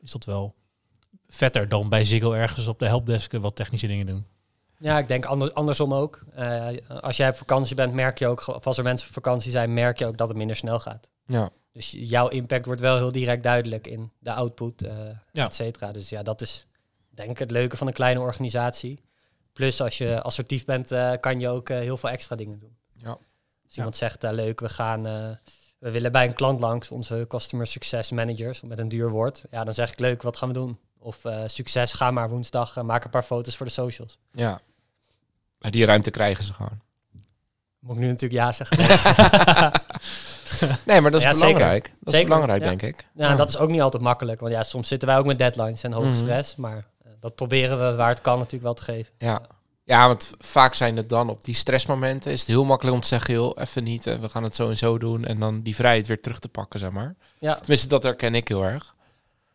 is 0.00 0.10
dat 0.12 0.24
wel 0.24 0.54
vetter 1.28 1.68
dan 1.68 1.88
bij 1.88 2.04
Ziggo 2.04 2.32
ergens 2.32 2.66
op 2.66 2.78
de 2.78 2.86
helpdesk 2.86 3.32
wat 3.32 3.56
technische 3.56 3.86
dingen 3.86 4.06
doen. 4.06 4.26
Ja, 4.78 4.98
ik 4.98 5.08
denk 5.08 5.24
ander, 5.24 5.52
andersom 5.52 5.94
ook. 5.94 6.24
Eh, 6.34 6.68
als 7.00 7.16
jij 7.16 7.28
op 7.28 7.36
vakantie 7.36 7.74
bent, 7.76 7.92
merk 7.92 8.18
je 8.18 8.26
ook, 8.26 8.46
of 8.46 8.66
als 8.66 8.78
er 8.78 8.84
mensen 8.84 9.08
op 9.08 9.14
vakantie 9.14 9.50
zijn, 9.50 9.74
merk 9.74 9.98
je 9.98 10.06
ook 10.06 10.16
dat 10.18 10.28
het 10.28 10.36
minder 10.36 10.56
snel 10.56 10.80
gaat. 10.80 11.08
Ja. 11.26 11.50
Dus 11.72 11.94
jouw 11.98 12.28
impact 12.28 12.64
wordt 12.66 12.80
wel 12.80 12.96
heel 12.96 13.12
direct 13.12 13.42
duidelijk 13.42 13.86
in 13.86 14.12
de 14.18 14.32
output, 14.32 14.82
eh 14.82 14.96
Ja. 15.32 15.44
et 15.44 15.54
cetera. 15.54 15.92
Dus 15.92 16.08
ja, 16.08 16.22
dat 16.22 16.40
is 16.40 16.66
denk 17.08 17.30
ik 17.30 17.38
het 17.38 17.50
leuke 17.50 17.76
van 17.76 17.86
een 17.86 17.92
kleine 17.92 18.20
organisatie. 18.20 19.00
Plus 19.56 19.80
als 19.80 19.98
je 19.98 20.22
assertief 20.22 20.64
bent, 20.64 20.92
eh, 20.92 21.12
kan 21.20 21.40
je 21.40 21.48
ook 21.48 21.68
eh, 21.68 21.78
heel 21.78 21.96
veel 21.96 22.08
extra 22.10 22.36
dingen 22.36 22.58
doen. 22.58 22.76
Ja. 22.96 23.08
Als 23.66 23.76
iemand 23.76 23.96
zegt, 23.96 24.24
eh, 24.24 24.30
leuk, 24.32 24.60
we 24.60 24.68
gaan, 24.68 25.02
we 25.78 25.90
willen 25.90 26.12
bij 26.12 26.26
een 26.26 26.34
klant 26.34 26.60
langs, 26.60 26.90
onze 26.90 27.24
customer 27.28 27.66
success 27.66 28.10
managers, 28.10 28.62
met 28.62 28.78
een 28.78 28.88
duur 28.88 29.10
woord. 29.10 29.44
Ja, 29.50 29.64
dan 29.64 29.74
zeg 29.74 29.92
ik, 29.92 29.98
leuk, 29.98 30.22
wat 30.22 30.36
gaan 30.36 30.48
we 30.48 30.54
doen? 30.54 30.78
Of 30.98 31.18
succes, 31.46 31.92
ga 31.92 32.10
maar 32.10 32.28
woensdag, 32.28 32.82
maak 32.82 33.04
een 33.04 33.10
paar 33.10 33.22
foto's 33.22 33.56
voor 33.56 33.66
de 33.66 33.72
socials. 33.72 34.18
ja. 34.32 34.60
Maar 35.58 35.70
die 35.70 35.84
ruimte 35.84 36.10
krijgen 36.10 36.44
ze 36.44 36.52
gewoon. 36.52 36.80
Moet 37.78 37.94
ik 37.96 38.00
nu 38.02 38.06
natuurlijk 38.08 38.40
ja 38.40 38.52
zeggen. 38.52 38.76
Nee, 40.84 41.00
maar 41.00 41.10
dat 41.10 41.20
is 41.20 41.26
Ja, 41.26 41.32
zeker. 41.32 41.46
belangrijk. 41.54 41.82
Dat 41.84 41.92
is 42.00 42.12
Zeker, 42.12 42.26
belangrijk, 42.28 42.62
ja. 42.62 42.68
denk 42.68 42.82
ik. 42.82 43.04
Ja, 43.14 43.34
dat 43.34 43.48
is 43.48 43.56
ook 43.58 43.68
niet 43.70 43.80
altijd 43.80 44.02
makkelijk. 44.02 44.40
Want 44.40 44.52
ja, 44.52 44.62
soms 44.62 44.88
zitten 44.88 45.08
wij 45.08 45.18
ook 45.18 45.26
met 45.26 45.38
deadlines 45.38 45.82
en 45.82 45.92
hoge 45.92 46.06
Mhm. 46.06 46.16
stress. 46.16 46.56
Maar 46.56 46.84
dat 47.26 47.34
proberen 47.34 47.78
we 47.90 47.96
waar 47.96 48.08
het 48.08 48.20
kan 48.20 48.36
natuurlijk 48.36 48.62
wel 48.64 48.74
te 48.74 48.82
geven. 48.82 49.12
Ja. 49.18 49.42
ja, 49.84 50.06
want 50.06 50.30
vaak 50.38 50.74
zijn 50.74 50.96
het 50.96 51.08
dan 51.08 51.28
op 51.30 51.44
die 51.44 51.54
stressmomenten... 51.54 52.32
is 52.32 52.38
het 52.40 52.48
heel 52.48 52.64
makkelijk 52.64 52.96
om 52.96 53.02
te 53.02 53.08
zeggen... 53.08 53.34
joh, 53.34 53.56
even 53.60 53.84
niet, 53.84 54.06
eh, 54.06 54.14
we 54.18 54.28
gaan 54.28 54.42
het 54.42 54.54
zo 54.56 54.68
en 54.68 54.76
zo 54.76 54.98
doen... 54.98 55.24
en 55.24 55.38
dan 55.40 55.62
die 55.62 55.74
vrijheid 55.74 56.06
weer 56.06 56.20
terug 56.20 56.38
te 56.38 56.48
pakken, 56.48 56.78
zeg 56.78 56.90
maar. 56.90 57.14
Ja, 57.38 57.54
Tenminste, 57.54 57.88
dat 57.88 58.02
herken 58.02 58.34
ik 58.34 58.48
heel 58.48 58.62
erg. 58.64 58.94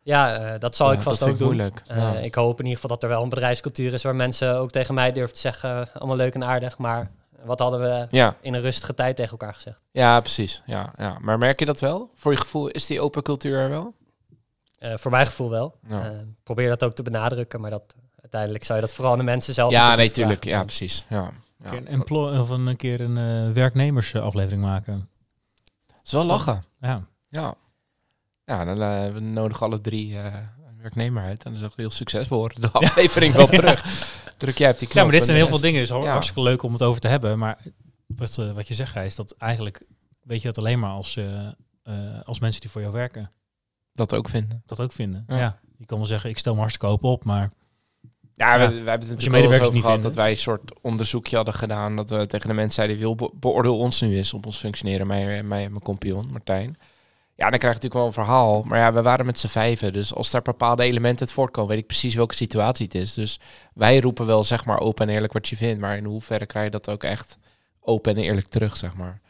ja 0.03 0.35
eh, 0.35 0.59
dat 0.59 0.75
zal 0.75 0.87
Ja, 0.91 0.93
ik 0.97 1.01
vast 1.01 1.19
dat 1.19 1.29
ook 1.29 1.37
vind 1.37 1.49
doen. 1.49 1.59
ik 1.59 1.71
moeilijk. 1.73 1.83
Eh, 1.87 1.97
ja. 2.13 2.19
Ik 2.19 2.35
hoop 2.35 2.59
in 2.59 2.65
ieder 2.65 2.81
geval 2.81 2.95
dat 2.97 3.03
er 3.03 3.09
wel 3.09 3.23
een 3.23 3.29
bedrijfscultuur 3.29 3.93
is 3.93 4.03
waar 4.03 4.15
mensen 4.15 4.55
ook 4.57 4.71
tegen 4.71 4.93
mij 4.93 5.11
durven 5.11 5.33
te 5.33 5.39
zeggen, 5.39 5.69
eh, 5.81 5.95
allemaal 5.95 6.15
leuk 6.17 6.33
en 6.33 6.43
aardig, 6.43 6.77
maar 6.77 7.11
wat 7.43 7.59
hadden 7.59 7.79
we 7.79 8.07
ja, 8.09 8.35
in 8.41 8.53
een 8.53 8.61
rustige 8.61 8.93
tijd 8.93 9.15
tegen 9.15 9.31
elkaar 9.31 9.53
gezegd? 9.53 9.79
ja, 9.91 10.19
precies. 10.19 10.61
Ja, 10.65 10.93
ja. 10.97 11.17
Maar 11.21 11.37
merk 11.37 11.59
je 11.59 11.65
dat 11.65 11.79
wel? 11.79 12.11
Voor 12.15 12.31
je 12.31 12.37
gevoel 12.37 12.67
is 12.67 12.85
die 12.85 13.01
open 13.01 13.21
cultuur 13.23 13.57
er 13.59 13.69
wel? 13.69 13.93
Eh, 14.81 14.97
voor 14.97 15.11
mijn 15.11 15.25
gevoel 15.25 15.49
wel. 15.49 15.77
Ja. 15.87 16.11
Eh, 16.11 16.17
probeer 16.43 16.69
dat 16.69 16.83
ook 16.83 16.93
te 16.93 17.03
benadrukken, 17.03 17.61
maar 17.61 17.69
dat, 17.69 17.95
uiteindelijk 18.21 18.63
zou 18.63 18.79
je 18.79 18.85
dat 18.85 18.93
vooral 18.95 19.11
aan 19.13 19.17
de 19.19 19.23
mensen 19.23 19.53
zelf 19.53 19.71
Ja, 19.71 19.95
nee, 19.95 20.11
tuurlijk. 20.11 20.43
Ja, 20.43 20.63
precies. 20.63 21.05
Ja. 21.09 21.31
Ja. 21.63 21.71
Een, 21.73 21.87
employ- 21.87 22.37
of 22.37 22.49
een 22.49 22.75
keer 22.75 23.01
een 23.01 23.17
eh, 23.47 23.53
werknemersaflevering 23.53 24.61
maken. 24.61 25.09
Is 26.03 26.11
wel 26.11 26.23
lachen. 26.25 26.63
Ja. 26.79 27.07
Ja. 27.29 27.55
Ja, 28.45 28.65
dan 28.65 28.77
we 29.13 29.19
nodigen 29.19 29.65
alle 29.65 29.81
drie 29.81 30.17
eh, 30.17 30.25
een 30.67 30.77
werknemer 30.81 31.23
uit. 31.23 31.43
En 31.43 31.51
dan 31.51 31.59
zeggen 31.59 31.75
we 31.75 31.81
heel 31.81 31.91
succesvol 31.91 32.37
worden 32.37 32.61
de 32.61 32.69
aflevering 32.79 33.33
wel 33.33 33.47
terug. 33.47 34.09
Druk 34.37 34.57
jij 34.57 34.71
op 34.71 34.77
die 34.79 34.87
knop. 34.87 34.97
ja, 34.97 35.03
maar 35.03 35.11
dit 35.17 35.23
zijn 35.23 35.37
heel 35.37 35.47
veel 35.47 35.59
dingen. 35.59 35.81
Het 35.81 35.89
is 35.89 35.95
Ja. 35.95 36.11
hartstikke 36.11 36.41
leuk 36.41 36.63
om 36.63 36.73
het 36.73 36.83
over 36.83 37.01
te 37.01 37.07
hebben. 37.07 37.39
Maar 37.39 37.57
wat, 38.07 38.35
wat 38.35 38.67
je 38.67 38.73
zegt, 38.73 38.95
is 38.95 39.15
dat 39.15 39.35
eigenlijk 39.37 39.83
weet 40.23 40.41
je 40.41 40.47
dat 40.47 40.57
alleen 40.57 40.79
maar 40.79 40.91
als, 40.91 41.15
eh, 41.15 41.47
eh, 41.47 41.53
als 42.23 42.39
mensen 42.39 42.61
die 42.61 42.69
voor 42.69 42.81
jou 42.81 42.93
werken 42.93 43.31
Dat 43.93 44.15
ook 44.15 44.29
vinden. 44.29 44.63
dat 44.65 44.79
ook 44.79 44.91
vinden. 44.91 45.23
Ja. 45.27 45.37
Ja. 45.37 45.59
Je 45.77 45.85
kan 45.85 45.97
wel 45.97 46.07
zeggen, 46.07 46.29
ik 46.29 46.37
stel 46.37 46.53
me 46.53 46.59
hartstikke 46.59 46.93
open 46.93 47.09
op, 47.09 47.23
maar 47.23 47.51
Ja, 48.33 48.55
Ja. 48.55 48.59
we, 48.59 48.67
we 48.67 48.89
hebben 48.89 48.91
het 48.91 48.99
natuurlijk 48.99 49.19
wel 49.19 49.33
eens 49.33 49.33
medewerkers 49.33 49.61
over 49.67 49.73
niet 49.73 49.83
gehad 49.83 49.99
vinden. 49.99 50.15
dat 50.15 50.23
wij 50.23 50.31
een 50.31 50.37
soort 50.37 50.81
onderzoekje 50.81 51.35
hadden 51.35 51.53
gedaan. 51.53 51.95
Dat 51.95 52.09
we 52.09 52.25
tegen 52.25 52.47
de 52.47 52.53
mensen 52.53 52.73
zeiden, 52.73 52.97
wil 52.97 53.15
be- 53.15 53.31
beoordeel 53.33 53.77
ons 53.77 54.01
nu 54.01 54.17
eens 54.17 54.33
op 54.33 54.45
ons 54.45 54.57
functioneren. 54.57 55.07
Mij, 55.07 55.25
mij, 55.43 55.69
mijn 55.69 55.81
compagnon, 55.83 56.25
Martijn. 56.31 56.77
Ja, 57.35 57.49
dan 57.49 57.59
krijg 57.59 57.61
je 57.75 57.81
natuurlijk 57.81 57.93
wel 57.93 58.05
een 58.05 58.13
verhaal. 58.27 58.63
Maar 58.63 58.79
ja, 58.79 58.93
we 58.93 59.01
waren 59.01 59.25
met 59.25 59.39
z'n 59.39 59.47
vijven. 59.47 59.93
Dus 59.93 60.13
als 60.13 60.29
daar 60.31 60.41
bepaalde 60.41 60.83
elementen 60.83 61.25
uit 61.25 61.35
voortkomen, 61.35 61.69
weet 61.69 61.79
ik 61.79 61.87
precies 61.87 62.15
welke 62.15 62.35
situatie 62.35 62.85
het 62.85 62.95
is. 62.95 63.13
Dus 63.13 63.39
wij 63.73 63.99
roepen 63.99 64.25
wel, 64.25 64.43
zeg 64.43 64.65
maar, 64.65 64.79
open 64.79 65.07
en 65.07 65.13
eerlijk 65.13 65.33
wat 65.33 65.47
je 65.49 65.57
vindt. 65.57 65.81
Maar 65.81 65.97
in 65.97 66.05
hoeverre 66.05 66.45
krijg 66.45 66.65
je 66.65 66.71
dat 66.71 66.89
ook 66.89 67.03
echt 67.03 67.37
open 67.81 68.15
en 68.15 68.21
eerlijk 68.23 68.47
terug, 68.47 68.77
zeg 68.77 68.95
maar. 68.95 69.21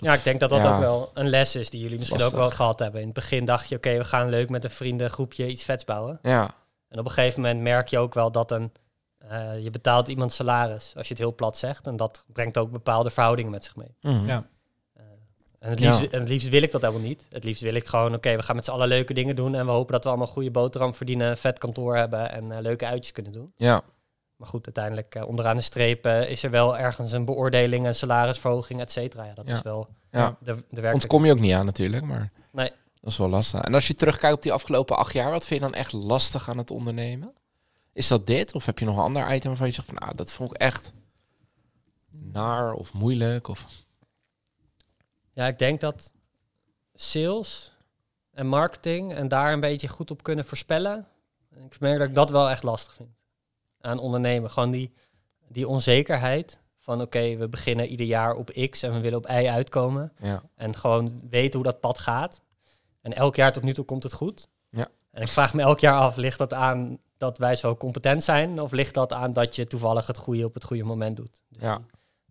Ja, 0.00 0.12
ik 0.14 0.24
denk 0.24 0.40
dat 0.40 0.50
dat 0.50 0.62
Ja. 0.62 0.72
ook 0.74 0.80
wel 0.80 1.10
een 1.14 1.28
les 1.28 1.56
is 1.56 1.70
die 1.70 1.80
jullie 1.82 1.98
misschien 1.98 2.22
ook 2.22 2.32
wel 2.32 2.50
gehad 2.50 2.78
hebben. 2.78 3.00
In 3.00 3.06
het 3.06 3.14
begin 3.14 3.44
dacht 3.44 3.68
je, 3.68 3.76
oké, 3.76 3.96
we 3.96 4.04
gaan 4.04 4.28
leuk 4.28 4.48
met 4.48 4.64
een 4.64 4.70
vriendengroepje 4.70 5.46
iets 5.48 5.64
vets 5.64 5.84
bouwen. 5.84 6.18
Ja, 6.22 6.50
En 6.88 6.98
op 6.98 7.04
een 7.04 7.10
gegeven 7.10 7.40
moment 7.40 7.60
merk 7.60 7.88
je 7.88 7.98
ook 7.98 8.14
wel 8.14 8.32
dat 8.32 8.50
een, 8.50 8.72
eh, 9.18 9.58
je 9.62 9.70
betaalt 9.70 10.08
iemand 10.08 10.32
salaris, 10.32 10.92
als 10.96 11.06
je 11.08 11.12
het 11.14 11.22
heel 11.22 11.34
plat 11.34 11.56
zegt. 11.56 11.86
En 11.86 11.96
dat 11.96 12.24
brengt 12.32 12.58
ook 12.58 12.70
bepaalde 12.70 13.10
verhoudingen 13.10 13.50
met 13.50 13.64
zich 13.64 13.76
mee. 13.76 13.94
Mhm. 14.00 14.26
Ja. 14.26 14.46
Eh, 14.94 15.02
en, 15.58 15.70
het 15.70 15.80
Ja. 15.80 15.90
liefst, 15.90 16.12
en 16.12 16.20
het 16.20 16.28
liefst 16.28 16.48
wil 16.48 16.62
ik 16.62 16.72
dat 16.72 16.80
helemaal 16.80 17.02
niet. 17.02 17.26
Het 17.30 17.44
liefst 17.44 17.62
wil 17.62 17.74
ik 17.74 17.86
gewoon, 17.86 18.14
oké, 18.14 18.36
we 18.36 18.42
gaan 18.42 18.56
met 18.56 18.64
z'n 18.64 18.70
allen 18.70 18.88
leuke 18.88 19.14
dingen 19.14 19.36
doen. 19.36 19.54
En 19.54 19.66
we 19.66 19.72
hopen 19.72 19.92
dat 19.92 20.02
we 20.04 20.08
allemaal 20.08 20.26
goede 20.26 20.50
boterham 20.50 20.94
verdienen, 20.94 21.30
een 21.30 21.36
vet 21.36 21.58
kantoor 21.58 21.96
hebben 21.96 22.30
en 22.32 22.52
eh, 22.52 22.60
leuke 22.60 22.86
uitjes 22.86 23.12
kunnen 23.12 23.32
doen. 23.32 23.52
ja. 23.56 23.82
Maar 24.40 24.48
goed, 24.48 24.64
uiteindelijk 24.64 25.14
eh, 25.14 25.28
onderaan 25.28 25.56
de 25.56 25.62
streep 25.62 26.04
eh, 26.06 26.30
is 26.30 26.42
er 26.42 26.50
wel 26.50 26.78
ergens 26.78 27.12
een 27.12 27.24
beoordeling, 27.24 27.86
een 27.86 27.94
salarisverhoging, 27.94 28.80
et 28.80 28.90
cetera. 28.90 29.24
Ja, 29.24 29.34
dat 29.34 29.48
Ja. 29.48 29.54
is 29.54 29.62
wel 29.62 29.88
Ja. 30.10 30.28
de, 30.28 30.36
de 30.44 30.52
werkelijkheid. 30.52 30.94
Ontkom 30.94 31.24
je 31.24 31.32
ook 31.32 31.40
niet 31.40 31.52
aan 31.52 31.64
natuurlijk, 31.64 32.04
maar 32.04 32.30
Nee. 32.52 32.70
dat 33.00 33.10
is 33.10 33.16
wel 33.18 33.28
lastig. 33.28 33.60
En 33.60 33.74
als 33.74 33.86
je 33.86 33.94
terugkijkt 33.94 34.36
op 34.36 34.42
die 34.42 34.52
afgelopen 34.52 34.96
acht 34.96 35.12
jaar, 35.12 35.30
wat 35.30 35.46
vind 35.46 35.60
je 35.60 35.66
dan 35.66 35.74
echt 35.76 35.92
lastig 35.92 36.48
aan 36.48 36.58
het 36.58 36.70
ondernemen? 36.70 37.34
Is 37.92 38.08
dat 38.08 38.26
dit? 38.26 38.54
Of 38.54 38.66
heb 38.66 38.78
je 38.78 38.84
nog 38.84 38.96
een 38.96 39.02
ander 39.02 39.32
item 39.34 39.48
waarvan 39.48 39.66
je 39.66 39.72
zegt 39.72 39.86
van, 39.88 39.96
nou, 40.00 40.14
dat 40.16 40.32
vond 40.32 40.50
ik 40.50 40.56
echt 40.56 40.92
naar 42.10 42.72
of 42.72 42.92
moeilijk? 42.92 43.48
Of... 43.48 43.66
Ja, 45.32 45.46
ik 45.46 45.58
denk 45.58 45.80
dat 45.80 46.12
sales 46.94 47.72
en 48.32 48.46
marketing 48.46 49.14
en 49.14 49.28
daar 49.28 49.52
een 49.52 49.60
beetje 49.60 49.88
goed 49.88 50.10
op 50.10 50.22
kunnen 50.22 50.44
voorspellen. 50.44 51.06
Ik 51.64 51.80
merk 51.80 51.98
dat 51.98 52.08
ik 52.08 52.14
dat 52.14 52.30
wel 52.30 52.50
echt 52.50 52.62
lastig 52.62 52.94
vind 52.94 53.08
aan 53.80 53.98
ondernemen. 53.98 54.50
Gewoon 54.50 54.70
die, 54.70 54.92
die 55.48 55.68
onzekerheid 55.68 56.58
van 56.78 57.00
oké, 57.00 57.36
we 57.36 57.48
beginnen 57.48 57.86
ieder 57.86 58.06
jaar 58.06 58.34
op 58.34 58.50
X 58.70 58.82
en 58.82 58.92
we 58.92 59.00
willen 59.00 59.18
op 59.18 59.26
Y 59.30 59.48
uitkomen. 59.48 60.12
Ja. 60.22 60.42
En 60.54 60.76
gewoon 60.76 61.20
weten 61.30 61.60
hoe 61.60 61.68
dat 61.70 61.80
pad 61.80 61.98
gaat. 61.98 62.42
En 63.02 63.12
elk 63.12 63.36
jaar 63.36 63.52
tot 63.52 63.62
nu 63.62 63.74
toe 63.74 63.84
komt 63.84 64.02
het 64.02 64.12
goed. 64.12 64.48
Ja. 64.70 64.88
En 65.10 65.22
ik 65.22 65.28
vraag 65.28 65.54
me 65.54 65.62
elk 65.62 65.80
jaar 65.80 66.00
af, 66.00 66.16
ligt 66.16 66.38
dat 66.38 66.52
aan 66.52 66.98
dat 67.16 67.38
wij 67.38 67.56
zo 67.56 67.76
competent 67.76 68.22
zijn? 68.22 68.60
Of 68.60 68.72
ligt 68.72 68.94
dat 68.94 69.12
aan 69.12 69.32
dat 69.32 69.56
je 69.56 69.66
toevallig 69.66 70.06
het 70.06 70.16
goede 70.16 70.44
op 70.44 70.54
het 70.54 70.64
goede 70.64 70.82
moment 70.84 71.16
doet? 71.16 71.40
Dus 71.48 71.62
Ja. 71.62 71.80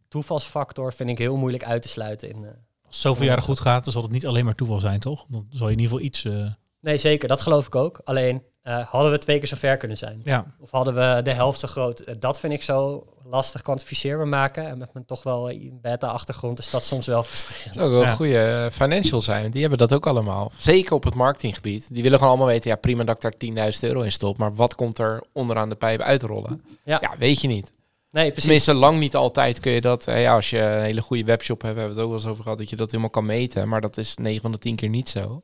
toevalsfactor 0.07 0.93
vind 0.93 1.09
ik 1.09 1.17
heel 1.17 1.35
moeilijk 1.37 1.63
uit 1.63 1.81
te 1.81 1.87
sluiten 1.87 2.29
in... 2.29 2.35
eh, 2.35 2.49
als 2.85 2.97
het 2.97 3.05
zoveel 3.07 3.25
jaren 3.25 3.43
goed 3.43 3.59
gaat, 3.59 3.83
dan 3.83 3.93
zal 3.93 4.01
het 4.01 4.11
niet 4.11 4.27
alleen 4.27 4.45
maar 4.45 4.55
toeval 4.55 4.79
zijn, 4.79 4.99
toch? 4.99 5.25
Dan 5.27 5.47
zal 5.49 5.67
je 5.67 5.73
in 5.73 5.79
ieder 5.79 5.91
geval 5.97 6.05
iets... 6.05 6.23
eh, 6.23 6.51
Nee, 6.81 6.97
zeker. 6.97 7.27
Dat 7.27 7.41
geloof 7.41 7.65
ik 7.65 7.75
ook. 7.75 8.01
Alleen 8.03 8.43
eh, 8.69 8.85
hadden 8.87 9.11
we 9.11 9.17
twee 9.17 9.37
keer 9.39 9.47
zo 9.47 9.55
ver 9.55 9.77
kunnen 9.77 9.97
zijn. 9.97 10.19
ja, 10.23 10.45
Of 10.59 10.71
hadden 10.71 10.95
we 10.95 11.21
de 11.21 11.31
helft 11.33 11.59
zo 11.59 11.67
groot. 11.67 11.99
Eh, 11.99 12.15
dat 12.19 12.39
vind 12.39 12.53
ik 12.53 12.61
zo 12.63 13.05
lastig 13.23 13.61
kwantificeerbaar 13.61 14.27
maken. 14.27 14.67
En 14.67 14.77
met 14.77 14.93
mijn 14.93 15.05
toch 15.05 15.23
wel 15.23 15.51
beta-achtergrond 15.81 16.59
is 16.59 16.69
dat 16.69 16.83
soms 16.83 17.05
wel 17.07 17.23
frustrerend. 17.23 17.73
Dat 17.73 17.87
zou 17.87 17.87
ook 17.87 17.93
wel 18.03 18.03
Ja. 18.11 18.15
goede 18.15 18.63
eh, 18.65 18.71
financial 18.71 19.21
zijn. 19.21 19.51
Die 19.51 19.61
hebben 19.61 19.79
dat 19.79 19.93
ook 19.93 20.07
allemaal. 20.07 20.51
Zeker 20.57 20.93
op 20.93 21.03
het 21.03 21.13
marketinggebied. 21.13 21.87
Die 21.91 22.03
willen 22.03 22.17
gewoon 22.17 22.33
allemaal 22.33 22.53
weten, 22.53 22.69
ja 22.69 22.75
prima 22.75 23.03
dat 23.03 23.15
ik 23.15 23.21
daar 23.21 23.37
10.000 23.73 23.79
euro 23.83 24.01
in 24.01 24.11
stop. 24.11 24.37
Maar 24.37 24.55
wat 24.55 24.75
komt 24.75 24.99
er 24.99 25.23
onderaan 25.33 25.69
de 25.69 25.75
pijp 25.75 26.01
uitrollen? 26.01 26.61
Ja. 26.83 26.97
ja 27.01 27.13
weet 27.17 27.41
je 27.41 27.47
niet. 27.47 27.69
Nee, 28.11 28.23
precies. 28.25 28.43
Tenminste, 28.43 28.73
lang 28.73 28.99
niet 28.99 29.15
altijd 29.15 29.59
kun 29.59 29.71
je 29.71 29.81
dat. 29.81 30.07
eh, 30.07 30.21
ja, 30.21 30.35
als 30.35 30.49
je 30.49 30.59
een 30.61 30.81
hele 30.81 31.01
goede 31.01 31.23
webshop 31.23 31.61
hebt, 31.61 31.75
hebben 31.77 31.95
we 31.95 32.01
het 32.01 32.09
ook 32.09 32.13
wel 32.15 32.21
eens 32.23 32.31
over 32.31 32.43
gehad, 32.43 32.57
dat 32.57 32.69
je 32.69 32.75
dat 32.75 32.87
helemaal 32.89 33.09
kan 33.09 33.25
meten. 33.25 33.67
Maar 33.69 33.81
dat 33.81 33.97
is 33.97 34.15
9 34.15 34.41
van 34.41 34.51
de 34.51 34.57
10 34.57 34.75
keer 34.75 34.89
niet 34.89 35.09
zo. 35.09 35.41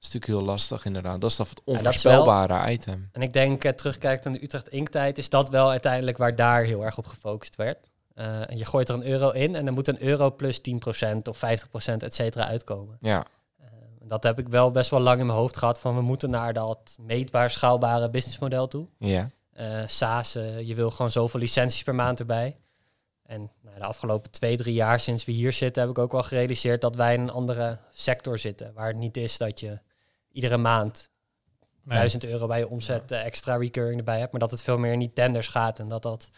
Is 0.00 0.12
natuurlijk 0.12 0.40
heel 0.40 0.52
lastig, 0.52 0.84
inderdaad. 0.84 1.20
Dat 1.20 1.30
is 1.30 1.38
het 1.38 1.48
dat 1.48 1.58
is 1.66 1.74
onvoorspelbare 1.74 2.70
item. 2.72 3.08
En 3.12 3.22
ik 3.22 3.32
denk, 3.32 3.64
eh, 3.64 3.72
terugkijkt 3.72 4.24
naar 4.24 4.32
de 4.32 4.42
Utrecht 4.42 4.68
Inktijd, 4.68 5.18
is 5.18 5.28
dat 5.28 5.48
wel 5.50 5.70
uiteindelijk 5.70 6.16
waar 6.16 6.36
daar 6.36 6.62
heel 6.64 6.84
erg 6.84 6.98
op 6.98 7.06
gefocust 7.06 7.56
werd. 7.56 7.90
Eh, 8.14 8.50
en 8.50 8.58
je 8.58 8.64
gooit 8.64 8.88
er 8.88 8.94
een 8.94 9.06
euro 9.06 9.30
in 9.30 9.54
en 9.54 9.64
dan 9.64 9.74
moet 9.74 9.88
een 9.88 10.02
euro 10.02 10.30
plus 10.30 10.60
10% 10.60 11.28
of 11.28 11.36
50% 11.38 12.02
et 12.02 12.14
cetera 12.14 12.46
uitkomen. 12.46 12.96
Ja, 13.00 13.24
Eh, 13.60 13.66
dat 14.08 14.22
heb 14.22 14.38
ik 14.38 14.48
wel 14.48 14.70
best 14.70 14.90
wel 14.90 15.00
lang 15.00 15.20
in 15.20 15.26
mijn 15.26 15.38
hoofd 15.38 15.56
gehad 15.56 15.80
van 15.80 15.94
we 15.94 16.00
moeten 16.02 16.30
naar 16.30 16.52
dat 16.52 16.96
meetbaar 17.00 17.50
schaalbare 17.50 18.10
businessmodel 18.10 18.68
toe. 18.68 18.86
ja, 18.98 19.30
SaaS, 19.86 20.32
je 20.62 20.72
wil 20.74 20.90
gewoon 20.90 21.10
zoveel 21.10 21.40
licenties 21.40 21.82
per 21.82 21.94
maand 21.94 22.20
erbij. 22.20 22.56
En 23.22 23.50
nou, 23.62 23.78
de 23.78 23.84
afgelopen 23.84 24.30
twee, 24.30 24.56
drie 24.56 24.74
jaar 24.74 25.00
sinds 25.00 25.24
we 25.24 25.32
hier 25.32 25.52
zitten, 25.52 25.82
heb 25.82 25.90
ik 25.90 25.98
ook 25.98 26.12
wel 26.12 26.22
gerealiseerd 26.22 26.80
dat 26.80 26.96
wij 26.96 27.14
in 27.14 27.20
een 27.20 27.30
andere 27.30 27.78
sector 27.90 28.38
zitten. 28.38 28.72
Waar 28.74 28.86
het 28.86 28.96
niet 28.96 29.16
is 29.16 29.38
dat 29.38 29.60
je 29.60 29.78
iedere 30.36 30.56
maand 30.56 31.08
Nee. 31.82 31.98
1000 31.98 32.24
euro 32.24 32.46
bij 32.46 32.58
je 32.58 32.68
omzet 32.68 33.10
eh, 33.12 33.24
extra 33.24 33.56
recurring 33.56 33.98
erbij 33.98 34.18
hebt. 34.18 34.30
Maar 34.32 34.40
dat 34.40 34.50
het 34.50 34.62
veel 34.62 34.78
meer 34.78 34.98
die 34.98 35.12
tenders 35.12 35.48
gaat 35.48 35.78
en 35.78 35.88
dat 35.88 36.02
dat 36.02 36.30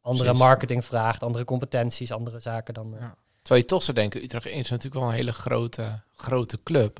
andere 0.00 0.24
Precies. 0.24 0.44
marketing 0.44 0.84
vraagt, 0.84 1.22
andere 1.22 1.44
competenties, 1.44 2.12
andere 2.12 2.38
zaken 2.38 2.74
dan. 2.74 2.94
eh, 2.94 3.00
Ja. 3.00 3.14
Terwijl 3.42 3.60
je 3.60 3.72
toch 3.74 3.82
zou 3.82 3.96
denken, 3.96 4.22
Utrecht 4.22 4.46
1 4.46 4.54
is 4.58 4.68
natuurlijk 4.70 5.00
wel 5.00 5.08
een 5.10 5.14
hele 5.16 5.32
grote, 5.32 6.00
grote 6.14 6.62
club. 6.62 6.98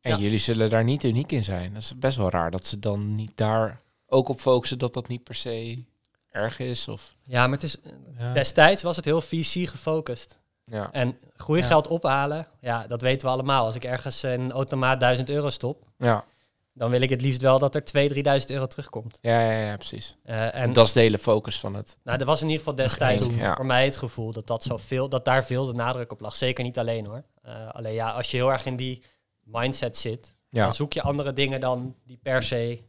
En 0.00 0.10
Ja. 0.10 0.16
jullie 0.18 0.38
zullen 0.38 0.70
daar 0.70 0.84
niet 0.84 1.04
uniek 1.04 1.32
in 1.32 1.44
zijn. 1.44 1.72
Dat 1.72 1.82
is 1.82 1.98
best 1.98 2.16
wel 2.16 2.30
raar 2.30 2.50
dat 2.50 2.66
ze 2.66 2.78
dan 2.78 3.14
niet 3.14 3.32
daar 3.36 3.80
ook 4.06 4.28
op 4.28 4.40
focussen 4.40 4.78
dat 4.78 4.94
dat 4.94 5.08
niet 5.08 5.24
per 5.24 5.34
se 5.34 5.84
erg 6.30 6.58
is. 6.58 6.88
Of, 6.88 7.16
Ja, 7.24 7.42
maar 7.46 7.54
het 7.58 7.62
is, 7.62 7.76
Ja. 8.18 8.32
destijds 8.32 8.82
was 8.82 8.96
het 8.96 9.04
heel 9.04 9.20
VC 9.20 9.68
gefocust. 9.68 10.38
Ja. 10.72 10.92
En 10.92 11.18
groeigeld 11.36 11.88
ophalen, 11.88 12.46
ja, 12.60 12.86
dat 12.86 13.00
weten 13.00 13.26
we 13.26 13.32
allemaal. 13.32 13.64
Als 13.64 13.74
ik 13.74 13.84
ergens 13.84 14.22
een 14.22 14.52
automaat 14.52 15.00
1000 15.00 15.30
euro 15.30 15.50
stop, 15.50 15.84
Ja. 15.98 16.24
dan 16.72 16.90
wil 16.90 17.00
ik 17.00 17.10
het 17.10 17.20
liefst 17.20 17.40
wel 17.42 17.58
dat 17.58 17.74
er 17.74 17.84
2.000, 17.84 18.08
3.000 18.08 18.50
euro 18.50 18.66
terugkomt. 18.66 19.18
Ja, 19.20 19.40
ja, 19.40 19.66
ja, 19.66 19.76
precies. 19.76 20.16
Eh, 20.24 20.54
en 20.54 20.72
dat 20.72 20.86
is 20.86 20.92
de 20.92 21.00
hele 21.00 21.18
focus 21.18 21.58
van 21.60 21.74
het. 21.74 21.96
nou, 22.04 22.18
er 22.18 22.26
was 22.26 22.40
in 22.40 22.46
ieder 22.46 22.58
geval 22.58 22.74
destijds 22.74 23.26
ja. 23.36 23.54
voor 23.56 23.66
mij 23.66 23.84
het 23.84 23.96
gevoel 23.96 24.32
dat, 24.32 24.46
dat, 24.46 24.62
zo 24.62 24.76
veel, 24.76 25.08
dat 25.08 25.24
daar 25.24 25.44
veel 25.44 25.64
de 25.64 25.72
nadruk 25.74 26.12
op 26.12 26.20
lag. 26.20 26.36
Zeker 26.36 26.64
niet 26.64 26.78
alleen 26.78 27.06
hoor. 27.06 27.22
Eh, 27.42 27.68
alleen 27.68 27.94
ja, 27.94 28.10
als 28.10 28.30
je 28.30 28.36
heel 28.36 28.52
erg 28.52 28.66
in 28.66 28.76
die 28.76 29.02
mindset 29.42 29.96
zit, 29.96 30.34
Ja, 30.48 30.64
dan 30.64 30.74
zoek 30.74 30.92
je 30.92 31.02
andere 31.02 31.32
dingen 31.32 31.60
dan 31.60 31.94
die 32.04 32.18
per 32.22 32.42
se 32.42 32.82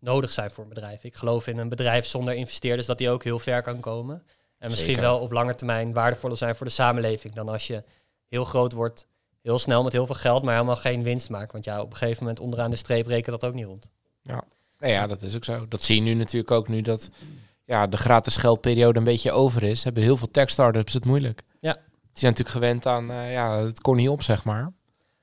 nodig 0.00 0.30
zijn 0.30 0.50
voor 0.50 0.62
een 0.62 0.68
bedrijf. 0.68 1.04
Ik 1.04 1.16
geloof 1.16 1.46
in 1.46 1.58
een 1.58 1.68
bedrijf 1.68 2.06
zonder 2.06 2.34
investeerders 2.34 2.86
dat 2.86 2.98
die 2.98 3.10
ook 3.10 3.24
heel 3.24 3.38
ver 3.38 3.62
kan 3.62 3.80
komen. 3.80 4.22
En 4.62 4.70
misschien 4.70 4.94
Zeker. 4.94 5.10
wel 5.10 5.18
op 5.18 5.32
lange 5.32 5.54
termijn 5.54 5.92
waardevoller 5.92 6.36
zijn 6.36 6.54
voor 6.56 6.66
de 6.66 6.72
samenleving 6.72 7.34
dan 7.34 7.48
als 7.48 7.66
je 7.66 7.82
heel 8.28 8.44
groot 8.44 8.72
wordt, 8.72 9.06
heel 9.42 9.58
snel 9.58 9.82
met 9.82 9.92
heel 9.92 10.06
veel 10.06 10.14
geld, 10.14 10.42
maar 10.42 10.54
helemaal 10.54 10.76
geen 10.76 11.02
winst 11.02 11.30
maakt. 11.30 11.52
Want 11.52 11.64
ja, 11.64 11.80
op 11.80 11.90
een 11.90 11.96
gegeven 11.96 12.22
moment 12.22 12.40
onderaan 12.40 12.70
de 12.70 12.76
streep 12.76 13.06
rekent 13.06 13.40
dat 13.40 13.44
ook 13.50 13.54
niet 13.54 13.64
rond. 13.66 13.90
nou 14.22 14.92
ja, 14.92 15.06
dat 15.06 15.22
is 15.22 15.34
ook 15.36 15.44
zo. 15.44 15.68
Dat 15.68 15.82
zie 15.82 15.96
je 15.96 16.02
nu 16.02 16.14
natuurlijk 16.14 16.50
ook 16.50 16.68
nu 16.68 16.80
dat 16.80 17.10
ja, 17.64 17.86
de 17.86 17.96
gratis 17.96 18.36
geldperiode 18.36 18.98
een 18.98 19.04
beetje 19.04 19.32
over 19.32 19.62
is. 19.62 19.84
Hebben 19.84 20.02
heel 20.02 20.16
veel 20.16 20.30
tech-startups 20.30 20.92
het 20.92 21.04
moeilijk. 21.04 21.42
Ja. 21.60 21.72
Die 21.72 21.80
zijn 22.20 22.32
natuurlijk 22.32 22.56
gewend 22.64 22.86
aan, 22.86 23.10
eh, 23.10 23.32
ja, 23.32 23.58
het 23.58 23.80
kon 23.80 23.96
niet 23.96 24.08
op, 24.08 24.22
zeg 24.22 24.44
maar. 24.44 24.72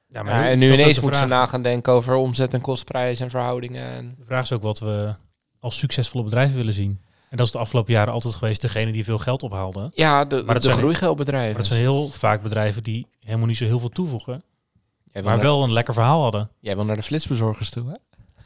Ja, 0.08 0.24
Ja, 0.26 0.40
hoe- 0.40 0.48
en 0.50 0.60
nu 0.60 0.74
ineens 0.74 1.00
moeten 1.00 1.20
ze 1.20 1.26
na 1.28 1.46
gaan 1.46 1.62
denken 1.62 1.94
over 1.94 2.14
omzet 2.16 2.54
en 2.54 2.62
kostprijs 2.62 3.20
en 3.20 3.30
verhoudingen. 3.30 3.90
En, 3.90 4.16
De 4.18 4.26
vraag 4.26 4.44
is 4.44 4.52
ook 4.52 4.62
wat 4.62 4.80
we 4.80 5.14
als 5.60 5.78
succesvolle 5.78 6.24
bedrijven 6.24 6.56
willen 6.56 6.74
zien. 6.74 7.02
En 7.30 7.38
dat 7.38 7.46
is 7.46 7.52
de 7.52 7.58
afgelopen 7.58 7.94
jaren 7.94 8.14
altijd 8.14 8.36
geweest 8.36 8.62
degene 8.62 8.92
die 8.92 9.04
veel 9.04 9.18
geld 9.18 9.44
ophaalden. 9.44 9.92
ja, 9.94 10.26
de, 10.26 10.36
Maar 10.36 10.46
dat 10.46 10.56
de 10.56 10.62
zijn- 10.70 10.78
groeigeldbedrijven. 10.80 11.48
Maar 11.50 11.58
dat 11.58 11.68
zijn 11.68 11.80
heel 11.80 12.10
vaak 12.10 12.42
bedrijven 12.42 12.84
die 12.84 13.08
helemaal 13.20 13.48
niet 13.48 13.58
zo 13.58 13.66
heel 13.66 13.80
veel 13.80 13.90
toevoegen. 13.90 14.44
Maar 15.14 15.24
naar, 15.24 15.40
wel 15.40 15.64
een 15.64 15.74
lekker 15.74 15.94
verhaal 15.94 16.22
hadden. 16.22 16.50
jij 16.60 16.76
wil 16.76 16.86
naar 16.86 16.96
de 16.96 17.02
flitsbezorgers 17.04 17.70
toe, 17.70 17.88
hè? 17.90 17.94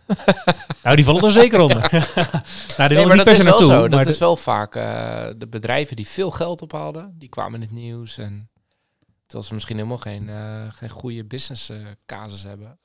Nou, 0.83 0.95
die 0.95 1.05
vallen 1.05 1.23
er 1.23 1.31
zeker 1.31 1.59
onder. 1.59 1.79
nou, 1.91 1.91
die 1.91 2.77
Nee, 2.77 2.87
willen 2.87 3.07
maar 3.07 3.15
niet 3.17 3.25
dat 3.25 3.37
is 3.37 3.43
wel 3.43 3.57
zo. 3.57 3.79
maar 3.79 3.89
Dat 3.89 4.07
is 4.07 4.17
wel 4.19 4.35
vaak 4.35 4.75
eh, 4.75 5.25
de 5.37 5.47
bedrijven 5.47 5.95
die 5.95 6.07
veel 6.07 6.31
geld 6.31 6.61
ophaalden, 6.61 7.15
die 7.17 7.29
kwamen 7.29 7.53
in 7.53 7.61
het 7.61 7.71
nieuws. 7.71 8.17
En 8.17 8.49
terwijl 9.25 9.47
ze 9.47 9.53
misschien 9.53 9.75
helemaal 9.75 9.97
geen, 9.97 10.29
eh, 10.29 10.61
geen 10.69 10.89
goede 10.89 11.25
business 11.25 11.69
eh, 11.69 11.77
casus 12.05 12.43
hebben. 12.43 12.77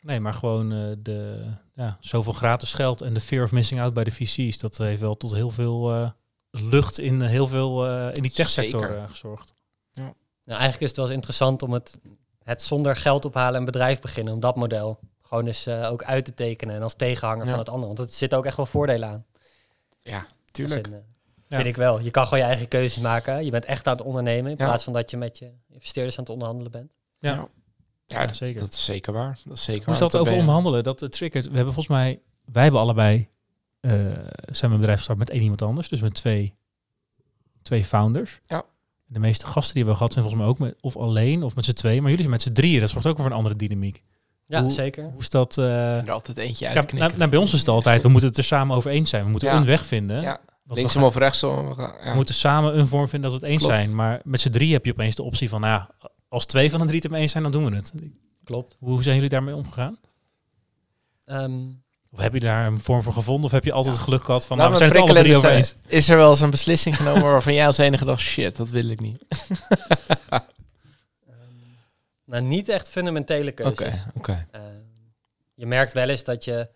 Nee, 0.00 0.20
maar 0.20 0.34
gewoon 0.34 0.68
de, 0.98 1.44
ja, 1.76 1.96
zoveel 2.00 2.32
gratis 2.32 2.74
geld 2.74 3.00
en 3.00 3.14
de 3.14 3.20
fear 3.20 3.44
of 3.44 3.52
missing 3.52 3.80
out 3.80 3.94
bij 3.94 4.04
de 4.04 4.10
VC's. 4.10 4.58
Dat 4.58 4.76
heeft 4.78 5.00
wel 5.00 5.16
tot 5.16 5.34
heel 5.34 5.50
veel 5.50 5.92
eh, 5.92 6.10
lucht 6.50 6.98
in 6.98 7.22
eh, 7.22 7.28
heel 7.28 7.46
veel 7.46 7.86
eh, 7.86 8.08
in 8.12 8.22
die 8.22 8.30
techsector 8.30 8.96
eh, 8.96 9.08
gezorgd. 9.08 9.52
Nou, 10.44 10.58
eigenlijk 10.60 10.80
is 10.82 10.88
het 10.88 10.96
wel 10.96 11.06
eens 11.06 11.14
interessant 11.14 11.62
om 11.62 11.72
het, 11.72 12.00
het 12.42 12.62
zonder 12.62 12.96
geld 12.96 13.24
ophalen 13.24 13.58
een 13.58 13.64
bedrijf 13.64 14.00
beginnen, 14.00 14.34
om 14.34 14.40
dat 14.40 14.56
model 14.56 14.98
gewoon 15.22 15.46
eens 15.46 15.66
eh, 15.66 15.90
ook 15.90 16.02
uit 16.04 16.24
te 16.24 16.34
tekenen 16.34 16.74
en 16.74 16.82
als 16.82 16.94
tegenhanger 16.94 17.44
Ja. 17.44 17.50
van 17.50 17.58
het 17.58 17.68
andere. 17.68 17.94
Want 17.94 18.08
er 18.08 18.14
zitten 18.14 18.38
ook 18.38 18.46
echt 18.46 18.56
wel 18.56 18.66
voordelen 18.66 19.08
aan. 19.08 19.24
Ja, 20.02 20.18
Als 20.18 20.26
tuurlijk. 20.50 20.86
in, 20.86 21.02
Ja. 21.48 21.56
Vind 21.56 21.68
ik 21.68 21.76
wel. 21.76 22.00
Je 22.00 22.10
kan 22.10 22.24
gewoon 22.24 22.38
je 22.38 22.44
eigen 22.44 22.68
keuzes 22.68 23.02
maken. 23.02 23.44
Je 23.44 23.50
bent 23.50 23.64
echt 23.64 23.86
aan 23.86 23.96
het 23.96 24.06
ondernemen 24.06 24.50
in 24.50 24.56
Ja. 24.58 24.64
plaats 24.64 24.84
van 24.84 24.92
dat 24.92 25.10
je 25.10 25.16
met 25.16 25.38
je 25.38 25.50
investeerders 25.68 26.18
aan 26.18 26.24
het 26.24 26.32
onderhandelen 26.32 26.72
bent. 26.72 26.92
Ja. 27.18 27.48
Ja. 28.06 28.14
Ja, 28.16 28.20
Ja, 28.20 28.26
dat, 28.26 28.36
zeker. 28.36 28.60
dat 28.60 28.72
is 28.72 28.84
zeker 28.84 29.12
waar. 29.12 29.38
Dat 29.44 29.56
is 29.56 29.64
zeker 29.64 29.84
Hoe 29.84 29.94
is 29.94 30.00
waar. 30.00 30.10
dat 30.10 30.20
over 30.20 30.34
onderhandelen? 30.36 30.84
Dat 30.84 31.02
uh, 31.02 31.08
triggert. 31.08 31.44
We 31.48 31.54
hebben 31.54 31.74
volgens 31.74 31.96
mij, 31.96 32.20
wij 32.52 32.62
hebben 32.62 32.80
allebei, 32.80 33.28
eh, 33.80 33.90
zijn 33.92 34.06
we 34.60 34.66
een 34.66 34.76
bedrijf 34.76 34.96
gestart 34.98 35.18
met 35.18 35.30
één 35.30 35.42
iemand 35.42 35.62
anders. 35.62 35.88
Dus 35.88 36.00
met 36.00 36.14
twee, 36.14 36.54
twee 37.62 37.84
founders. 37.84 38.40
Ja. 38.46 38.64
De 39.06 39.18
meeste 39.18 39.46
gasten 39.46 39.74
die 39.74 39.84
we 39.84 39.90
hebben 39.90 39.96
gehad 39.96 40.12
zijn 40.12 40.24
volgens 40.24 40.42
mij 40.42 40.52
ook 40.52 40.58
met, 40.58 40.82
of 40.82 40.96
alleen 40.96 41.42
of 41.42 41.54
met 41.54 41.64
z'n 41.64 41.72
tweeën. 41.72 41.96
Maar 42.02 42.10
jullie 42.10 42.24
zijn 42.26 42.30
met 42.30 42.42
z'n 42.42 42.52
drieën. 42.52 42.80
Dat 42.80 42.90
zorgt 42.90 43.06
ook 43.06 43.16
voor 43.16 43.26
een 43.26 43.32
andere 43.32 43.56
dynamiek. 43.56 44.02
Ja, 44.46 44.60
Hoe- 44.60 44.70
zeker. 44.70 45.04
Hoe 45.04 45.20
is 45.20 45.30
dat? 45.30 45.58
eh, 45.58 45.96
Er 45.96 46.10
altijd 46.10 46.38
eentje 46.38 46.64
ja, 46.64 46.70
uitknippen. 46.70 47.06
nou, 47.06 47.18
nou, 47.18 47.30
bij 47.30 47.38
ons 47.38 47.52
is 47.52 47.58
het 47.58 47.68
altijd, 47.68 48.02
we 48.02 48.08
moeten 48.08 48.28
het 48.28 48.38
er 48.38 48.44
samen 48.44 48.76
over 48.76 48.90
eens 48.90 49.10
zijn. 49.10 49.24
We 49.24 49.30
moeten 49.30 49.48
Ja. 49.48 49.56
een 49.56 49.64
weg 49.64 49.86
vinden. 49.86 50.20
Ja, 50.22 50.40
linksom 50.66 51.02
of 51.02 51.16
rechtsom. 51.16 51.68
we 51.68 51.74
gaan- 51.74 51.88
gaan- 51.88 52.04
Ja. 52.04 52.10
we 52.10 52.14
moeten 52.14 52.34
samen 52.34 52.78
een 52.78 52.86
vorm 52.86 53.08
vinden 53.08 53.30
dat 53.30 53.40
we 53.40 53.44
het 53.46 53.54
eens 53.54 53.62
Klopt. 53.64 53.78
zijn. 53.78 53.94
Maar 53.94 54.20
met 54.24 54.40
z'n 54.40 54.50
drieën 54.50 54.72
heb 54.72 54.84
je 54.84 54.92
opeens 54.92 55.14
de 55.14 55.22
optie 55.22 55.48
van, 55.48 55.60
nou, 55.60 55.72
ja, 56.00 56.10
als 56.28 56.46
twee 56.46 56.70
van 56.70 56.80
de 56.80 56.86
drie 56.86 57.00
het 57.02 57.10
mee 57.10 57.20
eens 57.20 57.32
zijn, 57.32 57.42
dan 57.42 57.52
doen 57.52 57.64
we 57.70 57.76
het. 57.76 57.92
Klopt. 58.44 58.76
Hoe 58.78 59.02
zijn 59.02 59.14
jullie 59.14 59.30
daarmee 59.30 59.54
omgegaan? 59.54 59.98
Ehm, 61.24 61.60
Of 62.10 62.18
heb 62.18 62.32
je 62.34 62.40
daar 62.40 62.66
een 62.66 62.78
vorm 62.78 63.02
voor 63.02 63.12
gevonden? 63.12 63.44
Of 63.44 63.50
heb 63.50 63.64
je 63.64 63.72
altijd 63.72 63.94
het 63.94 64.04
geluk 64.04 64.24
gehad 64.24 64.46
van, 64.46 64.56
nou, 64.56 64.70
we 64.70 64.76
zijn 64.76 64.90
het 64.90 64.98
alle 64.98 65.14
drie 65.14 65.30
is 65.30 65.36
over 65.36 65.50
er- 65.50 65.56
eens? 65.56 65.76
Is 65.86 66.08
er 66.08 66.16
wel 66.16 66.30
eens 66.30 66.40
een 66.40 66.50
beslissing 66.50 66.96
genomen 66.96 67.22
waarvan 67.22 67.54
jij 67.54 67.66
als 67.66 67.78
enige 67.78 68.04
dacht, 68.04 68.20
shit, 68.20 68.56
dat 68.56 68.68
wil 68.70 68.88
ik 68.88 69.00
niet. 69.00 69.24
nou, 72.24 72.42
niet 72.42 72.68
echt 72.68 72.90
fundamentele 72.90 73.50
Oké, 73.50 73.72
keuzes. 73.72 74.04
oké. 74.14 74.46
Ehm, 74.50 74.64
je 75.54 75.66
merkt 75.66 75.92
wel 75.92 76.08
eens 76.08 76.24
dat 76.24 76.44
je 76.44 76.68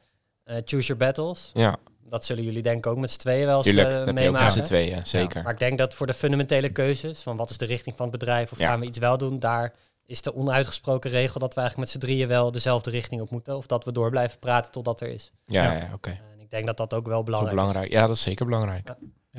eh, 0.45 0.57
choose 0.65 0.87
your 0.87 0.97
battles. 0.97 1.51
Ja, 1.55 1.77
Dat 2.11 2.25
zullen 2.25 2.45
jullie 2.45 2.63
denk 2.63 2.77
ik 2.77 2.87
ook 2.87 2.99
met 2.99 3.11
z'n 3.11 3.19
tweeën 3.19 3.47
wel 3.47 3.57
eens 3.57 3.65
tuurlijk. 3.67 3.89
je 3.89 3.99
ook 3.99 4.05
met 4.05 4.15
meemaken. 4.15 4.51
z'n 4.51 4.63
tweeën, 4.63 5.07
zeker. 5.07 5.43
Maar 5.43 5.53
ik 5.53 5.59
denk 5.59 5.79
dat 5.79 5.95
voor 5.95 6.07
de 6.07 6.15
fundamentele 6.15 6.71
keuzes, 6.71 7.21
van 7.23 7.37
wat 7.37 7.51
is 7.51 7.59
de 7.59 7.65
richting 7.65 7.97
van 7.97 8.09
het 8.11 8.19
bedrijf 8.19 8.53
of 8.53 8.59
Ja. 8.59 8.67
gaan 8.69 8.81
we 8.81 8.87
iets 8.87 8.99
wel 8.99 9.19
doen, 9.19 9.39
daar 9.39 9.73
is 10.07 10.23
de 10.23 10.35
onuitgesproken 10.35 11.11
regel 11.11 11.41
dat 11.41 11.55
we 11.55 11.61
eigenlijk 11.61 11.91
met 11.93 12.01
z'n 12.03 12.07
drieën 12.07 12.29
wel 12.29 12.51
dezelfde 12.51 12.91
richting 12.91 13.21
op 13.21 13.31
moeten. 13.31 13.57
Of 13.57 13.67
dat 13.67 13.85
we 13.85 13.93
door 13.93 14.11
blijven 14.11 14.39
praten 14.39 14.73
totdat 14.73 15.01
er 15.01 15.09
is. 15.09 15.33
Ja, 15.47 15.63
Ja. 15.65 15.73
ja, 15.73 15.89
oké. 15.95 16.11
En 16.11 16.41
ik 16.41 16.51
denk 16.51 16.67
dat 16.67 16.77
dat 16.77 16.95
ook 16.95 17.07
wel 17.07 17.25
Dat 17.25 17.25
is 17.25 17.25
belangrijk, 17.25 17.57
belangrijk. 17.57 17.93
Ja, 17.93 18.07
dat 18.07 18.17
is 18.17 18.23
zeker 18.23 18.45
belangrijk. 18.47 18.95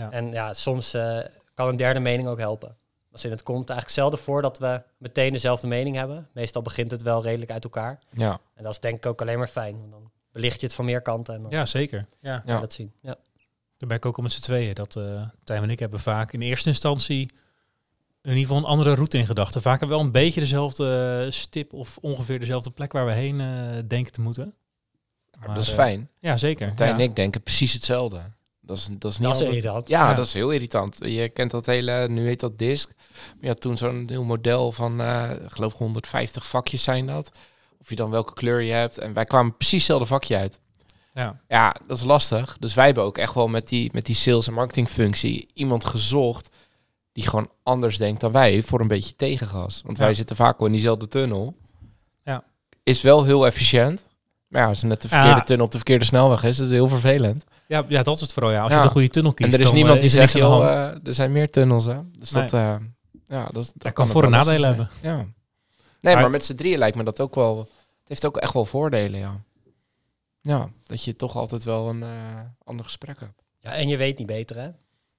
En 0.10 0.32
ja, 0.32 0.54
soms 0.54 0.94
eh, 0.94 1.20
kan 1.54 1.68
een 1.68 1.78
derde 1.78 2.00
mening 2.00 2.28
ook 2.28 2.40
helpen. 2.40 2.76
Als 3.12 3.26
in 3.26 3.32
het 3.32 3.44
komt 3.44 3.70
eigenlijk 3.70 4.00
zelden 4.00 4.20
voor 4.20 4.42
dat 4.42 4.60
we 4.60 4.82
meteen 4.98 5.34
dezelfde 5.34 5.68
mening 5.68 5.96
hebben. 5.96 6.28
Meestal 6.34 6.62
begint 6.62 6.92
het 6.92 7.02
wel 7.02 7.24
redelijk 7.24 7.52
uit 7.52 7.64
elkaar. 7.64 8.00
Ja, 8.12 8.40
En 8.54 8.64
dat 8.64 8.72
is 8.72 8.80
denk 8.80 8.96
ik 8.98 9.06
ook 9.06 9.22
alleen 9.22 9.38
maar 9.38 9.48
fijn. 9.48 9.78
Want 9.80 9.92
dan 9.92 10.11
belicht 10.32 10.60
je 10.60 10.66
het 10.66 10.76
van 10.76 10.86
meer 10.86 11.02
kanten 11.02 11.36
en 11.36 11.42
dan 11.42 11.52
Ja, 11.52 11.66
zeker. 11.66 12.08
Ja. 12.22 12.38
kan 12.38 12.42
je 12.46 12.52
Ja. 12.54 12.60
dat 12.60 12.74
zien. 12.74 12.92
Ja. 13.02 13.16
Daar 13.78 13.90
ben 13.90 13.98
ik 13.98 14.06
ook 14.06 14.18
al 14.18 14.24
met 14.24 14.32
z'n 14.32 14.42
tweeën. 14.42 14.74
Dat 14.74 14.96
eh 14.96 15.22
Tijm 15.44 15.64
en 15.64 15.70
ik 15.70 15.80
hebben 15.80 16.00
vaak 16.00 16.34
in 16.34 16.42
eerste 16.42 16.70
instantie 16.70 17.20
in 18.24 18.30
ieder 18.30 18.42
geval 18.46 18.58
een 18.58 18.64
andere 18.70 18.94
route 18.96 19.18
in 19.18 19.26
gedachten. 19.26 19.62
Vaak 19.62 19.80
wel 19.86 20.00
een 20.00 20.12
beetje 20.12 20.40
dezelfde 20.40 21.28
stip 21.32 21.74
of 21.74 21.98
ongeveer 21.98 22.40
dezelfde 22.40 22.72
plek 22.72 22.92
waar 22.92 23.06
we 23.06 23.12
heen 23.12 23.42
eh, 23.42 23.78
denken 23.88 24.12
te 24.12 24.22
moeten. 24.22 24.54
maar 25.38 25.46
Maar, 25.48 25.56
dat 25.56 25.64
is 25.64 25.70
eh, 25.70 25.76
fijn. 25.76 26.10
Ja, 26.20 26.38
zeker. 26.38 26.74
Ja. 26.76 26.86
en 26.94 27.00
ik 27.00 27.16
denken 27.16 27.42
precies 27.44 27.74
hetzelfde. 27.74 28.22
Dat 28.62 28.78
is, 28.78 28.88
dat 29.00 29.12
is 29.12 29.18
niet 29.18 29.28
Dat 29.28 29.36
is 29.36 29.42
altijd- 29.42 29.50
irritant. 29.50 29.88
Ja, 29.88 30.10
Ja. 30.10 30.16
dat 30.16 30.26
is 30.26 30.34
heel 30.34 30.50
irritant. 30.52 30.98
Je 31.00 31.30
kent 31.30 31.52
dat 31.52 31.66
hele, 31.66 32.08
nu 32.10 32.26
heet 32.26 32.40
dat 32.40 32.58
disk. 32.58 32.92
Maar 33.40 33.50
ja, 33.50 33.54
toen 33.54 33.78
zo'n 33.78 34.06
heel 34.10 34.24
model 34.24 34.72
van, 34.72 35.02
eh, 35.02 35.32
ik 35.46 35.52
geloof 35.52 35.74
150 35.74 36.46
vakjes 36.48 36.84
zijn 36.84 37.06
dat. 37.08 37.32
Of 37.82 37.90
je 37.90 37.96
dan 37.96 38.10
welke 38.10 38.34
kleur 38.34 38.62
je 38.62 38.72
hebt. 38.72 38.98
En 38.98 39.14
wij 39.14 39.26
kwamen 39.26 39.58
precies 39.58 39.78
hetzelfde 39.78 40.06
vakje 40.06 40.38
uit. 40.38 40.60
Ja. 41.14 41.40
Ja, 41.48 41.76
dat 41.88 41.98
is 41.98 42.04
lastig. 42.04 42.58
Dus 42.60 42.74
wij 42.74 42.86
hebben 42.86 43.04
ook 43.04 43.18
echt 43.18 43.34
wel 43.34 43.48
met 43.48 43.68
die, 43.68 43.90
met 43.94 44.06
die 44.06 44.16
sales- 44.16 44.48
en 44.48 44.54
marketingfunctie 44.54 45.48
iemand 45.54 45.86
gezocht 45.86 46.50
die 47.12 47.28
gewoon 47.28 47.50
anders 47.64 47.98
denkt 47.98 48.22
dan 48.22 48.32
wij 48.32 48.64
voor 48.64 48.80
een 48.80 48.88
beetje 48.88 49.16
tegengas. 49.16 49.82
Want 49.86 49.98
Ja. 49.98 50.04
wij 50.04 50.14
zitten 50.14 50.36
vaak 50.36 50.58
wel 50.58 50.68
in 50.68 50.74
diezelfde 50.74 51.08
tunnel. 51.08 51.56
Ja. 52.24 52.44
Is 52.84 53.02
wel 53.02 53.24
heel 53.24 53.46
efficiënt. 53.46 54.02
Maar 54.48 54.62
ja, 54.62 54.68
als 54.68 54.80
het 54.82 54.90
net 54.90 55.02
de 55.02 55.08
verkeerde 55.08 55.36
Ja. 55.38 55.44
tunnel 55.44 55.66
op 55.66 55.72
de 55.72 55.78
verkeerde 55.78 56.06
snelweg 56.06 56.44
is, 56.44 56.50
is 56.50 56.58
het 56.58 56.72
heel 56.72 56.88
vervelend. 56.88 57.44
Ja, 57.68 57.86
ja, 57.88 58.04
dat 58.04 58.16
is 58.16 58.22
het 58.22 58.34
vooral. 58.34 58.52
Ja. 58.52 58.62
Als 58.62 58.72
Ja. 58.72 58.78
je 58.78 58.84
de 58.84 58.90
goede 58.92 59.08
tunnel 59.08 59.34
kiest, 59.34 59.54
en 59.54 59.60
er 59.60 59.66
is 59.66 59.72
niemand 59.72 59.96
eh, 59.96 60.02
die 60.02 60.10
zegt, 60.10 60.34
joh, 60.38 60.64
eh, 60.64 60.74
er 61.06 61.14
zijn 61.14 61.32
meer 61.32 61.50
tunnels, 61.50 61.86
hè. 61.86 61.96
Dus 62.20 62.32
Nee. 62.32 62.44
dat, 62.44 62.54
eh, 62.54 62.76
ja, 63.28 63.46
dat, 63.52 63.64
is- 63.64 63.72
dat 63.76 63.94
kan 63.94 64.08
voor- 64.08 64.24
en 64.24 64.30
wel 64.30 64.40
lastig 64.40 64.60
nadelen 64.62 64.90
zijn. 65.02 65.18
Ja. 65.18 65.26
Nee, 66.02 66.16
Maar- 66.16 66.30
met 66.30 66.46
z'n 66.46 66.56
drieën 66.56 66.78
lijkt 66.78 66.98
me 66.98 67.04
dat 67.04 67.20
ook 67.20 67.36
wel... 67.36 67.58
Het 67.60 68.08
heeft 68.08 68.26
ook 68.26 68.38
echt 68.38 68.54
wel 68.54 68.66
voordelen, 68.66 69.20
ja. 69.20 69.42
Ja, 70.42 70.70
dat 70.84 71.04
je 71.04 71.16
toch 71.16 71.36
altijd 71.36 71.64
wel 71.64 71.90
een 71.90 72.04
eh, 72.04 72.40
ander 72.64 72.86
gesprek 72.86 73.20
hebt. 73.20 73.44
Ja, 73.60 73.74
en 73.74 73.88
je 73.88 73.98
weet 73.98 74.18
niet 74.18 74.28
beter, 74.28 74.56
hè? 74.56 74.70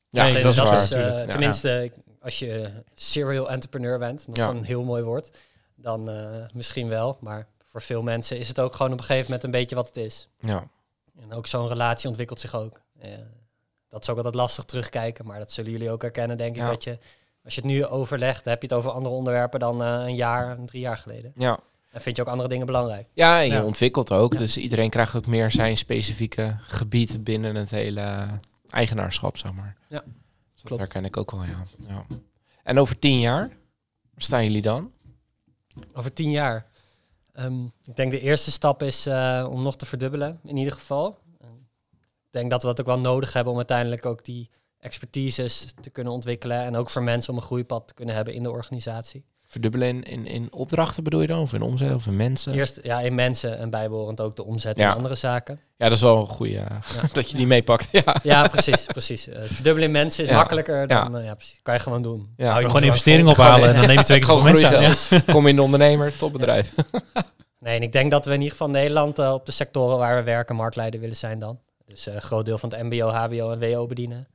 Ja, 0.09 0.25
Nee, 0.25 0.43
dat 0.43 0.51
is 0.51 0.57
dat 0.57 0.69
waar. 0.69 0.83
is, 0.83 0.91
eh, 0.91 1.21
tenminste, 1.21 1.93
als 2.21 2.39
je 2.39 2.71
serial 2.95 3.51
entrepreneur 3.51 3.99
bent, 3.99 4.27
Ja. 4.33 4.49
een 4.49 4.65
heel 4.65 4.83
mooi 4.85 5.03
woord, 5.03 5.31
dan 5.75 6.11
eh, 6.11 6.45
misschien 6.55 6.89
wel. 6.89 7.17
Maar 7.21 7.47
voor 7.65 7.83
veel 7.83 8.03
mensen 8.03 8.39
is 8.39 8.49
het 8.49 8.61
ook 8.61 8.75
gewoon 8.75 8.93
op 8.93 8.99
een 8.99 9.05
gegeven 9.05 9.25
moment 9.27 9.45
een 9.45 9.51
beetje 9.51 9.77
wat 9.77 9.87
het 9.87 9.97
is. 9.97 10.29
Ja, 10.41 10.69
En 11.21 11.33
ook 11.33 11.47
zo'n 11.47 11.69
relatie 11.69 12.09
ontwikkelt 12.09 12.41
zich 12.41 12.55
ook. 12.55 12.81
Dat 13.89 14.03
is 14.03 14.09
ook 14.11 14.17
altijd 14.17 14.35
lastig 14.35 14.65
terugkijken, 14.65 15.27
maar 15.27 15.39
dat 15.39 15.53
zullen 15.53 15.71
jullie 15.71 15.91
ook 15.91 16.03
herkennen, 16.03 16.37
denk 16.37 16.57
ik. 16.57 16.63
Ja. 16.63 16.69
Dat 16.69 16.85
je, 16.85 16.99
als 17.45 17.55
je 17.55 17.61
het 17.61 17.71
nu 17.71 17.87
overlegt, 17.87 18.45
heb 18.45 18.63
je 18.63 18.69
het 18.69 18.77
over 18.77 18.91
andere 18.91 19.15
onderwerpen 19.15 19.61
dan 19.61 19.83
eh, 19.83 19.89
een 20.07 20.15
jaar, 20.15 20.59
drie 20.65 20.81
jaar 20.81 20.99
geleden. 20.99 21.33
Ja. 21.35 21.59
En 21.91 22.01
vind 22.01 22.17
je 22.17 22.23
ook 22.23 22.29
andere 22.29 22.49
dingen 22.49 22.67
belangrijk. 22.67 23.09
Ja, 23.15 23.41
en 23.41 23.47
je 23.47 23.53
Ja. 23.53 23.65
ontwikkelt 23.65 24.11
ook. 24.13 24.33
Ja. 24.33 24.39
Dus 24.39 24.57
iedereen 24.57 24.91
krijgt 24.91 25.15
ook 25.17 25.27
meer 25.27 25.51
zijn 25.51 25.77
specifieke 25.77 26.57
gebied 26.61 27.25
binnen 27.25 27.55
het 27.55 27.71
hele 27.71 28.27
eigenaarschap, 28.71 29.37
zeg 29.37 29.53
maar. 29.53 29.77
Ja, 29.89 29.99
Dus 29.99 30.13
dat 30.55 30.65
klopt. 30.65 30.81
herken 30.83 31.05
ik 31.05 31.17
ook 31.17 31.31
wel, 31.31 31.45
ja. 31.45 31.65
ja. 31.89 32.05
En 32.63 32.79
over 32.79 32.99
tien 32.99 33.19
jaar, 33.21 33.49
waar 33.49 34.23
staan 34.23 34.45
jullie 34.45 34.63
dan? 34.63 34.93
Over 35.93 36.13
tien 36.13 36.31
jaar. 36.31 36.67
Ehm, 37.33 37.65
ik 37.65 37.97
denk 37.97 38.11
de 38.11 38.21
eerste 38.21 38.51
stap 38.51 38.83
is 38.83 39.07
eh, 39.07 39.47
om 39.51 39.63
nog 39.63 39.77
te 39.77 39.87
verdubbelen, 39.87 40.41
in 40.45 40.57
ieder 40.57 40.73
geval. 40.73 41.19
Ik 42.25 42.39
denk 42.39 42.51
dat 42.51 42.63
we 42.63 42.69
dat 42.69 42.81
ook 42.81 42.87
wel 42.87 43.01
nodig 43.01 43.33
hebben 43.33 43.53
om 43.53 43.59
uiteindelijk 43.59 44.07
ook 44.07 44.25
die 44.25 44.51
expertises 44.83 45.75
te 45.81 45.91
kunnen 45.91 46.13
ontwikkelen. 46.13 46.63
En 46.65 46.77
ook 46.77 46.91
voor 46.91 47.03
mensen 47.03 47.33
om 47.33 47.39
een 47.39 47.45
groeipad 47.45 47.87
te 47.89 47.95
kunnen 47.95 48.15
hebben 48.15 48.35
in 48.35 48.43
de 48.43 48.51
organisatie. 48.51 49.25
Verdubbelen 49.47 49.89
in, 49.89 50.03
in, 50.05 50.27
in 50.27 50.53
opdrachten 50.53 51.05
bedoel 51.05 51.21
je 51.21 51.27
dan? 51.27 51.41
Of 51.41 51.53
in 51.53 51.63
omzet 51.63 51.95
of 51.95 52.07
in 52.07 52.17
mensen? 52.17 52.53
Eerst 52.55 52.79
ja, 52.83 53.01
in 53.01 53.15
mensen 53.15 53.59
en 53.59 53.71
bijbehorend 53.71 54.21
ook 54.21 54.37
de 54.37 54.45
omzet 54.45 54.77
Ja. 54.77 54.91
en 54.91 54.97
andere 54.97 55.15
zaken. 55.15 55.61
Ja, 55.77 55.85
dat 55.89 55.97
is 55.97 56.03
wel 56.03 56.21
een 56.21 56.27
goede 56.27 56.65
dat 57.13 57.31
je 57.31 57.37
die 57.37 57.47
meepakt. 57.47 57.89
Ja. 57.91 58.17
Ja, 58.23 58.49
precies. 58.49 58.85
precies. 58.85 59.29
Eh, 59.29 59.39
Het 59.41 59.53
verdubbelen 59.55 59.87
in 59.89 59.95
mensen 59.95 60.25
is 60.25 60.31
Ja. 60.31 60.37
makkelijker 60.37 60.87
dan... 60.89 61.13
Ja. 61.13 61.19
eh, 61.19 61.25
Ja. 61.25 61.35
precies. 61.35 61.61
Kan 61.63 61.75
je 61.75 61.81
gewoon 61.81 62.03
doen. 62.03 62.33
Ja. 62.37 62.49
Hou 62.49 62.61
je 62.61 62.67
Gewoon 62.67 62.83
investeringen 62.83 63.31
ophalen 63.31 63.69
en 63.69 63.75
dan 63.77 63.87
neem 63.91 63.99
je 63.99 64.05
twee 64.05 64.19
keer 64.19 64.43
mensen 64.43 64.67
groeien 64.67 64.89
aan. 64.89 64.97
Ja. 65.27 65.33
Kom 65.33 65.47
in 65.47 65.57
de 65.57 65.63
ondernemer, 65.63 66.17
topbedrijf. 66.17 66.73
Nee, 67.59 67.77
en 67.77 67.83
ik 67.83 67.93
denk 67.93 68.11
dat 68.11 68.25
we 68.25 68.31
in 68.31 68.37
ieder 68.37 68.51
geval 68.53 68.71
Nederland 68.71 69.19
eh, 69.19 69.33
op 69.33 69.47
de 69.47 69.53
sectoren 69.53 69.99
waar 69.99 70.17
we 70.17 70.23
werken 70.23 70.57
marktleider 70.57 71.01
willen 71.01 71.17
zijn 71.17 71.39
dan. 71.39 71.59
Dus 71.87 72.07
eh, 72.07 72.15
een 72.15 72.23
groot 72.23 72.45
deel 72.47 72.59
van 72.59 72.73
het 72.75 72.83
mbo, 72.83 73.09
hbo 73.09 73.51
en 73.53 73.71
wo 73.73 73.87
bedienen. 73.87 74.27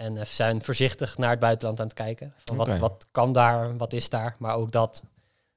En 0.00 0.14
we 0.14 0.24
zijn 0.24 0.62
voorzichtig 0.62 1.18
naar 1.18 1.30
het 1.30 1.38
buitenland 1.38 1.80
aan 1.80 1.86
het 1.86 1.94
kijken. 1.94 2.34
Van 2.44 2.56
wat, 2.56 2.78
wat 2.78 3.06
kan 3.10 3.32
daar, 3.32 3.76
wat 3.76 3.92
is 3.92 4.08
daar. 4.08 4.36
Maar 4.38 4.54
ook 4.54 4.72
dat 4.72 5.02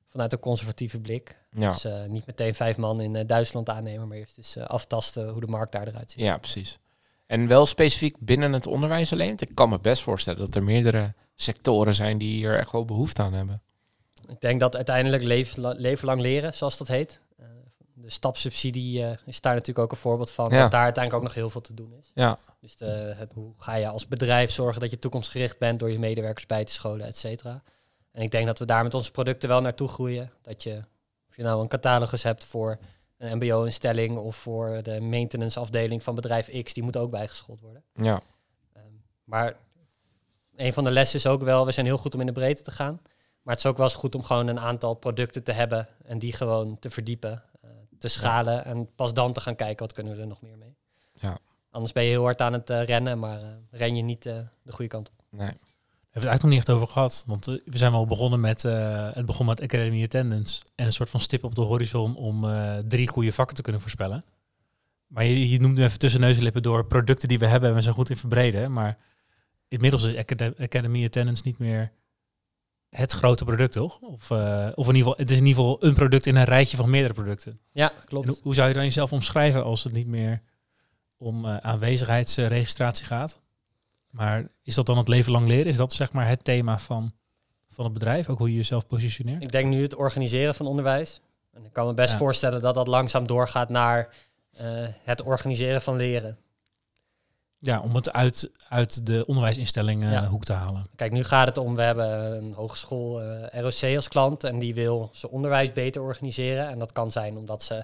vanuit 0.10 0.34
een 0.34 0.40
conservatieve 0.40 1.00
blik. 1.00 1.38
Ja. 1.52 1.70
Dus 1.70 1.84
eh, 1.84 2.06
niet 2.06 2.26
meteen 2.26 2.56
vijf 2.56 2.78
man 2.78 3.02
in 3.02 3.16
eh, 3.16 3.28
Duitsland 3.28 3.70
aannemen, 3.70 4.08
maar 4.08 4.18
eerst 4.18 4.38
eens 4.38 4.56
eh, 4.56 4.66
aftasten 4.66 5.30
hoe 5.30 5.42
de 5.42 5.48
markt 5.48 5.72
daar 5.72 5.88
eruit 5.88 6.12
ziet. 6.12 6.20
ja, 6.20 6.38
precies. 6.38 6.80
En 7.26 7.48
wel 7.48 7.66
specifiek 7.66 8.16
binnen 8.20 8.54
het 8.54 8.68
onderwijs 8.68 9.12
alleen. 9.12 9.28
Want 9.28 9.42
Ik 9.42 9.52
kan 9.56 9.70
me 9.70 9.80
best 9.80 10.02
voorstellen 10.04 10.40
dat 10.40 10.56
er 10.56 10.64
meerdere 10.64 11.14
sectoren 11.36 11.96
zijn 11.96 12.18
die 12.18 12.34
hier 12.34 12.58
echt 12.58 12.72
wel 12.72 12.86
behoefte 12.86 13.22
aan 13.22 13.34
hebben. 13.34 13.62
Ik 14.30 14.42
denk 14.42 14.60
dat 14.60 14.76
uiteindelijk 14.76 15.24
levensla- 15.24 15.74
leven 15.78 16.06
lang 16.08 16.22
leren, 16.22 16.54
zoals 16.54 16.78
dat 16.78 16.88
heet. 16.88 17.22
De 17.96 18.10
stapsubsidie 18.10 19.06
eh, 19.06 19.18
is 19.26 19.42
daar 19.42 19.54
natuurlijk 19.54 19.86
ook 19.86 19.92
een 19.92 19.98
voorbeeld 19.98 20.32
van. 20.32 20.50
Ja. 20.50 20.62
Dat 20.62 20.72
daar 20.72 20.84
uiteindelijk 20.84 21.24
ook 21.24 21.30
nog 21.30 21.38
heel 21.38 21.50
veel 21.50 21.62
te 21.62 21.74
doen 21.74 21.94
is. 21.94 22.12
Ja, 22.14 22.38
Dus 22.60 22.76
de, 22.76 23.14
het, 23.18 23.32
hoe 23.34 23.54
ga 23.58 23.76
je 23.76 23.88
als 23.88 24.08
bedrijf 24.08 24.52
zorgen 24.52 24.82
dat 24.82 24.90
je 24.90 25.00
toekomstgericht 25.00 25.60
bent 25.60 25.80
door 25.80 25.92
je 25.92 26.00
medewerkers 26.00 26.46
bij 26.46 26.66
te 26.66 26.72
scholen, 26.74 27.06
et 27.06 27.18
cetera. 27.18 27.64
En 28.12 28.22
ik 28.22 28.32
denk 28.32 28.46
dat 28.46 28.60
we 28.60 28.66
daar 28.66 28.84
met 28.84 28.94
onze 28.94 29.12
producten 29.12 29.50
wel 29.50 29.62
naartoe 29.62 29.88
groeien. 29.88 30.32
Dat 30.42 30.64
je, 30.64 30.84
of 31.30 31.36
je 31.36 31.44
nou 31.44 31.62
een 31.62 31.68
catalogus 31.68 32.24
hebt 32.24 32.46
voor 32.46 32.80
een 33.18 33.38
mbo-instelling 33.38 34.18
of 34.18 34.36
voor 34.36 34.84
de 34.84 35.00
maintenance 35.00 35.60
afdeling 35.60 36.04
van 36.04 36.16
bedrijf 36.16 36.64
X, 36.64 36.74
die 36.74 36.84
moet 36.84 36.98
ook 36.98 37.12
bijgeschoold 37.12 37.60
worden. 37.62 37.84
ja, 37.94 38.22
Ehm, 38.74 38.86
maar 39.24 39.56
een 40.56 40.74
van 40.74 40.84
de 40.84 40.92
lessen 40.92 41.20
is 41.20 41.28
ook 41.28 41.44
wel, 41.44 41.66
we 41.66 41.72
zijn 41.72 41.86
heel 41.86 41.98
goed 41.98 42.14
om 42.14 42.20
in 42.20 42.26
de 42.26 42.32
breedte 42.32 42.64
te 42.64 42.72
gaan. 42.72 43.02
Maar 43.42 43.56
het 43.56 43.64
is 43.64 43.70
ook 43.70 43.78
wel 43.78 43.86
eens 43.86 43.96
goed 43.96 44.16
om 44.16 44.24
gewoon 44.24 44.48
een 44.48 44.60
aantal 44.60 44.94
producten 44.94 45.44
te 45.44 45.52
hebben 45.52 45.88
en 46.06 46.20
die 46.20 46.34
gewoon 46.34 46.80
te 46.80 46.90
verdiepen, 46.90 47.44
te 48.04 48.10
schalen 48.10 48.66
en 48.66 48.96
pas 48.96 49.14
dan 49.14 49.34
te 49.34 49.42
gaan 49.42 49.56
kijken 49.56 49.86
wat 49.86 49.94
kunnen 49.94 50.16
we 50.16 50.22
er 50.22 50.28
nog 50.28 50.42
meer 50.42 50.58
mee. 50.58 50.76
Ja. 51.14 51.38
Anders 51.72 51.92
ben 51.92 52.04
je 52.04 52.10
heel 52.10 52.24
hard 52.24 52.42
aan 52.42 52.54
het 52.54 52.70
eh, 52.70 52.84
rennen, 52.84 53.20
maar 53.20 53.42
eh, 53.42 53.48
ren 53.72 53.96
je 53.96 54.02
niet 54.02 54.26
eh, 54.26 54.38
de 54.64 54.72
goede 54.72 54.90
kant 54.92 55.10
op. 55.10 55.16
nee. 55.30 55.48
We 55.48 56.20
hebben 56.20 56.32
het 56.32 56.42
eigenlijk 56.42 56.42
nog 56.42 56.52
niet 56.52 56.60
echt 56.60 56.70
over 56.70 56.88
gehad. 56.88 57.24
Want 57.28 57.46
we 57.66 57.78
zijn 57.78 57.92
wel 57.92 58.06
begonnen 58.06 58.40
met, 58.40 58.66
eh, 58.66 59.10
het 59.14 59.26
begon 59.26 59.46
met 59.46 59.62
Academy 59.62 60.04
Attendance. 60.04 60.64
En 60.76 60.86
een 60.86 60.94
soort 60.94 61.10
van 61.10 61.20
stip 61.20 61.44
op 61.44 61.56
de 61.56 61.62
horizon 61.62 62.16
om 62.16 62.50
eh, 62.50 62.78
drie 62.78 63.08
goede 63.08 63.32
vakken 63.32 63.56
te 63.56 63.62
kunnen 63.62 63.82
voorspellen. 63.82 64.24
Maar 65.08 65.24
je, 65.26 65.50
je 65.50 65.60
noemde 65.60 65.84
even 65.84 66.00
tussen 66.00 66.20
neus 66.22 66.38
en 66.38 66.44
lippen 66.44 66.64
door 66.64 66.86
producten 66.86 67.28
die 67.28 67.40
we 67.40 67.46
hebben 67.48 67.70
en 67.70 67.76
we 67.76 67.82
zijn 67.82 67.94
goed 67.96 68.10
in 68.10 68.18
verbreden. 68.18 68.72
Maar 68.72 68.98
inmiddels 69.68 70.04
is 70.04 70.16
Acad- 70.16 70.60
Academy 70.60 71.06
Attendance 71.06 71.42
niet 71.46 71.58
meer 71.58 71.92
het 72.96 73.12
grote 73.12 73.46
product, 73.46 73.72
toch? 73.72 74.00
Of, 74.02 74.32
eh, 74.32 74.68
of 74.76 74.88
in 74.90 74.96
ieder 74.96 75.10
geval, 75.12 75.16
het 75.18 75.32
is 75.32 75.38
in 75.40 75.46
ieder 75.46 75.64
geval 75.64 75.78
een 75.84 75.94
product 75.94 76.26
in 76.26 76.36
een 76.36 76.44
rijtje 76.44 76.78
van 76.78 76.90
meerdere 76.90 77.14
producten. 77.14 77.60
Ja, 77.72 77.94
klopt. 78.06 78.28
hoe, 78.28 78.38
hoe 78.44 78.54
zou 78.54 78.68
je 78.68 78.74
dan 78.74 78.84
jezelf 78.84 79.12
omschrijven 79.14 79.64
als 79.64 79.84
het 79.84 79.94
niet 79.94 80.08
meer 80.08 80.42
om 81.18 81.46
eh, 81.46 81.58
aanwezigheidsregistratie 81.58 83.06
gaat? 83.06 83.40
Maar 84.10 84.48
is 84.64 84.76
dat 84.76 84.86
dan 84.86 84.98
het 84.98 85.08
leven 85.08 85.32
lang 85.32 85.48
leren? 85.48 85.66
Is 85.66 85.78
dat 85.78 85.94
zeg 85.94 86.12
maar 86.12 86.28
het 86.28 86.44
thema 86.44 86.80
van, 86.80 87.14
van 87.68 87.84
het 87.84 87.94
bedrijf? 87.94 88.30
Ook 88.30 88.38
hoe 88.38 88.50
je 88.50 88.56
jezelf 88.56 88.88
positioneert? 88.88 89.44
Ik 89.44 89.52
denk 89.52 89.70
nu 89.70 89.82
het 89.82 89.96
organiseren 89.96 90.56
van 90.56 90.66
onderwijs. 90.66 91.22
En 91.54 91.66
ik 91.66 91.74
kan 91.74 91.88
me 91.88 91.94
best 91.94 92.12
Ja. 92.12 92.18
voorstellen 92.18 92.62
dat 92.62 92.76
dat 92.76 92.88
langzaam 92.88 93.28
doorgaat 93.28 93.70
naar 93.70 94.10
eh, 94.52 94.86
het 95.04 95.22
organiseren 95.22 95.82
van 95.82 95.96
leren. 95.96 96.38
Ja, 97.66 97.82
om 97.82 97.96
het 97.96 98.14
uit, 98.14 98.52
uit 98.70 99.06
de 99.06 99.26
onderwijsinstelling 99.26 100.04
Ja. 100.04 100.28
hoek 100.28 100.44
te 100.44 100.54
halen. 100.54 100.88
Kijk, 100.96 101.12
nu 101.12 101.24
gaat 101.24 101.48
het 101.48 101.58
om, 101.58 101.76
we 101.76 101.82
hebben 101.82 102.38
een 102.38 102.54
hogeschool 102.54 103.22
eh, 103.22 103.62
ROC 103.62 103.96
als 103.96 104.08
klant 104.08 104.44
en 104.44 104.60
die 104.60 104.74
wil 104.74 105.10
zijn 105.12 105.32
onderwijs 105.32 105.72
beter 105.72 106.02
organiseren. 106.02 106.68
En 106.70 106.80
dat 106.80 106.92
kan 106.92 107.12
zijn 107.12 107.38
omdat 107.38 107.64
ze 107.64 107.76
eh, 107.76 107.84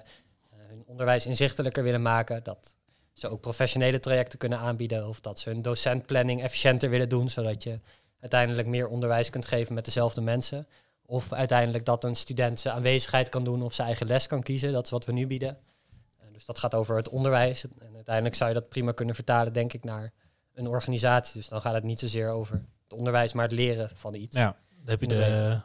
hun 0.68 0.82
onderwijs 0.86 1.26
inzichtelijker 1.26 1.82
willen 1.82 2.02
maken, 2.02 2.42
dat 2.42 2.74
ze 3.12 3.28
ook 3.28 3.40
professionele 3.40 4.00
trajecten 4.00 4.38
kunnen 4.38 4.58
aanbieden 4.58 5.08
of 5.08 5.20
dat 5.20 5.38
ze 5.38 5.48
hun 5.48 5.62
docentplanning 5.62 6.42
efficiënter 6.42 6.90
willen 6.90 7.08
doen, 7.08 7.30
zodat 7.30 7.62
je 7.62 7.80
uiteindelijk 8.20 8.68
meer 8.68 8.88
onderwijs 8.88 9.30
kunt 9.30 9.46
geven 9.46 9.74
met 9.74 9.84
dezelfde 9.84 10.20
mensen. 10.20 10.66
Of 11.06 11.32
uiteindelijk 11.32 11.84
dat 11.84 12.04
een 12.04 12.16
student 12.16 12.60
zijn 12.60 12.74
aanwezigheid 12.74 13.28
kan 13.28 13.44
doen 13.44 13.62
of 13.62 13.74
zijn 13.74 13.86
eigen 13.86 14.06
les 14.06 14.26
kan 14.26 14.42
kiezen. 14.42 14.72
Dat 14.72 14.84
is 14.84 14.90
wat 14.90 15.04
we 15.04 15.12
nu 15.12 15.26
bieden. 15.26 15.58
Dus 16.40 16.48
dat 16.48 16.58
gaat 16.58 16.74
over 16.74 16.96
het 16.96 17.08
onderwijs. 17.08 17.64
En 17.64 17.94
uiteindelijk 17.94 18.34
zou 18.34 18.50
je 18.50 18.56
dat 18.56 18.68
prima 18.68 18.92
kunnen 18.92 19.14
vertalen, 19.14 19.52
denk 19.52 19.72
ik, 19.72 19.84
naar 19.84 20.12
een 20.54 20.66
organisatie. 20.66 21.34
Dus 21.34 21.48
dan 21.48 21.60
gaat 21.60 21.74
het 21.74 21.84
niet 21.84 21.98
zozeer 21.98 22.28
over 22.30 22.54
het 22.84 22.92
onderwijs, 22.98 23.32
maar 23.32 23.44
het 23.44 23.52
leren 23.52 23.90
van 23.94 24.14
iets. 24.14 24.36
Ja, 24.36 24.56
dan 24.68 24.88
heb 24.90 25.00
je 25.00 25.06
de 25.06 25.60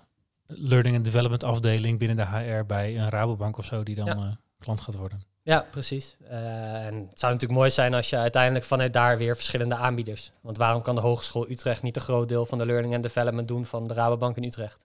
de 0.46 0.54
Learning 0.58 0.96
and 0.96 1.06
Development 1.06 1.44
afdeling 1.44 2.00
binnen 2.00 2.18
de 2.18 2.26
HR 2.26 2.66
bij 2.66 2.98
een 3.00 3.10
Rabobank 3.10 3.58
of 3.58 3.66
zo 3.66 3.84
die 3.84 3.96
dan 3.96 4.06
Ja. 4.06 4.16
eh, 4.16 4.32
klant 4.60 4.82
gaat 4.82 4.96
worden. 4.96 5.22
Ja, 5.42 5.66
precies. 5.72 6.16
Eh, 6.28 6.86
en 6.86 6.96
het 7.10 7.20
zou 7.20 7.34
natuurlijk 7.34 7.60
mooi 7.60 7.72
zijn 7.72 7.94
als 7.94 8.10
je 8.10 8.18
uiteindelijk 8.18 8.66
vanuit 8.66 8.94
daar 8.94 9.18
weer 9.18 9.36
verschillende 9.36 9.76
aanbieders. 9.76 10.32
Want 10.42 10.58
waarom 10.58 10.82
kan 10.82 10.96
de 10.96 11.02
Hogeschool 11.02 11.50
Utrecht 11.50 11.82
niet 11.84 11.96
een 11.96 12.02
groot 12.02 12.30
deel 12.30 12.46
van 12.46 12.58
de 12.58 12.66
learning 12.66 12.94
and 12.94 13.04
development 13.04 13.48
doen 13.48 13.66
van 13.66 13.88
de 13.88 13.94
Rabobank 13.94 14.36
in 14.38 14.44
Utrecht? 14.44 14.84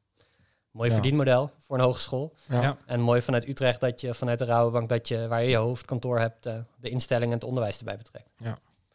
Mooi 0.70 0.88
Ja. 0.88 0.94
verdienmodel 0.94 1.50
voor 1.60 1.78
een 1.78 1.84
hogeschool. 1.84 2.34
Ja. 2.48 2.62
Ja. 2.62 2.76
En 2.86 3.00
mooi 3.00 3.22
vanuit 3.22 3.48
Utrecht 3.48 3.80
dat 3.80 4.00
je 4.00 4.14
vanuit 4.14 4.38
de 4.38 4.44
Rabobank 4.44 4.88
dat 4.88 5.08
je 5.08 5.28
waar 5.28 5.42
je 5.42 5.48
je 5.48 5.56
hoofdkantoor 5.56 6.18
hebt, 6.18 6.46
eh, 6.46 6.54
de 6.80 6.88
instellingen 6.88 7.28
en 7.32 7.38
het 7.38 7.48
onderwijs 7.48 7.78
erbij 7.78 7.96
betrekt. 7.96 8.28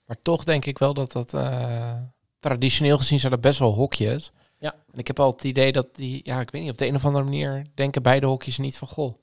Maar 0.06 0.20
toch 0.22 0.44
denk 0.44 0.66
ik 0.66 0.78
wel 0.78 0.94
dat 0.94 1.12
dat 1.12 1.34
eh, 1.34 1.94
traditioneel 2.40 2.98
gezien 2.98 3.20
zijn 3.20 3.32
dat 3.32 3.42
best 3.42 3.60
wel 3.60 3.74
hokjes. 3.74 4.32
Ja. 4.58 4.74
En 4.92 5.00
ik 5.00 5.08
heb 5.08 5.20
al 5.20 5.32
het 5.32 5.44
idee 5.44 5.72
dat 5.72 5.96
die, 5.96 6.20
ja, 6.24 6.40
ik 6.40 6.52
weet 6.52 6.62
niet, 6.62 6.72
op 6.72 6.78
de 6.78 6.88
een 6.88 6.96
of 6.96 7.06
andere 7.06 7.24
manier 7.24 7.66
denken 7.74 8.02
beide 8.02 8.26
hokjes 8.26 8.58
niet 8.58 8.78
van 8.78 8.88
goh. 8.88 9.16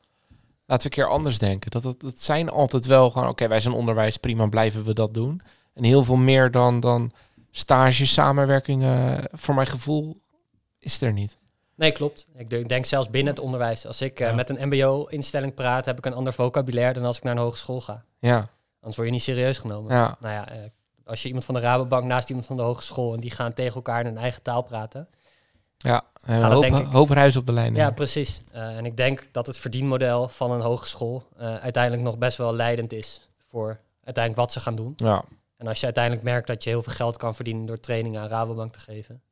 Laten 0.66 0.90
we 0.90 0.96
een 0.96 1.02
keer 1.04 1.14
anders 1.14 1.38
denken. 1.38 1.70
Dat, 1.70 1.82
dat, 1.82 2.00
dat 2.00 2.20
zijn 2.20 2.50
altijd 2.50 2.86
wel 2.86 3.10
gewoon, 3.10 3.28
oké, 3.28 3.48
wij 3.48 3.60
zijn 3.60 3.74
onderwijs, 3.74 4.16
prima, 4.16 4.46
blijven 4.46 4.84
we 4.84 4.94
dat 4.94 5.14
doen. 5.14 5.40
En 5.74 5.84
heel 5.84 6.04
veel 6.04 6.16
meer 6.16 6.50
dan, 6.50 6.80
dan 6.80 7.12
stages, 7.50 8.12
samenwerkingen, 8.12 9.24
voor 9.32 9.54
mijn 9.54 9.66
gevoel, 9.66 10.20
is 10.78 11.00
er 11.00 11.12
niet. 11.12 11.38
Nee, 11.82 11.92
klopt. 11.92 12.26
Ik 12.36 12.68
denk, 12.68 12.84
zelfs 12.84 13.10
binnen 13.10 13.34
het 13.34 13.42
onderwijs. 13.42 13.86
Als 13.86 14.02
ik 14.02 14.20
eh, 14.20 14.34
met 14.34 14.50
een 14.50 14.68
mbo-instelling 14.68 15.54
praat, 15.54 15.84
heb 15.84 15.98
ik 15.98 16.06
een 16.06 16.14
ander 16.14 16.32
vocabulaire 16.32 16.94
dan 16.94 17.04
als 17.04 17.16
ik 17.16 17.22
naar 17.22 17.32
een 17.32 17.42
hogeschool 17.42 17.80
ga. 17.80 18.04
Ja, 18.18 18.48
Anders 18.74 18.96
word 18.96 19.08
je 19.08 19.14
niet 19.14 19.22
serieus 19.22 19.58
genomen. 19.58 19.94
ja, 19.94 20.16
Nou 20.20 20.34
ja, 20.34 20.48
eh, 20.48 20.58
als 21.04 21.20
je 21.22 21.26
iemand 21.26 21.44
van 21.44 21.54
de 21.54 21.60
Rabobank 21.60 22.04
naast 22.04 22.28
iemand 22.28 22.46
van 22.46 22.56
de 22.56 22.62
hogeschool 22.62 23.14
en 23.14 23.20
die 23.20 23.30
gaan 23.30 23.52
tegen 23.52 23.74
elkaar 23.74 24.00
in 24.00 24.06
hun 24.06 24.18
eigen 24.18 24.42
taal 24.42 24.62
praten. 24.62 25.08
ja. 25.76 26.04
Een 26.22 26.42
hoop, 26.42 26.64
ik. 26.64 26.72
hoop 26.72 27.10
ruis 27.10 27.36
op 27.36 27.46
de 27.46 27.52
lijn. 27.52 27.74
Ja, 27.74 27.90
precies. 27.90 28.42
Eh, 28.52 28.76
en 28.76 28.84
ik 28.84 28.96
denk 28.96 29.28
dat 29.32 29.46
het 29.46 29.58
verdienmodel 29.58 30.28
van 30.28 30.50
een 30.50 30.60
hogeschool 30.60 31.22
uiteindelijk 31.38 32.02
nog 32.02 32.18
best 32.18 32.36
wel 32.36 32.54
leidend 32.54 32.92
is 32.92 33.28
voor 33.48 33.78
uiteindelijk 34.04 34.44
wat 34.44 34.52
ze 34.52 34.60
gaan 34.60 34.76
doen. 34.76 34.92
ja. 34.96 35.24
En 35.56 35.68
als 35.68 35.78
je 35.78 35.84
uiteindelijk 35.84 36.24
merkt 36.24 36.46
dat 36.46 36.64
je 36.64 36.70
heel 36.70 36.82
veel 36.82 36.92
geld 36.92 37.16
kan 37.16 37.34
verdienen 37.34 37.66
door 37.66 37.80
trainingen 37.80 38.20
aan 38.20 38.28
Rabobank 38.28 38.72
te 38.72 38.78
geven. 38.78 39.22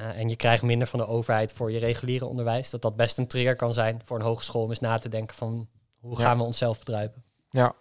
Eh, 0.00 0.18
en 0.18 0.28
je 0.28 0.36
krijgt 0.36 0.62
minder 0.62 0.88
van 0.88 0.98
de 0.98 1.06
overheid 1.06 1.52
voor 1.52 1.72
je 1.72 1.78
reguliere 1.78 2.24
onderwijs. 2.26 2.70
Dat 2.70 2.82
dat 2.82 2.96
best 2.96 3.18
een 3.18 3.26
trigger 3.26 3.56
kan 3.56 3.72
zijn 3.72 4.00
voor 4.04 4.16
een 4.18 4.24
hogeschool 4.24 4.62
om 4.62 4.68
eens 4.68 4.80
na 4.80 4.98
te 4.98 5.08
denken 5.08 5.36
van 5.36 5.68
hoe 6.00 6.18
Ja. 6.18 6.24
gaan 6.24 6.36
we 6.38 6.42
onszelf 6.42 6.78
bedruipen. 6.78 7.22
Ja. 7.50 7.74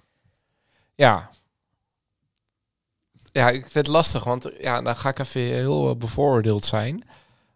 Ja. 0.95 1.29
Ja, 3.31 3.49
ik 3.49 3.61
vind 3.61 3.73
het 3.73 3.87
lastig, 3.87 4.23
want 4.23 4.49
ja, 4.59 4.81
dan 4.81 4.95
ga 4.95 5.09
ik 5.09 5.19
even 5.19 5.41
heel 5.41 5.89
eh, 5.89 5.95
bevooroordeeld 5.95 6.65
zijn. 6.65 7.03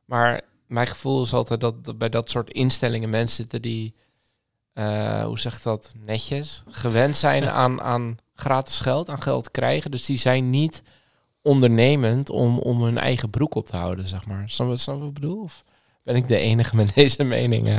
Maar 0.05 0.41
mijn 0.68 0.88
gevoel 0.88 1.24
is 1.24 1.34
altijd 1.34 1.59
dat, 1.61 1.86
dat 1.86 1.97
bij 1.97 2.09
dat 2.09 2.30
soort 2.30 2.49
instellingen 2.49 3.09
mensen 3.09 3.36
zitten 3.36 3.61
die, 3.61 3.95
eh, 4.74 5.26
hoe 5.26 5.39
zeg 5.39 5.57
ik 5.57 5.64
dat, 5.64 5.93
netjes, 5.97 6.64
gewend 6.68 7.18
zijn 7.18 7.49
aan, 7.64 7.82
aan 7.82 8.18
gratis 8.36 8.80
geld, 8.80 9.09
aan 9.09 9.22
geld 9.22 9.51
krijgen. 9.51 9.91
Dus 9.91 10.05
die 10.05 10.18
zijn 10.18 10.49
niet 10.49 10.82
ondernemend 11.44 12.30
om, 12.30 12.60
om 12.60 12.84
hun 12.84 12.98
eigen 12.98 13.30
broek 13.30 13.56
op 13.56 13.66
te 13.68 13.76
houden, 13.78 14.08
zeg 14.08 14.26
maar. 14.26 14.44
Snap 14.46 14.78
je 14.78 14.91
wat 14.91 15.08
ik 15.08 15.14
bedoel? 15.14 15.41
Of 15.41 15.64
ben 16.04 16.16
ik 16.16 16.28
de 16.28 16.38
enige 16.38 16.76
met 16.76 16.94
deze 16.96 17.24
mening? 17.24 17.68
eh? 17.68 17.78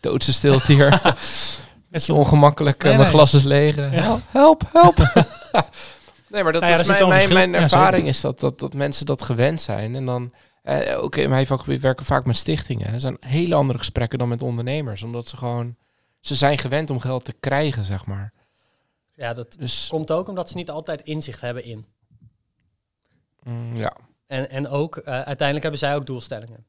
Doodse 0.00 0.32
stilte 0.32 0.72
hier. 0.72 1.02
Beetje 1.90 2.14
ongemakkelijk. 2.14 2.76
eh, 2.76 2.82
Nee, 2.82 2.92
mijn 2.92 3.02
nee. 3.04 3.12
glas 3.16 3.34
is 3.34 3.42
leeg. 3.42 3.76
eh. 3.76 3.92
Ja. 3.92 4.00
Help, 4.02 4.22
help, 4.28 4.62
help. 4.72 4.96
nee, 6.28 6.42
maar 6.42 6.52
dat 6.52 6.60
Nou 6.62 6.74
ja, 6.74 6.80
is 6.80 6.86
mijn, 6.86 7.08
mijn, 7.08 7.32
mijn. 7.32 7.50
Ja, 7.50 7.58
ervaring 7.60 8.06
is 8.06 8.20
dat, 8.20 8.40
dat, 8.40 8.58
dat 8.58 8.74
mensen 8.74 9.06
dat 9.06 9.22
gewend 9.22 9.60
zijn. 9.60 9.94
En 9.94 10.04
dan, 10.06 10.32
eh, 10.62 11.02
ook 11.02 11.16
in 11.16 11.28
mijn 11.30 11.46
vakgebied 11.46 11.80
werken 11.80 12.06
vaak 12.06 12.24
met 12.26 12.36
stichtingen. 12.36 12.92
Er 12.92 13.00
zijn 13.00 13.16
hele 13.20 13.54
andere 13.54 13.78
gesprekken 13.78 14.18
dan 14.18 14.28
met 14.28 14.42
ondernemers. 14.42 15.02
Omdat 15.02 15.28
ze 15.28 15.36
gewoon, 15.36 15.76
ze 16.20 16.34
zijn 16.34 16.58
gewend 16.58 16.90
om 16.90 17.00
geld 17.00 17.24
te 17.24 17.34
krijgen, 17.40 17.84
zeg 17.84 18.06
maar. 18.06 18.32
Ja, 19.16 19.32
dat 19.32 19.56
Dus 19.58 19.86
komt 19.90 20.10
ook 20.12 20.28
omdat 20.28 20.48
ze 20.48 20.56
niet 20.56 20.70
altijd 20.70 21.00
inzicht 21.02 21.40
hebben 21.40 21.64
in. 21.64 21.86
Mm, 23.44 23.76
ja, 23.76 23.96
En, 24.26 24.50
en 24.50 24.68
ook, 24.68 24.96
eh, 24.96 25.12
uiteindelijk 25.12 25.62
hebben 25.62 25.78
zij 25.78 25.94
ook 25.94 26.06
doelstellingen. 26.06 26.64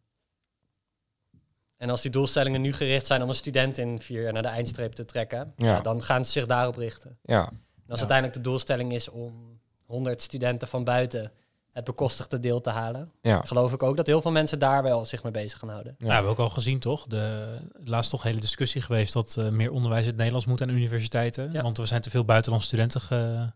En 1.78 1.90
als 1.90 2.02
die 2.02 2.12
doelstellingen 2.12 2.62
nu 2.62 2.74
gericht 2.74 3.06
zijn 3.06 3.22
om 3.22 3.30
een 3.30 3.36
student 3.36 3.78
in 3.78 4.00
vier 4.00 4.22
jaar 4.22 4.34
naar 4.34 4.42
de 4.42 4.48
eindstreep 4.48 4.94
te 4.94 5.06
trekken, 5.06 5.54
Ja. 5.56 5.68
ja, 5.68 5.82
dan 5.82 6.04
gaan 6.04 6.26
ze 6.26 6.32
zich 6.32 6.46
daarop 6.46 6.76
richten. 6.76 7.18
ja, 7.24 7.48
En 7.48 7.90
als 7.92 8.00
uiteindelijk 8.00 8.38
de 8.38 8.50
doelstelling 8.50 8.94
is 8.94 9.10
om 9.10 9.60
100 9.86 10.22
studenten 10.22 10.68
van 10.68 10.84
buiten 10.84 11.32
het 11.72 11.84
bekostigde 11.84 12.40
deel 12.40 12.62
te 12.62 12.70
halen, 12.70 13.12
ja. 13.22 13.42
geloof 13.42 13.74
ik 13.74 13.84
ook 13.84 13.98
dat 13.98 14.08
heel 14.08 14.22
veel 14.22 14.32
mensen 14.32 14.60
daar 14.60 14.84
wel 14.84 15.06
zich 15.06 15.24
mee 15.24 15.32
bezig 15.32 15.60
gaan 15.60 15.70
houden. 15.70 15.96
Ja. 15.98 16.06
Nou, 16.06 16.10
we 16.10 16.16
hebben 16.28 16.32
ook 16.32 16.50
al 16.50 16.56
gezien, 16.56 16.80
toch? 16.80 17.06
De 17.08 17.58
laatst 17.74 18.10
toch 18.10 18.24
hele 18.24 18.40
discussie 18.40 18.82
geweest 18.82 19.14
dat 19.14 19.38
eh, 19.38 19.50
meer 19.50 19.72
onderwijs 19.72 20.02
in 20.02 20.08
het 20.08 20.18
Nederlands 20.18 20.46
moet 20.48 20.62
aan 20.62 20.70
universiteiten. 20.70 21.52
Ja. 21.52 21.62
Want 21.62 21.78
er 21.78 21.88
zijn 21.88 22.02
te 22.02 22.10
veel 22.10 22.26
buitenlandse 22.26 22.68
studenten 22.68 23.02
ge, 23.02 23.52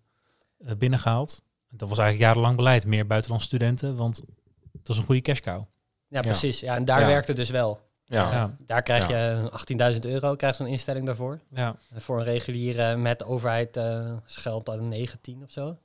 eh, 0.65 0.75
binnengehaald. 0.77 1.41
Dat 1.69 1.89
was 1.89 1.97
eigenlijk 1.97 2.29
jarenlang 2.29 2.55
beleid, 2.57 2.85
meer 2.87 3.07
buitenlandse 3.07 3.47
studenten, 3.47 3.95
want 3.95 4.21
dat 4.71 4.89
is 4.89 4.97
een 4.97 5.03
goede 5.05 5.21
cash 5.21 5.39
cow. 5.39 5.63
Ja, 6.07 6.21
precies. 6.21 6.59
Ja, 6.59 6.75
en 6.75 6.85
daar 6.85 6.99
Ja. 6.99 7.07
werkt 7.07 7.27
het 7.27 7.35
dus 7.35 7.49
wel. 7.49 7.79
Ja. 8.05 8.31
Ja. 8.31 8.55
Daar 8.59 8.81
krijg 8.81 9.09
Ja. 9.09 9.17
je 9.29 9.49
18.000 9.51 10.05
euro, 10.05 10.35
krijgt 10.35 10.57
zo'n 10.57 10.67
instelling 10.67 11.05
daarvoor. 11.05 11.39
Ja, 11.49 11.75
En 11.93 12.01
voor 12.01 12.17
een 12.17 12.23
reguliere 12.23 12.95
met 12.95 13.19
de 13.19 13.25
overheid 13.25 13.77
eh 13.77 14.13
geldt 14.25 14.65
dat 14.65 14.77
een 14.77 14.87
19 14.89 15.43
of 15.43 15.51
zo. 15.51 15.77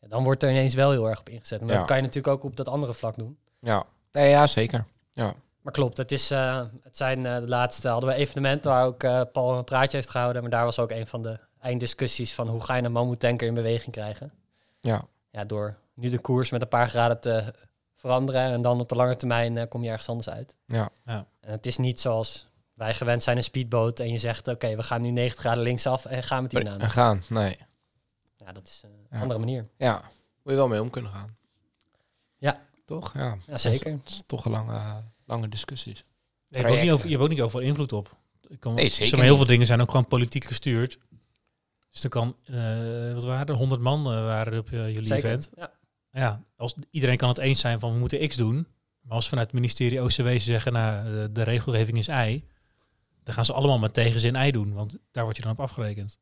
Ja, 0.00 0.08
dan 0.08 0.24
wordt 0.24 0.42
er 0.42 0.50
ineens 0.50 0.74
wel 0.74 0.90
heel 0.90 1.08
erg 1.08 1.20
op 1.20 1.28
ingezet. 1.28 1.60
Maar 1.60 1.70
Ja. 1.70 1.76
dat 1.78 1.86
kan 1.86 1.96
je 1.96 2.02
natuurlijk 2.02 2.34
ook 2.34 2.44
op 2.44 2.56
dat 2.56 2.68
andere 2.68 2.94
vlak 2.94 3.16
doen. 3.16 3.38
Ja, 3.60 3.84
nee, 4.12 4.28
ja 4.28 4.46
zeker. 4.46 4.84
Ja. 5.12 5.34
Maar 5.60 5.72
klopt, 5.72 5.96
het, 5.96 6.12
is, 6.12 6.30
eh, 6.30 6.62
het 6.82 6.96
zijn 6.96 7.26
eh, 7.26 7.36
de 7.36 7.48
laatste, 7.48 7.88
hadden 7.88 8.10
we 8.10 8.14
evenementen 8.16 8.70
waar 8.70 8.86
ook 8.86 9.02
eh, 9.02 9.20
Paul 9.32 9.58
een 9.58 9.64
praatje 9.64 9.96
heeft 9.96 10.10
gehouden. 10.10 10.42
Maar 10.42 10.50
daar 10.50 10.64
was 10.64 10.78
ook 10.78 10.90
een 10.90 11.06
van 11.06 11.22
de 11.22 11.38
einddiscussies 11.60 12.34
van 12.34 12.48
hoe 12.48 12.60
ga 12.62 12.74
je 12.74 12.82
een 12.82 12.92
mammoetanker 12.92 13.46
in 13.46 13.54
beweging 13.54 13.92
krijgen. 13.92 14.32
Ja. 14.80 15.02
Ja, 15.30 15.44
door 15.44 15.78
nu 15.94 16.08
de 16.08 16.18
koers 16.18 16.50
met 16.50 16.62
een 16.62 16.68
paar 16.68 16.88
graden 16.88 17.20
te 17.20 17.54
veranderen 17.96 18.40
en 18.42 18.62
dan 18.62 18.80
op 18.80 18.88
de 18.88 18.94
lange 18.94 19.16
termijn 19.16 19.58
eh, 19.58 19.68
kom 19.68 19.82
je 19.82 19.88
ergens 19.90 20.08
anders 20.08 20.28
uit. 20.28 20.54
Ja. 20.66 20.88
Ja. 21.04 21.26
En 21.40 21.50
het 21.50 21.66
is 21.66 21.76
niet 21.76 22.00
zoals 22.00 22.46
wij 22.74 22.94
gewend 22.94 23.22
zijn 23.22 23.36
een 23.36 23.42
speedboot 23.42 24.00
en 24.00 24.10
je 24.10 24.18
zegt 24.18 24.48
oké, 24.48 24.76
we 24.76 24.82
gaan 24.82 25.02
nu 25.02 25.10
90 25.10 25.40
graden 25.40 25.62
linksaf 25.62 26.04
en 26.04 26.22
gaan 26.22 26.42
met 26.42 26.50
die 26.50 26.60
En 26.60 26.78
naam. 26.78 26.88
gaan, 26.88 27.22
nee. 27.28 27.56
Ja, 28.36 28.52
dat 28.52 28.68
is 28.68 28.82
een 28.84 29.06
Ja. 29.10 29.20
andere 29.20 29.38
manier. 29.40 29.68
Ja, 29.76 29.94
moet 30.42 30.52
je 30.52 30.54
wel 30.54 30.68
mee 30.68 30.80
om 30.82 30.90
kunnen 30.90 31.10
gaan. 31.10 31.36
Ja. 32.36 32.60
Toch? 32.84 33.14
Ja, 33.14 33.36
Ja, 33.46 33.56
zeker. 33.56 33.90
Het 33.92 34.10
is 34.10 34.22
toch 34.26 34.44
een 34.44 34.50
lange, 34.50 35.02
lange 35.24 35.48
discussies. 35.48 36.04
je, 36.44 36.58
hebt 36.58 36.70
ook 36.74 36.80
niet 36.80 36.90
over, 36.90 37.04
je 37.04 37.10
hebt 37.10 37.22
ook 37.22 37.30
niet 37.30 37.40
overal 37.40 37.64
invloed 37.66 37.92
op. 37.92 38.16
Ik 38.48 38.60
kan, 38.60 38.74
Nee, 38.74 38.84
zeg 38.84 38.92
zeker 38.92 39.12
maar, 39.12 39.20
heel 39.20 39.28
niet. 39.34 39.38
veel 39.42 39.50
dingen 39.52 39.66
zijn 39.66 39.80
ook 39.80 39.90
gewoon 39.90 40.06
politiek 40.06 40.44
gestuurd. 40.44 40.98
Dus 41.90 42.04
er 42.04 42.08
kan, 42.10 42.36
eh, 42.44 43.12
wat 43.12 43.24
waren 43.24 43.46
er, 43.46 43.54
100 43.54 43.80
man 43.80 43.98
eh, 43.98 44.24
waren 44.24 44.52
er 44.52 44.58
op 44.58 44.70
eh, 44.70 44.88
jullie 44.88 45.06
Zeker. 45.06 45.24
event. 45.24 45.50
Ja. 45.56 45.70
Ja, 46.12 46.42
als, 46.56 46.74
iedereen 46.90 47.16
kan 47.16 47.28
het 47.28 47.38
eens 47.38 47.60
zijn 47.60 47.80
van 47.80 47.92
we 47.92 47.98
moeten 47.98 48.28
X 48.28 48.36
doen. 48.36 48.66
Maar 49.00 49.12
als 49.16 49.28
vanuit 49.28 49.46
het 49.46 49.56
ministerie 49.56 50.02
OCW 50.02 50.28
ze 50.28 50.38
zeggen, 50.38 50.72
nou, 50.72 51.04
de, 51.12 51.32
de 51.32 51.42
regelgeving 51.42 51.98
is 51.98 52.08
Y. 52.08 52.44
Dan 53.22 53.34
gaan 53.34 53.44
ze 53.44 53.52
allemaal 53.52 53.78
met 53.78 53.94
tegenzin 53.94 54.34
Y 54.34 54.50
doen, 54.50 54.72
want 54.72 54.98
daar 55.10 55.24
word 55.24 55.36
je 55.36 55.42
dan 55.42 55.52
op 55.52 55.60
afgerekend. 55.60 56.18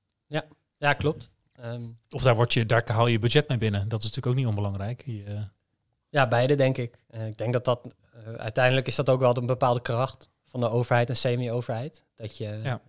ja, 0.79 0.93
klopt. 0.93 1.31
Ehm, 1.53 1.83
Of 2.11 2.23
daar, 2.23 2.35
word 2.35 2.53
je, 2.53 2.67
daar 2.67 2.83
haal 2.93 3.07
je 3.07 3.13
je 3.13 3.19
budget 3.19 3.49
mee 3.49 3.59
binnen. 3.59 3.89
Dat 3.89 3.99
is 3.99 4.05
natuurlijk 4.05 4.27
ook 4.27 4.35
niet 4.35 4.47
onbelangrijk. 4.47 5.03
Je, 5.07 5.47
ja, 6.09 6.29
beide 6.29 6.55
denk 6.55 6.77
ik. 6.79 6.99
Ik 7.27 7.39
denk 7.39 7.53
dat 7.53 7.65
dat 7.65 7.95
uiteindelijk 8.37 8.87
is 8.87 8.95
dat 8.95 9.11
ook 9.11 9.21
wel 9.21 9.37
een 9.37 9.47
bepaalde 9.47 9.81
kracht 9.83 10.29
van 10.45 10.61
de 10.61 10.69
overheid 10.69 11.09
en 11.09 11.17
semi-overheid. 11.17 12.05
Dat 12.15 12.37
je 12.37 12.61
Ja. 12.63 12.81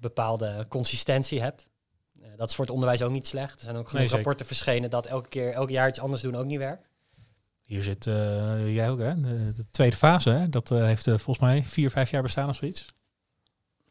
bepaalde 0.00 0.66
consistentie 0.68 1.40
hebt. 1.40 1.68
Dat 2.42 2.50
is 2.50 2.56
voor 2.56 2.64
het 2.64 2.74
onderwijs 2.74 3.02
ook 3.02 3.10
niet 3.12 3.26
slecht. 3.26 3.54
Er 3.58 3.64
zijn 3.64 3.76
ook 3.76 3.88
genoeg 3.88 4.04
Nee, 4.04 4.14
rapporten 4.14 4.46
verschenen 4.46 4.90
dat 4.90 5.06
elke 5.06 5.28
keer, 5.28 5.52
elk 5.52 5.70
jaar 5.70 5.88
iets 5.88 6.00
anders 6.00 6.22
doen 6.22 6.34
ook 6.34 6.44
niet 6.44 6.58
werkt. 6.58 6.88
hier 7.64 7.82
zit 7.82 8.06
eh, 8.06 8.74
jij 8.74 8.90
ook, 8.90 8.98
hè? 8.98 9.20
De, 9.20 9.48
de 9.56 9.64
tweede 9.70 9.96
fase, 9.96 10.30
hè? 10.30 10.48
Dat 10.48 10.70
eh, 10.70 10.84
heeft 10.84 11.06
eh, 11.06 11.12
volgens 11.18 11.38
mij 11.38 11.62
vier, 11.62 11.90
vijf 11.90 12.10
jaar 12.10 12.22
bestaan 12.22 12.48
of 12.48 12.56
zoiets. 12.56 12.86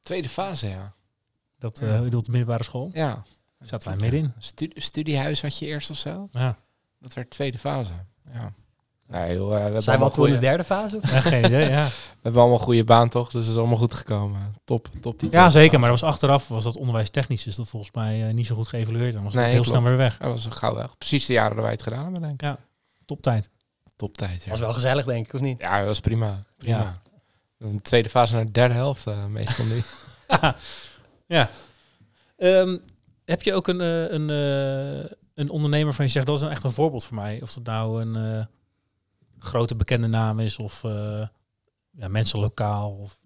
Tweede 0.01 0.29
fase, 0.29 0.67
ja. 0.67 0.93
Dat 1.59 1.79
Ja. 1.79 1.95
eh 1.95 2.01
bedoelt 2.01 2.25
de 2.25 2.31
middelbare 2.31 2.63
school. 2.63 2.89
Ja. 2.93 3.23
Zaten 3.59 3.87
wij 3.91 3.97
middenin. 3.97 4.33
Stu- 4.37 4.71
studiehuis 4.75 5.41
had 5.41 5.57
je 5.57 5.65
eerst 5.65 5.89
of 5.89 5.97
zo? 5.97 6.27
Ja. 6.31 6.57
Dat 6.99 7.13
werd 7.13 7.29
tweede 7.29 7.57
fase. 7.57 7.91
Ja. 8.33 8.53
Nee, 9.11 9.35
joh, 9.35 9.49
we, 9.49 9.55
hebben 9.55 9.83
Zijn 9.83 9.97
we 9.97 10.03
allemaal 10.03 10.07
al 10.07 10.13
toe 10.13 10.27
in 10.27 10.33
de 10.33 10.39
derde 10.39 10.63
fase? 10.63 10.97
of? 10.97 11.11
Ja, 11.11 11.19
geen 11.19 11.45
idee, 11.45 11.69
ja. 11.69 11.85
we 11.87 12.19
hebben 12.21 12.41
allemaal 12.41 12.59
een 12.59 12.65
goede 12.65 12.83
baan, 12.83 13.09
toch? 13.09 13.29
Dus 13.29 13.41
het 13.41 13.49
is 13.49 13.57
allemaal 13.59 13.77
goed 13.77 13.93
gekomen. 13.93 14.53
Top, 14.63 14.87
top 15.01 15.19
die 15.19 15.31
ja, 15.31 15.49
zeker. 15.49 15.79
Maar 15.79 15.89
dat 15.89 15.99
was 15.99 16.09
achteraf, 16.09 16.47
was 16.47 16.63
dat 16.63 16.77
onderwijstechnisch, 16.77 17.47
is 17.47 17.55
dat 17.55 17.69
volgens 17.69 17.91
mij 17.93 18.27
eh, 18.27 18.33
niet 18.33 18.45
zo 18.45 18.55
goed 18.55 18.67
geëvalueerd. 18.67 19.13
Dan 19.13 19.23
was 19.23 19.33
het 19.33 19.41
Nee, 19.41 19.51
heel 19.51 19.61
klopt. 19.61 19.77
snel 19.77 19.89
weer 19.89 19.97
weg. 19.97 20.17
Dat 20.17 20.31
was 20.31 20.47
gauw 20.49 20.75
weg. 20.75 20.97
Precies 20.97 21.25
de 21.25 21.33
jaren 21.33 21.55
dat 21.55 21.63
wij 21.63 21.73
het 21.73 21.83
gedaan 21.83 22.03
hebben, 22.03 22.21
denk 22.21 22.41
ik. 22.41 22.55
Toptijd. 23.05 23.49
Top 23.95 24.17
tijd, 24.17 24.43
ja. 24.43 24.49
was 24.49 24.59
wel 24.59 24.73
gezellig, 24.73 25.05
denk 25.05 25.27
ik, 25.27 25.33
of 25.33 25.41
niet? 25.41 25.59
Ja, 25.59 25.77
dat 25.77 25.87
was 25.87 25.99
prima. 25.99 26.43
prima. 26.57 26.77
Ja. 26.77 27.01
Een 27.67 27.81
tweede 27.81 28.09
fase 28.09 28.33
naar 28.33 28.45
de 28.45 28.51
derde 28.51 28.73
helft 28.73 29.07
eh, 29.07 29.25
meestal 29.25 29.65
nu. 29.65 29.81
ja. 31.37 31.49
Ehm, 32.37 32.77
heb 33.25 33.41
je 33.41 33.53
ook 33.53 33.67
een, 33.67 33.81
eh, 33.81 34.11
een, 34.11 34.29
eh, 34.29 35.11
een 35.35 35.49
ondernemer 35.49 35.93
van 35.93 36.05
je 36.05 36.11
zegt, 36.11 36.25
dat 36.25 36.35
is 36.35 36.41
nou 36.41 36.53
echt 36.53 36.63
een 36.63 36.71
voorbeeld 36.71 37.03
voor 37.03 37.15
mij. 37.15 37.39
Of 37.41 37.53
dat 37.53 37.63
nou 37.63 38.01
een 38.01 38.15
eh, 38.15 38.45
grote 39.43 39.75
bekende 39.75 40.07
naam 40.07 40.39
is 40.39 40.57
of 40.57 40.83
eh, 40.83 41.27
ja, 41.91 42.07
mensen 42.07 42.39
lokaal. 42.39 42.91
Of, 42.91 43.19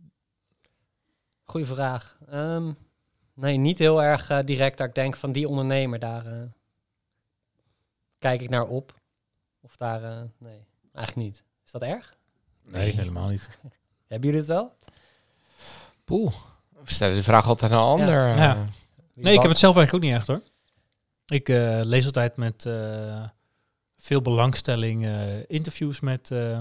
Goeie 1.44 1.66
vraag. 1.66 2.18
Ehm, 2.30 2.72
nee, 3.34 3.58
niet 3.58 3.80
heel 3.80 4.04
erg 4.04 4.30
eh, 4.30 4.40
direct 4.44 4.78
dat 4.78 4.88
ik 4.88 4.96
denk 4.96 5.16
van 5.16 5.32
die 5.32 5.48
ondernemer, 5.48 6.00
daar 6.00 6.26
eh, 6.26 6.42
kijk 8.20 8.42
ik 8.42 8.50
naar 8.50 8.68
op. 8.68 8.94
Of 9.62 9.76
daar, 9.76 10.04
eh, 10.04 10.22
nee, 10.38 10.66
eigenlijk 10.92 11.28
niet. 11.28 11.44
Is 11.66 11.72
dat 11.72 11.82
erg? 11.82 12.16
nee, 12.64 12.92
helemaal 12.92 13.28
niet. 13.28 13.50
Hebben 14.08 14.30
jullie 14.30 14.46
het 14.46 14.48
wel? 14.48 14.74
Poeh. 16.04 16.34
We 16.70 16.94
stellen 16.94 17.16
de 17.16 17.24
vraag 17.24 17.48
altijd 17.48 17.72
aan 17.72 17.78
een 17.78 17.84
ander. 17.84 18.28
Ja. 18.28 18.66
Nee, 19.14 19.34
ik 19.34 19.42
heb 19.42 19.50
het 19.50 19.60
zelf 19.60 19.76
eigenlijk 19.76 20.06
ook 20.06 20.12
niet 20.12 20.20
echt 20.20 20.28
hoor. 20.28 20.42
Ik 21.26 21.50
eh, 21.50 21.80
lees 21.84 22.06
altijd 22.06 22.36
met 22.36 22.66
eh, 22.66 23.24
veel 24.06 24.22
belangstelling 24.22 25.06
eh, 25.06 25.14
interviews 25.48 26.00
met 26.00 26.32
eh, 26.32 26.60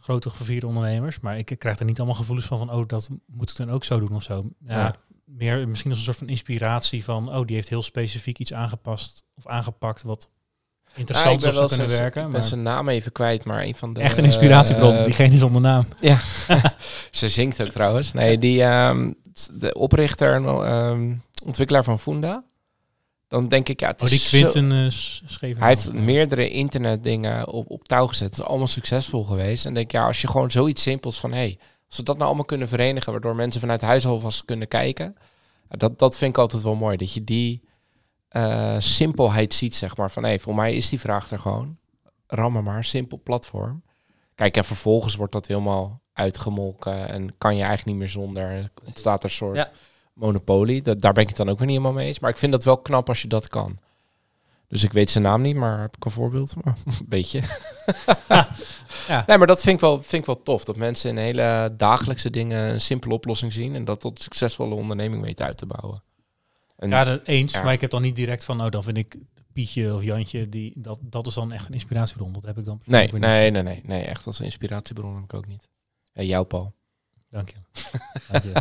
grote 0.00 0.30
gevierde 0.30 0.66
ondernemers. 0.66 1.20
Maar 1.20 1.38
ik 1.38 1.56
krijg 1.58 1.78
er 1.78 1.84
niet 1.84 1.98
allemaal 1.98 2.16
gevoelens 2.16 2.46
van 2.46 2.58
van, 2.58 2.72
oh, 2.72 2.88
dat 2.88 3.08
moet 3.26 3.50
ik 3.50 3.56
dan 3.56 3.70
ook 3.70 3.84
zo 3.84 3.98
doen 3.98 4.14
of 4.14 4.22
zo. 4.22 4.44
Ja, 4.66 4.78
Ja. 4.78 4.96
Meer 5.24 5.68
misschien 5.68 5.90
als 5.90 5.98
een 5.98 6.04
soort 6.04 6.16
van 6.16 6.28
inspiratie 6.28 7.04
van, 7.04 7.34
oh, 7.34 7.46
die 7.46 7.56
heeft 7.56 7.68
heel 7.68 7.82
specifiek 7.82 8.38
iets 8.38 8.52
aangepast 8.52 9.24
of 9.34 9.46
aangepakt 9.46 10.02
wat 10.02 10.30
Ja, 10.84 10.98
interessant 10.98 11.40
zou 11.40 11.68
kunnen 11.68 11.88
werken. 11.88 12.06
Ik 12.06 12.12
ben 12.30 12.30
Maar 12.30 12.42
zijn 12.42 12.62
naam 12.62 12.88
even 12.88 13.12
kwijt, 13.12 13.44
maar 13.44 13.62
een 13.62 13.74
van 13.74 13.92
de... 13.92 14.00
echt 14.00 14.18
een 14.18 14.24
inspiratiebron, 14.24 14.94
eh, 14.94 15.04
diegene 15.04 15.38
zonder 15.38 15.60
naam. 15.62 15.86
Ze 17.10 17.28
zingt 17.28 17.62
ook 17.62 17.70
trouwens. 17.70 18.12
Nee, 18.12 18.38
die 18.38 18.62
ehm, 18.62 19.12
de 19.52 19.74
oprichter 19.74 20.34
en 20.34 20.44
ehm, 20.44 21.14
ontwikkelaar 21.44 21.84
van 21.84 22.00
Funda. 22.00 22.44
Dan 23.34 23.48
denk 23.48 23.68
ik, 23.68 23.80
ja, 23.80 23.88
het 23.88 24.02
Oh, 24.02 24.08
die 24.08 24.20
Quinten 24.20 24.72
eh, 24.72 24.90
schreef 25.26 25.58
Hij 25.58 25.68
heeft 25.68 25.92
meerdere 25.92 26.50
internetdingen 26.50 27.48
op, 27.48 27.70
op 27.70 27.88
touw 27.88 28.06
gezet. 28.06 28.28
Het 28.28 28.38
is 28.38 28.44
allemaal 28.44 28.66
succesvol 28.66 29.24
geweest. 29.24 29.66
En 29.66 29.74
denk, 29.74 29.90
ja, 29.90 30.06
als 30.06 30.20
je 30.20 30.28
gewoon 30.28 30.50
zoiets 30.50 30.82
simpels 30.82 31.20
van... 31.20 31.32
hey, 31.32 31.58
als 31.88 31.96
we 31.96 32.02
dat 32.02 32.14
nou 32.14 32.26
allemaal 32.26 32.44
kunnen 32.44 32.68
verenigen... 32.68 33.12
waardoor 33.12 33.36
mensen 33.36 33.60
vanuit 33.60 33.80
huis 33.80 34.06
alvast 34.06 34.44
kunnen 34.44 34.68
kijken... 34.68 35.14
ja, 35.70 35.76
dat, 35.76 35.98
dat 35.98 36.16
vind 36.16 36.30
ik 36.30 36.38
altijd 36.38 36.62
wel 36.62 36.74
mooi. 36.74 36.96
Dat 36.96 37.12
je 37.12 37.24
die 37.24 37.62
eh, 38.28 38.76
simpelheid 38.78 39.54
ziet, 39.54 39.74
zeg 39.74 39.96
maar. 39.96 40.10
Van, 40.10 40.22
hé, 40.22 40.28
hey, 40.28 40.38
voor 40.38 40.54
mij 40.54 40.74
is 40.74 40.88
die 40.88 41.00
vraag 41.00 41.30
er 41.30 41.38
gewoon. 41.38 41.78
Rammen 42.26 42.64
maar, 42.64 42.84
simpel 42.84 43.20
platform. 43.24 43.82
Kijk, 44.34 44.56
en 44.56 44.64
vervolgens 44.64 45.16
wordt 45.16 45.32
dat 45.32 45.46
helemaal 45.46 46.02
uitgemolken... 46.12 47.08
en 47.08 47.38
kan 47.38 47.56
je 47.56 47.62
eigenlijk 47.62 47.90
niet 47.90 47.98
meer 47.98 48.08
zonder. 48.08 48.70
Ontstaat 48.84 49.24
er 49.24 49.30
soort 49.30 49.56
Ja. 49.56 49.70
Monopolie. 50.14 50.82
Dat, 50.82 51.00
daar 51.00 51.12
ben 51.12 51.22
ik 51.22 51.28
het 51.28 51.36
dan 51.36 51.48
ook 51.48 51.58
weer 51.58 51.66
niet 51.66 51.76
helemaal 51.76 51.98
mee 51.98 52.06
eens. 52.08 52.18
Maar 52.18 52.30
ik 52.30 52.36
vind 52.36 52.52
dat 52.52 52.64
wel 52.64 52.78
knap 52.78 53.08
als 53.08 53.22
je 53.22 53.28
dat 53.28 53.48
kan. 53.48 53.78
Dus 54.68 54.84
ik 54.84 54.92
weet 54.92 55.10
zijn 55.10 55.24
naam 55.24 55.42
niet, 55.42 55.56
maar 55.56 55.80
heb 55.80 55.96
ik 55.96 56.04
een 56.04 56.10
voorbeeld? 56.10 56.64
Maar 56.64 56.76
een 56.84 57.06
beetje. 57.08 57.42
Ja. 59.08 59.24
Nee, 59.26 59.38
maar 59.38 59.46
dat 59.46 59.60
vind 59.60 59.74
ik, 59.74 59.80
wel, 59.80 60.02
vind 60.02 60.12
ik 60.22 60.26
wel 60.26 60.42
tof. 60.42 60.64
Dat 60.64 60.76
mensen 60.76 61.10
in 61.10 61.16
hele 61.16 61.70
dagelijkse 61.76 62.30
dingen 62.30 62.72
een 62.72 62.80
simpele 62.80 63.14
oplossing 63.14 63.52
zien. 63.52 63.74
En 63.74 63.84
dat 63.84 64.00
tot 64.00 64.16
een 64.16 64.22
succesvolle 64.22 64.74
onderneming 64.74 65.22
weet 65.22 65.42
uit 65.42 65.56
te 65.58 65.66
bouwen. 65.66 66.02
En, 66.76 66.88
Ja, 66.88 67.04
dat 67.04 67.20
eens. 67.24 67.52
Ja. 67.52 67.62
Maar 67.62 67.72
ik 67.72 67.80
heb 67.80 67.90
dan 67.90 68.02
niet 68.02 68.16
direct 68.16 68.44
van, 68.44 68.62
oh, 68.62 68.70
dan 68.70 68.82
vind 68.82 68.96
ik 68.96 69.16
Pietje 69.52 69.94
of 69.94 70.02
Jantje, 70.02 70.48
die, 70.48 70.72
dat, 70.76 70.98
dat 71.02 71.26
is 71.26 71.34
dan 71.34 71.52
echt 71.52 71.66
een 71.66 71.72
inspiratiebron. 71.74 72.32
Dat 72.32 72.42
heb 72.42 72.58
ik 72.58 72.64
dan 72.64 72.80
Nee, 72.84 73.02
niet. 73.12 73.20
nee, 73.20 73.50
nee, 73.50 73.62
nee, 73.62 73.80
nee. 73.84 74.02
Echt 74.04 74.26
als 74.26 74.40
inspiratiebron 74.40 75.14
heb 75.14 75.24
ik 75.24 75.34
ook 75.34 75.46
niet. 75.46 75.68
Ja, 76.12 76.22
jou, 76.22 76.44
Paul. 76.44 76.74
Dank 77.28 77.48
je. 77.48 77.56
Dank 78.30 78.44
je. 78.44 78.52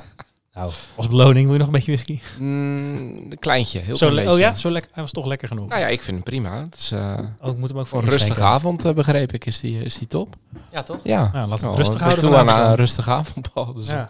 Nou, 0.53 0.71
als 0.95 1.07
beloning 1.07 1.43
wil 1.43 1.51
je 1.53 1.57
nog 1.59 1.67
een 1.67 1.73
beetje 1.73 1.91
whisky? 1.91 2.19
Mm, 2.39 3.31
een 3.31 3.37
kleintje, 3.39 3.79
heel 3.79 3.95
Zo 3.95 4.09
klein 4.09 4.29
oh 4.29 4.37
ja, 4.39 4.55
zo 4.55 4.69
lekker. 4.71 4.91
Hij 4.93 5.03
was 5.03 5.11
toch 5.11 5.25
lekker 5.25 5.47
genoeg. 5.47 5.67
Nou 5.69 5.81
ja, 5.81 5.87
ik 5.87 6.01
vind 6.01 6.15
hem 6.15 6.23
prima. 6.25 6.59
Het 6.63 6.75
is 6.77 6.91
eh, 6.91 7.19
Oh, 7.41 7.51
ik 7.51 7.57
moet 7.57 7.69
hem 7.69 7.79
ook 7.79 7.87
voor 7.87 8.03
een 8.03 8.09
rustige 8.09 8.43
avond, 8.43 8.85
eh, 8.85 8.93
begreep 8.93 9.33
ik, 9.33 9.45
is 9.45 9.59
die, 9.59 9.83
is 9.83 9.97
die 9.97 10.07
top. 10.07 10.35
Ja, 10.71 10.83
toch? 10.83 10.99
Ja. 11.03 11.29
Nou, 11.33 11.47
laten 11.47 11.49
we 11.49 11.53
het 11.55 11.63
Oh, 11.65 11.75
rustig 11.77 11.99
houden. 12.01 12.19
toe 12.23 12.29
aan 12.33 12.39
vanavond 12.39 12.61
een 12.63 12.67
dan. 12.69 12.75
rustige 12.75 13.11
avond, 13.11 13.53
Paul. 13.53 13.73
Dus, 13.73 13.87
Ja. 13.87 13.95
ja. 13.95 14.09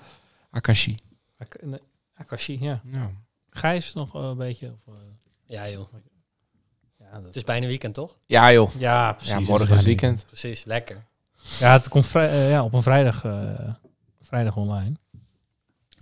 Akashi. 0.52 0.96
Ak- 1.38 1.60
Akashi, 2.16 2.58
ja. 2.62 2.82
Ja. 2.84 3.10
Gijs 3.50 3.94
nog 3.94 4.16
eh, 4.16 4.22
een 4.22 4.38
beetje? 4.38 4.74
Of, 4.86 4.94
eh, 4.96 5.00
Ja, 5.46 5.70
joh. 5.70 5.88
ja, 7.00 7.12
dat- 7.14 7.24
Het 7.24 7.36
is 7.36 7.44
bijna 7.44 7.68
weekend, 7.68 7.94
toch? 7.94 8.18
ja, 8.26 8.52
joh. 8.52 8.70
ja, 8.78 9.12
precies. 9.14 9.34
Ja, 9.34 9.40
morgen 9.40 9.78
is 9.78 9.86
weekend. 9.86 10.26
Precies, 10.26 10.64
lekker. 10.66 10.98
Ja, 11.60 11.72
het 11.72 11.88
komt 11.88 12.08
vrij, 12.08 12.30
eh, 12.30 12.50
ja, 12.50 12.64
op 12.64 12.74
een 12.74 12.82
vrijdag, 12.84 13.24
eh, 13.26 13.50
vrijdag 14.22 14.56
online. 14.56 14.94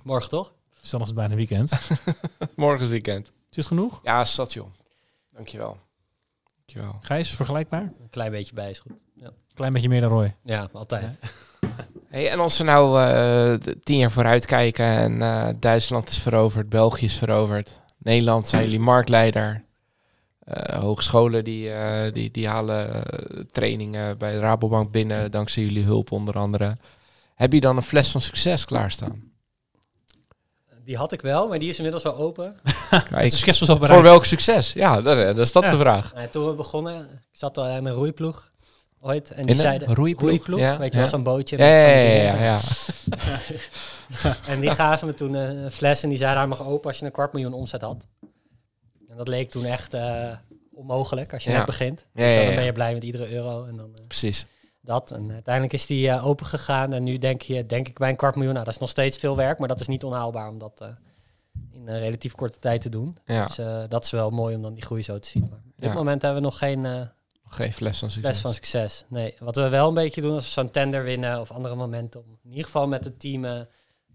Morgen 0.04 0.30
toch? 0.30 0.54
Dus 0.82 0.90
dan 0.90 1.02
is 1.02 1.08
het 1.08 1.16
bijna 1.16 1.36
weekend. 1.36 1.72
is 1.72 1.90
Morgen 2.56 2.86
is 2.86 2.90
weekend. 2.90 3.32
het 3.50 3.66
genoeg? 3.66 4.00
Ja, 4.04 4.26
zat 4.26 4.54
joh. 4.54 4.68
Dankjewel. 5.30 5.78
Dankjewel. 6.56 7.00
Gijs, 7.02 7.30
vergelijkbaar? 7.30 7.82
Een 7.82 8.10
klein 8.10 8.32
beetje 8.32 8.54
bij 8.54 8.70
is 8.70 8.80
goed. 8.80 8.94
Klein 9.54 9.74
beetje 9.74 9.90
meer 9.90 10.02
dan 10.02 10.10
Roy. 10.10 10.36
Ja, 10.44 10.70
altijd. 10.74 11.06
Hey, 12.08 12.30
en 12.30 12.40
als 12.40 12.58
we 12.58 12.64
nou 12.64 13.02
eh, 13.02 13.74
tien 13.84 13.98
jaar 13.98 14.12
vooruit 14.12 14.46
kijken 14.46 14.86
en 14.86 15.22
eh, 15.22 15.48
Duitsland 15.60 16.10
is 16.10 16.18
veroverd, 16.18 16.70
België 16.70 17.06
is 17.06 17.18
veroverd, 17.18 17.82
Nederland 17.98 18.48
zijn 18.48 18.64
jullie 18.64 18.80
marktleider. 18.80 19.64
Eh, 20.40 20.80
hogescholen 20.80 21.44
die, 21.44 21.72
eh, 21.72 22.14
die, 22.14 22.32
die 22.32 22.48
halen 22.48 23.04
trainingen 23.52 24.18
bij 24.18 24.32
de 24.32 24.40
Rabobank 24.40 24.92
binnen 24.92 25.32
dankzij 25.32 25.64
jullie 25.64 25.84
hulp 25.84 26.12
onder 26.12 26.38
andere. 26.38 26.78
Heb 27.36 27.54
je 27.54 27.60
dan 27.60 27.78
een 27.78 27.84
fles 27.84 28.12
van 28.12 28.22
succes 28.22 28.66
klaarstaan? 28.66 29.31
Die 30.92 31.00
had 31.00 31.12
ik 31.12 31.22
wel, 31.22 31.48
maar 31.48 31.60
die 31.60 31.70
is 31.70 31.76
inmiddels 31.78 32.06
al 32.06 32.16
open. 32.16 32.56
Succes 33.28 33.60
was 33.60 33.70
al 33.70 33.80
voor 33.80 34.02
welk 34.02 34.26
succes? 34.26 34.74
Ja, 34.74 35.02
dat, 35.02 35.18
dat 35.18 35.40
is 35.40 35.52
dat 35.52 35.64
Ja. 35.64 35.72
de 35.72 35.78
vraag. 35.78 36.14
Nou, 36.14 36.28
toen 36.30 36.48
we 36.48 36.54
begonnen, 36.54 37.00
ik 37.12 37.38
zat 37.38 37.58
al 37.58 37.66
aan 37.66 37.86
een 37.86 37.94
roeiploeg 37.94 38.52
ooit. 39.02 39.32
En 39.32 39.38
In 39.38 39.46
die 39.46 39.56
een 39.56 39.62
zeiden... 39.62 39.94
roeiploeg? 39.96 40.60
Ja, 40.60 40.78
weet 40.78 40.88
je 40.94 40.94
ja. 40.94 41.00
wel, 41.00 41.08
zo'n 41.08 41.24
bootje. 41.24 41.58
Ja, 41.58 41.64
met 41.64 41.74
ja, 41.82 41.88
zo'n 41.88 42.26
ja, 42.26 42.36
ja, 42.36 42.44
ja. 42.44 42.60
En 44.54 44.60
die 44.60 44.70
gaven 44.70 45.08
me 45.08 45.14
toen 45.14 45.36
eh, 45.36 45.42
een 45.64 45.72
fles 45.72 46.04
en 46.04 46.10
die 46.10 46.18
zeiden 46.18 46.40
hij 46.40 46.48
mag 46.48 46.64
open 46.66 46.88
als 46.90 47.00
je 47.00 47.06
een 47.06 47.12
kwart 47.12 47.34
miljoen 47.34 47.54
omzet 47.54 47.82
had. 47.82 48.08
En 49.10 49.18
dat 49.18 49.28
leek 49.28 49.52
toen 49.52 49.66
echt 49.66 49.94
eh, 49.94 50.30
onmogelijk 50.74 51.34
als 51.34 51.44
je 51.44 51.50
Ja. 51.50 51.58
net 51.58 51.66
begint. 51.66 52.08
Ja, 52.14 52.26
ja, 52.26 52.34
Zo, 52.34 52.40
ja. 52.40 52.46
Dan 52.46 52.56
ben 52.56 52.66
je 52.66 52.72
blij 52.74 52.94
met 52.94 53.04
iedere 53.04 53.32
euro 53.34 53.66
en 53.66 53.78
dan 53.78 53.92
eh, 53.96 54.06
Precies. 54.08 54.46
Dat. 54.82 55.12
En 55.12 55.32
uiteindelijk 55.32 55.74
is 55.74 55.86
die 55.86 56.10
eh, 56.10 56.26
open 56.26 56.46
gegaan 56.46 56.94
en 56.94 57.04
nu 57.04 57.18
denk 57.18 57.42
je, 57.42 57.66
denk 57.66 57.88
ik 57.88 57.98
bij 57.98 58.10
een 58.10 58.16
kwart 58.16 58.36
miljoen, 58.36 58.54
nou 58.54 58.66
dat 58.66 58.74
is 58.74 58.80
nog 58.80 58.90
steeds 58.90 59.18
veel 59.18 59.36
werk, 59.36 59.60
maar 59.60 59.68
dat 59.68 59.80
is 59.80 59.88
niet 59.88 60.04
onhaalbaar 60.04 60.50
om 60.50 60.58
dat 60.60 60.82
eh, 60.82 60.88
in 61.72 61.88
een 61.88 62.00
relatief 62.00 62.36
korte 62.36 62.60
tijd 62.60 62.82
te 62.82 62.90
doen. 62.90 63.18
Ja, 63.26 63.44
Dus 63.46 63.58
eh, 63.58 63.84
dat 63.90 64.04
is 64.04 64.12
wel 64.12 64.30
mooi 64.30 64.56
om 64.56 64.62
dan 64.62 64.74
die 64.74 64.84
groei 64.84 65.02
zo 65.04 65.20
te 65.20 65.28
zien. 65.28 65.48
Maar 65.50 65.60
op 65.66 65.74
dit 65.82 65.90
Ja. 65.90 65.96
moment 65.96 66.22
hebben 66.22 66.42
we 66.42 66.48
nog 66.48 66.58
geen 66.58 66.86
eh, 66.86 67.02
geen 67.48 67.74
fles 67.74 68.00
van 68.00 68.12
succes. 68.12 68.30
fles 68.32 68.42
van 68.42 68.54
succes. 68.54 69.06
Nee, 69.08 69.36
wat 69.40 69.56
we 69.56 69.70
wel 69.70 69.88
een 69.88 69.94
beetje 69.94 70.22
doen 70.22 70.34
als 70.34 70.44
we 70.46 70.52
zo'n 70.52 70.72
tender 70.72 71.04
winnen 71.04 71.40
of 71.40 71.52
andere 71.52 71.76
momenten 71.76 72.20
om 72.20 72.38
in 72.44 72.50
ieder 72.50 72.66
geval 72.66 72.88
met 72.88 73.04
het 73.04 73.20
team 73.20 73.46
eh, 73.46 73.52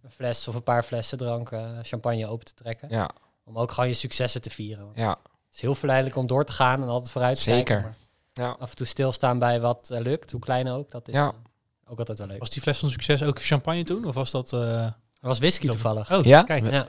een 0.03 0.11
fles 0.11 0.49
of 0.49 0.55
een 0.55 0.63
paar 0.63 0.83
flessen 0.83 1.19
drank, 1.19 1.51
eh, 1.51 1.71
champagne 1.83 2.27
open 2.27 2.47
te 2.47 2.55
trekken. 2.55 2.89
Ja, 2.91 3.11
Om 3.45 3.59
ook 3.59 3.73
gewoon 3.73 3.89
je 3.89 3.95
successen 3.95 4.41
te 4.43 4.51
vieren. 4.51 4.89
Ja, 4.95 5.11
Het 5.11 5.55
is 5.55 5.61
heel 5.61 5.75
verleidelijk 5.75 6.17
om 6.17 6.27
door 6.27 6.45
te 6.45 6.53
gaan 6.53 6.83
en 6.83 6.89
altijd 6.89 7.11
vooruit 7.11 7.37
te 7.37 7.43
Zeker. 7.43 7.65
kijken. 7.65 7.83
maar 7.83 7.97
ja. 8.37 8.57
af 8.59 8.71
en 8.71 8.77
toe 8.77 8.87
stilstaan 8.87 9.39
bij 9.39 9.61
wat 9.61 9.91
eh, 9.91 10.01
lukt, 10.01 10.31
hoe 10.31 10.41
klein 10.41 10.69
ook. 10.69 10.91
Dat 10.91 11.09
is 11.09 11.15
Ja. 11.15 11.27
eh, 11.27 11.93
ook 11.93 11.99
altijd 11.99 12.19
wel 12.19 12.27
leuk. 12.27 12.39
Was 12.39 12.51
die 12.51 12.63
fles 12.63 12.79
van 12.79 12.91
succes 12.91 13.23
ook 13.23 13.43
champagne 13.43 13.85
toen? 13.85 14.05
Of 14.05 14.15
was 14.15 14.31
dat... 14.31 14.53
eh, 14.53 14.61
Er 14.85 14.95
was 15.21 15.39
whisky 15.39 15.67
toevallig. 15.67 16.13
Oh, 16.13 16.25
Ja? 16.25 16.43
kijk. 16.43 16.71
Ja. 16.71 16.87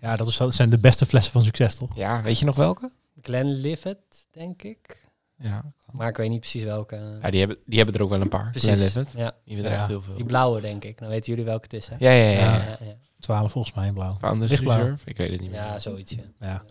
Ja, 0.00 0.16
dat, 0.16 0.26
is, 0.26 0.36
dat 0.36 0.54
zijn 0.54 0.70
de 0.70 0.78
beste 0.78 1.06
flessen 1.06 1.32
van 1.32 1.42
succes, 1.44 1.74
toch? 1.74 1.96
Ja, 1.96 2.22
weet 2.22 2.38
je 2.38 2.44
nog 2.44 2.56
welke? 2.56 2.90
Glenlivet, 3.22 3.98
denk 4.30 4.62
ik. 4.62 5.08
Ja, 5.38 5.72
Maar 5.92 6.08
ik 6.08 6.16
weet 6.16 6.28
niet 6.30 6.40
precies 6.40 6.62
welke. 6.62 7.18
ja 7.22 7.30
die, 7.30 7.38
hebben, 7.38 7.58
die 7.66 7.76
hebben 7.76 7.94
er 7.96 8.02
ook 8.02 8.10
wel 8.10 8.20
een 8.20 8.28
paar. 8.28 8.50
precies. 8.50 8.68
Glenlivet. 8.68 9.12
Ja, 9.16 9.34
Die 9.44 9.54
hebben 9.54 9.64
er 9.64 9.76
Ja. 9.76 9.78
echt 9.82 9.88
heel 9.88 10.02
veel. 10.02 10.14
die 10.14 10.24
blauwe, 10.24 10.60
denk 10.60 10.84
ik. 10.84 10.98
Dan 10.98 11.08
weten 11.08 11.28
jullie 11.30 11.44
welke 11.44 11.62
het 11.64 11.72
is, 11.72 11.86
hè? 11.88 11.96
Ja, 11.98 12.10
ja, 12.10 12.30
ja. 12.30 12.38
Ja. 12.40 12.54
ja. 12.54 12.64
ja, 12.64 12.76
ja. 12.86 12.94
12 13.20 13.52
volgens 13.52 13.74
mij 13.74 13.86
in 13.86 13.94
blauw. 13.94 14.16
Founders 14.18 14.50
Lichtblauw. 14.50 14.78
Reserve? 14.78 15.08
Ik 15.10 15.16
weet 15.16 15.30
het 15.30 15.40
niet 15.40 15.50
meer. 15.50 15.60
Ja, 15.60 15.78
zoiets. 15.78 16.16
Ja. 16.40 16.62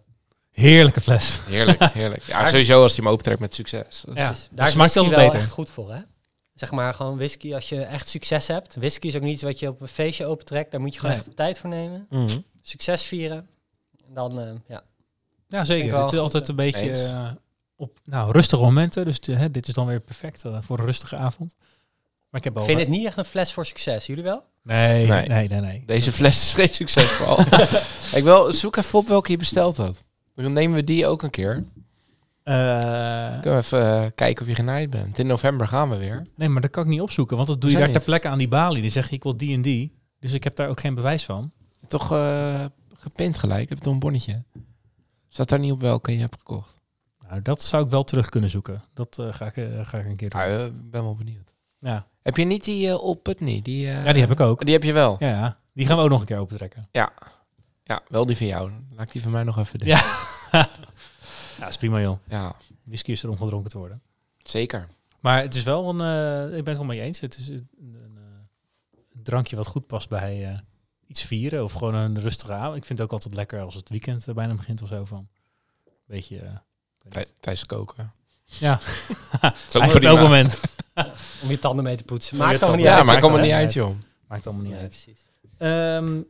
Heerlijke 0.60 1.02
fles. 1.02 1.40
Heerlijk, 1.48 1.84
heerlijk. 1.94 2.24
Ja, 2.24 2.48
sowieso 2.48 2.82
als 2.82 2.96
hij 2.96 3.04
hem 3.04 3.14
opentrekt 3.14 3.40
met 3.40 3.56
succes. 3.56 4.04
Ja, 4.08 4.14
Precies. 4.14 4.48
dat 4.48 4.58
Daar 4.58 4.68
is 4.68 4.74
smaakt 4.74 4.94
whisky 4.94 5.10
wel 5.16 5.20
beter. 5.26 5.40
echt 5.40 5.50
goed 5.50 5.70
voor, 5.70 5.94
hè? 5.94 6.00
Zeg 6.54 6.72
maar 6.72 6.94
gewoon 6.94 7.18
whisky, 7.18 7.54
als 7.54 7.70
je 7.70 7.82
echt 7.82 8.08
succes 8.10 8.48
hebt. 8.48 8.76
Whisky 8.76 9.08
is 9.08 9.16
ook 9.16 9.22
niet 9.22 9.34
iets 9.34 9.44
wat 9.44 9.60
je 9.60 9.68
op 9.68 9.82
een 9.82 9.88
feestje 9.88 10.26
opentrekt. 10.26 10.72
Daar 10.72 10.82
moet 10.82 10.94
je 10.94 11.00
gewoon 11.00 11.16
Nee. 11.16 11.24
echt 11.26 11.36
tijd 11.36 11.60
voor 11.60 11.70
nemen. 11.70 12.06
Mhm. 12.10 12.40
Succes 12.62 13.04
vieren. 13.04 13.48
En 14.08 14.14
dan, 14.14 14.40
eh, 14.40 14.52
ja. 14.68 14.84
Ja, 15.48 15.64
zeker. 15.64 16.02
Het 16.04 16.12
is 16.14 16.20
altijd 16.20 16.44
eh, 16.44 16.50
een 16.50 16.56
beetje 16.56 16.92
eh, 16.92 17.30
op 17.76 18.00
nou, 18.06 18.32
rustige 18.32 18.62
momenten. 18.64 19.06
Dus 19.06 19.20
hè, 19.26 19.52
dit 19.52 19.68
is 19.68 19.74
dan 19.74 19.86
weer 19.86 20.00
perfect 20.00 20.46
eh, 20.46 20.58
voor 20.62 20.80
een 20.80 20.86
rustige 20.86 21.16
avond. 21.16 21.56
Maar 22.30 22.42
ik 22.42 22.54
heb 22.54 22.62
vind 22.64 22.80
het 22.80 22.88
niet 22.88 23.06
echt 23.06 23.18
een 23.18 23.26
fles 23.26 23.54
voor 23.54 23.66
succes. 23.66 24.06
Jullie 24.06 24.24
wel? 24.24 24.44
Nee, 24.64 25.08
Nee. 25.08 25.28
nee, 25.28 25.48
nee, 25.48 25.60
nee. 25.62 25.84
Deze 25.86 26.12
fles 26.12 26.36
is 26.44 26.54
geen 26.54 26.74
succes, 26.74 27.18
Paul. 27.18 27.40
ik 28.20 28.24
wil, 28.24 28.54
zoek 28.54 28.76
even 28.76 29.00
op 29.00 29.08
welke 29.08 29.32
je 29.32 29.38
besteld 29.38 29.78
had. 29.78 30.04
Dan 30.44 30.54
nemen 30.54 30.76
we 30.76 30.84
die 30.84 31.08
ook 31.08 31.24
een 31.24 31.30
keer. 31.30 31.64
Eh, 32.44 33.32
Kunnen 33.42 33.60
we 33.60 33.64
even 33.64 34.04
eh, 34.04 34.06
kijken 34.16 34.42
of 34.42 34.50
je 34.50 34.56
genaaid 34.56 34.90
bent. 34.90 35.20
In 35.20 35.28
november 35.28 35.68
gaan 35.68 35.90
we 35.90 35.98
weer. 35.98 36.28
nee, 36.36 36.50
maar 36.50 36.62
dat 36.62 36.72
kan 36.72 36.84
ik 36.84 36.90
niet 36.90 37.02
opzoeken. 37.02 37.36
Want 37.36 37.48
dat 37.48 37.62
doe 37.62 37.70
je 37.72 37.78
daar 37.78 37.86
ter 37.86 37.96
niet. 37.96 38.06
plekke 38.06 38.28
aan 38.28 38.38
die 38.38 38.48
balie. 38.48 38.82
Die 38.82 38.92
zeg 38.92 39.10
je, 39.10 39.16
ik 39.16 39.24
wil 39.24 39.38
die 39.38 39.54
en 39.54 39.62
die. 39.62 39.98
Dus 40.20 40.34
ik 40.34 40.44
heb 40.44 40.56
daar 40.56 40.70
ook 40.70 40.80
geen 40.80 40.96
bewijs 40.96 41.26
van. 41.26 41.52
Toch 41.88 42.12
eh 42.12 42.66
gepint 42.94 43.38
gelijk. 43.38 43.70
Heb 43.70 43.78
je 43.78 43.84
toch 43.84 43.94
een 43.94 44.00
bonnetje? 44.00 44.44
Staat 45.30 45.50
daar 45.50 45.60
niet 45.60 45.72
op 45.72 45.82
welke 45.82 46.12
je 46.12 46.20
hebt 46.20 46.36
gekocht? 46.38 46.82
Nou, 47.30 47.42
dat 47.42 47.62
zou 47.62 47.84
ik 47.84 47.90
wel 47.90 48.04
terug 48.04 48.30
kunnen 48.30 48.50
zoeken. 48.50 48.84
Dat 48.94 49.18
ga, 49.30 49.46
ik, 49.46 49.68
ga 49.82 49.98
ik 49.98 50.06
een 50.06 50.16
keer 50.16 50.30
doen. 50.30 50.42
Ah, 50.42 50.66
ik 50.66 50.92
ben 50.92 51.04
wel 51.04 51.16
benieuwd. 51.16 51.54
Ja. 51.80 52.08
Heb 52.22 52.38
je 52.38 52.46
niet 52.46 52.64
die 52.64 52.88
uh, 52.88 53.04
Old 53.04 53.22
Putney? 53.22 53.62
Die, 53.62 53.86
ja, 53.86 54.12
die 54.14 54.22
heb 54.22 54.32
ik 54.32 54.40
ook. 54.40 54.64
Die 54.66 54.74
heb 54.74 54.84
je 54.84 54.94
wel? 54.94 55.16
Ja, 55.20 55.30
ja, 55.30 55.58
die 55.74 55.86
gaan 55.86 55.98
we 55.98 56.04
ook 56.04 56.10
nog 56.10 56.20
een 56.20 56.26
keer 56.26 56.38
opentrekken. 56.38 56.88
Ja, 56.92 57.12
wel 58.08 58.26
die 58.26 58.38
van 58.38 58.46
jou. 58.48 58.72
Laat 58.96 59.06
ik 59.08 59.12
die 59.12 59.22
van 59.22 59.32
mij 59.32 59.44
nog 59.44 59.58
even 59.58 59.80
doen. 59.80 59.88
Ja. 59.88 60.02
Ja, 61.60 61.68
is 61.68 61.78
prima 61.78 62.02
joh. 62.02 62.18
ja 62.28 62.56
Whisky 62.84 63.12
is 63.12 63.24
er 63.24 63.30
om 63.30 63.38
gedronken 63.38 63.70
te 63.70 63.78
worden. 63.78 64.02
zeker. 64.38 64.88
Maar 65.20 65.42
het 65.42 65.56
is 65.56 65.64
wel 65.64 65.90
een, 65.90 66.02
eh, 66.02 66.58
ik 66.58 66.64
ben 66.64 66.74
het 66.74 66.78
wel 66.78 66.86
mee 66.86 67.02
eens. 67.02 67.20
Het 67.20 67.38
is 67.38 67.48
een, 67.48 67.70
een, 67.82 68.18
eh, 68.18 69.00
een 69.16 69.24
drankje 69.24 69.56
wat 69.56 69.68
goed 69.68 69.88
past 69.88 70.10
bij 70.10 70.48
eh, 70.52 70.58
iets 71.08 71.24
vieren 71.24 71.64
of 71.64 71.74
gewoon 71.74 71.94
een 71.96 72.20
rustige 72.20 72.54
avond. 72.54 72.76
Ik 72.78 72.86
vind 72.86 73.00
het 73.00 73.08
ook 73.08 73.14
altijd 73.14 73.34
lekker 73.34 73.62
als 73.62 73.76
het 73.76 73.90
weekend 73.90 74.26
bijna 74.34 74.54
begint 74.56 74.82
of 74.82 74.88
zo 74.88 75.06
van. 75.06 75.28
Beetje, 76.06 76.62
Tijdens 77.40 77.66
koken. 77.66 78.14
ja, 78.44 78.80
eigenlijk 79.42 79.96
op 79.96 80.02
elk 80.04 80.20
moment. 80.20 80.60
Om 81.44 81.50
je 81.50 81.60
tanden 81.60 81.84
mee 81.84 81.96
te 81.96 82.04
poetsen. 82.04 82.38
Maakt 82.38 82.62
allemaal 82.62 82.76
niet 82.78 82.86
Ja, 82.86 82.96
uit. 82.98 83.06
maar 83.06 83.16
ik 83.16 83.22
kom 83.22 83.30
er 83.34 83.36
maakt 83.38 83.48
niet 83.48 83.56
wel 83.56 83.64
uit, 83.64 83.74
joh. 83.74 83.96
Maakt 84.28 84.48
allemaal 84.48 84.66
niet 84.66 84.76
uit. 84.76 84.90
precies. 84.90 85.28
Ehm, 85.58 86.22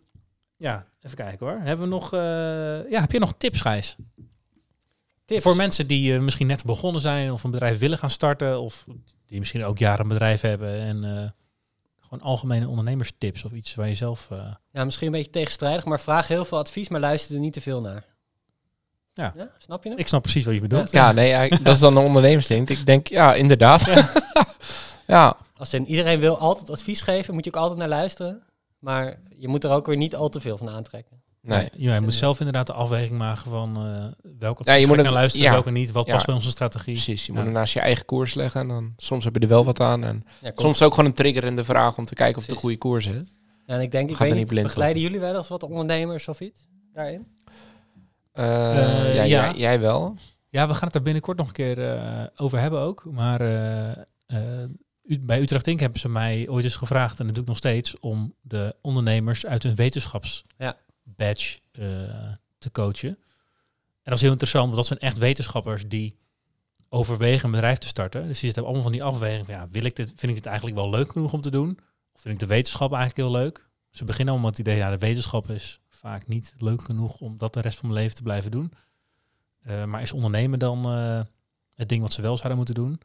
ja, 0.58 0.86
even 1.02 1.18
kijken 1.18 1.48
hoor. 1.48 1.60
Hebben 1.64 1.86
we 1.90 1.94
nog, 1.96 2.14
eh, 2.14 2.20
ja, 2.92 3.00
heb 3.02 3.12
je 3.12 3.20
nog 3.20 3.34
tips, 3.38 3.62
Gijs? 3.62 3.96
Tips. 5.26 5.44
Voor 5.44 5.56
mensen 5.56 5.88
die 5.88 6.14
eh, 6.14 6.20
misschien 6.20 6.48
net 6.48 6.66
begonnen 6.66 7.02
zijn 7.02 7.32
of 7.32 7.44
een 7.44 7.52
bedrijf 7.52 7.80
willen 7.80 7.98
gaan 7.98 8.10
starten 8.10 8.60
of 8.62 8.86
die 9.26 9.40
misschien 9.40 9.64
ook 9.64 9.78
jaren 9.78 10.02
een 10.02 10.08
bedrijf 10.08 10.42
hebben 10.42 10.80
en 10.80 11.04
eh, 11.04 11.30
gewoon 12.00 12.24
algemene 12.24 12.68
ondernemerstips 12.68 13.44
of 13.44 13.52
iets 13.52 13.76
waar 13.76 13.88
je 13.88 13.96
zelf... 13.96 14.28
eh, 14.32 14.54
Ja, 14.72 14.86
misschien 14.86 15.08
een 15.08 15.14
beetje 15.14 15.32
tegenstrijdig, 15.32 15.86
maar 15.86 16.00
vraag 16.00 16.28
heel 16.28 16.46
veel 16.46 16.58
advies, 16.58 16.90
maar 16.90 17.00
luister 17.00 17.36
er 17.36 17.42
niet 17.42 17.54
te 17.54 17.62
veel 17.62 17.82
naar. 17.82 18.06
Ja. 19.14 19.34
snap 19.58 19.84
je 19.84 19.94
ik 19.96 20.08
snap 20.08 20.22
precies 20.22 20.46
wat 20.46 20.54
je 20.54 20.62
bedoelt. 20.62 20.92
Ja, 20.92 21.12
nee, 21.12 21.30
ja, 21.30 21.48
dat 21.48 21.74
is 21.74 21.80
dan 21.80 21.98
een 21.98 22.04
ondernemersding. 22.06 22.70
Ik 22.70 22.86
denk, 22.86 23.08
ja, 23.08 23.34
inderdaad. 23.34 23.84
Ja, 25.08 25.38
Als 25.58 25.74
in 25.74 25.88
iedereen 25.88 26.20
wil 26.20 26.38
altijd 26.38 26.70
advies 26.70 27.02
geven, 27.02 27.34
moet 27.34 27.44
je 27.46 27.50
ook 27.54 27.62
altijd 27.62 27.80
naar 27.80 27.88
luisteren. 27.90 28.44
Maar 28.80 29.20
je 29.38 29.48
moet 29.48 29.64
er 29.64 29.72
ook 29.72 29.86
weer 29.86 29.98
niet 29.98 30.16
al 30.16 30.30
te 30.30 30.40
veel 30.42 30.58
van 30.58 30.70
aantrekken. 30.70 31.22
nee. 31.42 31.70
Ja, 31.76 31.94
je 31.96 32.02
moet 32.02 32.14
zelf 32.14 32.38
inderdaad 32.40 32.68
de 32.68 32.74
afweging 32.74 33.18
maken 33.18 33.50
van 33.52 33.78
eh 33.78 34.30
welke 34.40 34.62
Ja, 34.66 34.74
je 34.74 34.88
moet 34.88 34.98
naar 34.98 35.12
luisteren, 35.12 35.46
ja. 35.48 35.54
welke 35.54 35.72
niet, 35.72 35.92
wat 35.92 36.06
Ja. 36.06 36.14
past 36.14 36.26
bij 36.26 36.36
onze 36.36 36.50
strategie. 36.50 36.94
Precies, 36.94 37.26
je 37.26 37.32
Ja. 37.34 37.38
moet 37.38 37.48
er 37.48 37.54
naast 37.54 37.74
je 37.74 37.80
eigen 37.80 38.06
koers 38.06 38.34
leggen. 38.34 38.62
En 38.62 38.68
dan, 38.68 38.94
soms 38.98 39.24
heb 39.24 39.34
je 39.36 39.40
er 39.40 39.48
wel 39.48 39.66
wat 39.66 39.80
aan. 39.80 40.04
En 40.04 40.24
soms 40.56 40.82
ook 40.84 40.94
gewoon 40.94 41.10
een 41.10 41.16
triggerende 41.16 41.64
vraag 41.64 41.98
om 41.98 42.06
te 42.06 42.14
kijken 42.14 42.36
of 42.38 42.42
het 42.44 42.52
een 42.52 42.58
goede 42.60 42.78
koers 42.78 43.06
is. 43.06 43.22
Ja, 43.66 43.76
en 43.76 43.82
ik 43.82 43.92
denk, 43.92 44.10
ik 44.10 44.16
Ga 44.16 44.24
weet 44.24 44.34
niet 44.34 44.62
begeleiden 44.64 45.02
jullie 45.02 45.20
wel 45.20 45.36
eens 45.38 45.48
wat 45.48 45.64
ondernemers 45.64 46.28
of 46.28 46.40
iets 46.40 46.68
daarin? 46.94 47.28
Eh, 48.32 48.78
Eh, 48.78 49.16
ja, 49.16 49.24
ja. 49.24 49.26
Jij, 49.26 49.54
jij 49.60 49.80
wel. 49.80 50.16
Ja, 50.50 50.68
we 50.68 50.74
gaan 50.74 50.88
het 50.88 50.96
er 50.96 51.02
binnenkort 51.02 51.38
nog 51.38 51.48
een 51.48 51.54
keer 51.54 51.88
eh, 51.96 52.24
over 52.36 52.60
hebben 52.60 52.80
ook. 52.80 53.06
Maar 53.12 53.42
eh, 53.42 53.90
eh, 54.26 54.70
bij 55.20 55.42
Utrecht 55.42 55.68
Inc. 55.68 55.80
hebben 55.80 56.00
ze 56.00 56.10
mij 56.10 56.48
ooit 56.50 56.64
eens 56.64 56.76
gevraagd, 56.76 57.20
en 57.20 57.26
dat 57.26 57.36
doe 57.36 57.44
ik 57.44 57.50
nog 57.50 57.58
steeds, 57.58 58.00
om 58.00 58.34
de 58.42 58.76
ondernemers 58.82 59.46
uit 59.46 59.64
hun 59.64 59.76
wetenschapsbadge 59.76 61.60
eh, 61.72 62.34
te 62.58 62.72
coachen. 62.72 63.18
dat 64.04 64.14
is 64.14 64.22
heel 64.22 64.32
interessant, 64.32 64.66
want 64.66 64.76
dat 64.76 64.86
zijn 64.86 65.00
echt 65.00 65.18
wetenschappers 65.18 65.88
die 65.88 66.18
overwegen 66.90 67.46
een 67.46 67.52
bedrijf 67.52 67.78
te 67.78 67.88
starten. 67.88 68.22
Dus 68.22 68.40
die 68.40 68.46
zitten 68.46 68.64
allemaal 68.64 68.82
van 68.82 68.92
die 68.92 69.04
afweging 69.04 69.46
van, 69.46 69.56
ja, 69.56 69.68
wil 69.72 69.84
ik 69.84 69.96
dit, 69.96 70.08
vind 70.08 70.32
ik 70.32 70.34
dit 70.34 70.46
eigenlijk 70.46 70.78
wel 70.78 70.90
leuk 70.90 71.12
genoeg 71.12 71.34
om 71.34 71.42
te 71.42 71.52
doen? 71.52 71.80
Of 72.14 72.22
vind 72.22 72.34
ik 72.34 72.40
de 72.40 72.56
wetenschap 72.56 72.94
eigenlijk 72.94 73.30
heel 73.30 73.42
leuk? 73.42 73.70
Ze 73.92 74.04
beginnen 74.04 74.34
allemaal 74.34 74.50
met 74.50 74.58
het 74.58 74.68
idee, 74.68 74.80
ja, 74.80 74.90
de 74.90 74.98
wetenschap 74.98 75.50
is 75.50 75.80
vaak 75.90 76.28
niet 76.28 76.54
leuk 76.58 76.82
genoeg 76.82 77.20
om 77.20 77.38
dat 77.38 77.54
de 77.54 77.62
rest 77.62 77.78
van 77.78 77.90
mijn 77.90 78.02
leven 78.02 78.16
te 78.16 78.24
blijven 78.24 78.52
doen. 78.52 78.74
Eh, 79.60 79.86
maar 79.86 80.02
is 80.02 80.14
ondernemen 80.14 80.60
dan 80.60 80.86
eh, 80.86 81.22
het 81.74 81.90
ding 81.90 82.02
wat 82.02 82.14
ze 82.14 82.22
wel 82.22 82.38
zouden 82.38 82.58
moeten 82.58 82.76
doen? 82.76 83.00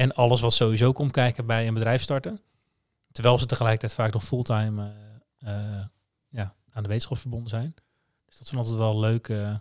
En 0.00 0.14
alles 0.14 0.40
wat 0.40 0.52
sowieso 0.52 0.92
komt 0.92 1.12
kijken 1.12 1.46
bij 1.46 1.66
een 1.66 1.74
bedrijf 1.74 2.02
starten. 2.02 2.40
Terwijl 3.12 3.38
ze 3.38 3.46
tegelijkertijd 3.46 3.94
vaak 3.94 4.12
nog 4.12 4.24
fulltime 4.24 4.90
eh, 5.38 5.54
eh, 5.54 5.84
ja, 6.28 6.54
aan 6.72 6.82
de 6.82 6.88
wetenschap 6.88 7.18
verbonden 7.18 7.48
zijn. 7.48 7.74
Dus 8.26 8.38
dat 8.38 8.46
zijn 8.46 8.60
altijd 8.60 8.78
wel 8.78 8.98
leuke, 9.00 9.60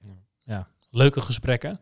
Ja. 0.00 0.10
ja, 0.44 0.66
leuke 0.90 1.20
gesprekken. 1.20 1.78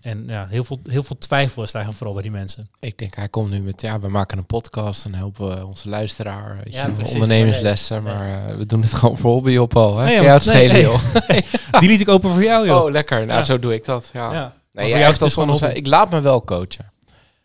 En 0.00 0.24
ja, 0.26 0.46
heel 0.46 0.64
veel, 0.64 0.80
heel 0.84 1.02
veel 1.02 1.18
twijfel 1.18 1.62
is 1.62 1.72
daar 1.72 1.92
vooral 1.92 2.12
bij 2.14 2.22
die 2.22 2.30
mensen. 2.30 2.70
Ik 2.78 2.98
denk, 2.98 3.14
hij 3.14 3.28
komt 3.28 3.50
nu 3.50 3.60
met, 3.60 3.80
ja, 3.80 4.00
we 4.00 4.08
maken 4.08 4.38
een 4.38 4.46
podcast 4.46 5.04
en 5.04 5.14
helpen 5.14 5.48
we 5.58 5.66
onze 5.66 5.88
luisteraar. 5.88 6.56
Weet 6.64 6.74
Ja, 6.74 6.86
je, 6.86 6.92
precies. 6.92 7.12
ondernemerslessen, 7.12 8.02
Nee. 8.02 8.14
maar 8.14 8.48
eh, 8.48 8.56
we 8.56 8.66
doen 8.66 8.82
het 8.82 8.92
gewoon 8.92 9.16
voor 9.16 9.32
hobby 9.32 9.56
op 9.56 9.76
al. 9.76 9.98
Hè? 9.98 10.04
Nee, 10.04 10.14
ja, 10.14 10.22
jou 10.22 10.34
het 10.34 10.44
nee, 10.46 10.54
schelen, 10.54 10.72
nee. 10.74 10.82
joh. 10.82 11.80
Die 11.80 11.88
liet 11.88 12.00
ik 12.00 12.08
open 12.08 12.30
voor 12.30 12.42
jou, 12.42 12.66
joh. 12.66 12.84
Oh, 12.84 12.90
lekker. 12.90 13.26
Nou, 13.26 13.38
Ja. 13.38 13.44
zo 13.44 13.58
doe 13.58 13.74
ik 13.74 13.84
dat. 13.84 14.10
Ja. 14.12 14.54
Nee, 14.72 14.84
voor 14.84 14.94
ja, 14.94 15.00
jou 15.00 15.12
echt 15.12 15.22
is 15.22 15.36
het 15.36 15.48
als 15.48 15.58
gewoon 15.60 15.74
ik 15.76 15.86
laat 15.86 16.10
me 16.10 16.20
wel 16.20 16.44
coachen. 16.44 16.92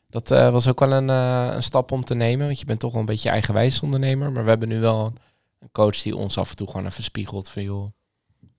Dat 0.10 0.32
eh, 0.32 0.52
was 0.52 0.68
ook 0.68 0.80
wel 0.80 0.92
een, 0.92 1.10
eh, 1.10 1.56
een 1.56 1.64
stap 1.64 1.92
om 1.92 2.06
te 2.06 2.16
nemen, 2.16 2.46
want 2.46 2.60
je 2.60 2.66
bent 2.66 2.80
toch 2.80 2.92
wel 2.92 3.00
een 3.00 3.06
beetje 3.06 3.30
eigenwijs 3.30 3.82
ondernemer. 3.82 4.32
Maar 4.32 4.44
we 4.44 4.50
hebben 4.50 4.70
nu 4.70 4.80
wel 4.80 5.06
een, 5.06 5.18
coach 5.72 6.02
die 6.02 6.16
ons 6.16 6.38
af 6.38 6.50
en 6.50 6.56
toe 6.56 6.68
gewoon 6.68 6.86
even 6.86 7.04
spiegelt 7.04 7.50
van, 7.50 7.64
joh, 7.64 7.92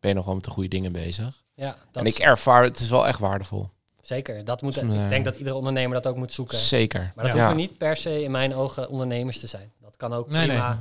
ben 0.00 0.10
je 0.10 0.16
nog 0.16 0.24
wel 0.24 0.34
met 0.34 0.44
de 0.44 0.50
goede 0.50 0.68
dingen 0.68 0.92
bezig? 0.92 1.44
Ja, 1.54 1.76
dat 1.90 2.02
en 2.02 2.08
ik 2.08 2.18
ervaar, 2.18 2.62
het 2.62 2.80
is 2.80 2.88
wel 2.88 3.06
echt 3.06 3.18
waardevol. 3.18 3.70
zeker. 4.00 4.44
Dat 4.44 4.62
moet, 4.62 4.74
Dus, 4.74 4.82
eh, 4.82 5.02
ik 5.02 5.08
denk 5.08 5.24
dat 5.24 5.36
iedere 5.36 5.56
ondernemer 5.56 5.94
dat 5.94 6.06
ook 6.06 6.16
moet 6.16 6.32
zoeken. 6.32 6.58
Zeker. 6.58 7.12
Maar 7.14 7.24
dat 7.24 7.34
Ja. 7.34 7.40
hoeven 7.40 7.56
niet 7.56 7.78
per 7.78 7.96
se 7.96 8.22
in 8.22 8.30
mijn 8.30 8.54
ogen 8.54 8.88
ondernemers 8.88 9.40
te 9.40 9.46
zijn. 9.46 9.72
Dat 9.80 9.96
kan 9.96 10.12
ook 10.12 10.28
Nee, 10.30 10.46
prima. 10.46 10.78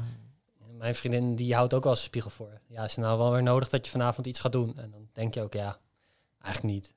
Mijn 0.78 0.96
vriendin 0.96 1.36
die 1.36 1.56
houdt 1.56 1.74
ook 1.74 1.84
wel 1.84 1.92
eens 1.92 2.02
een 2.02 2.08
spiegel 2.08 2.30
voor. 2.30 2.60
Ja, 2.68 2.84
is 2.84 2.96
het 2.96 3.06
nou 3.06 3.18
wel 3.18 3.32
weer 3.32 3.44
nodig 3.44 3.70
dat 3.70 3.86
je 3.86 3.92
vanavond 3.92 4.28
iets 4.28 4.40
gaat 4.40 4.52
doen? 4.52 4.74
En 4.78 4.92
dan 4.92 5.08
denk 5.14 5.34
je 5.34 5.42
ook, 5.42 5.54
ja, 5.54 5.78
eigenlijk 6.42 6.74
niet. 6.74 6.94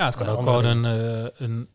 Ja, 0.00 0.06
het 0.06 0.16
kan 0.16 0.26
ook 0.26 0.38
gewoon 0.42 0.64
een, 0.64 0.84
eh, 0.84 1.46
een 1.46 1.68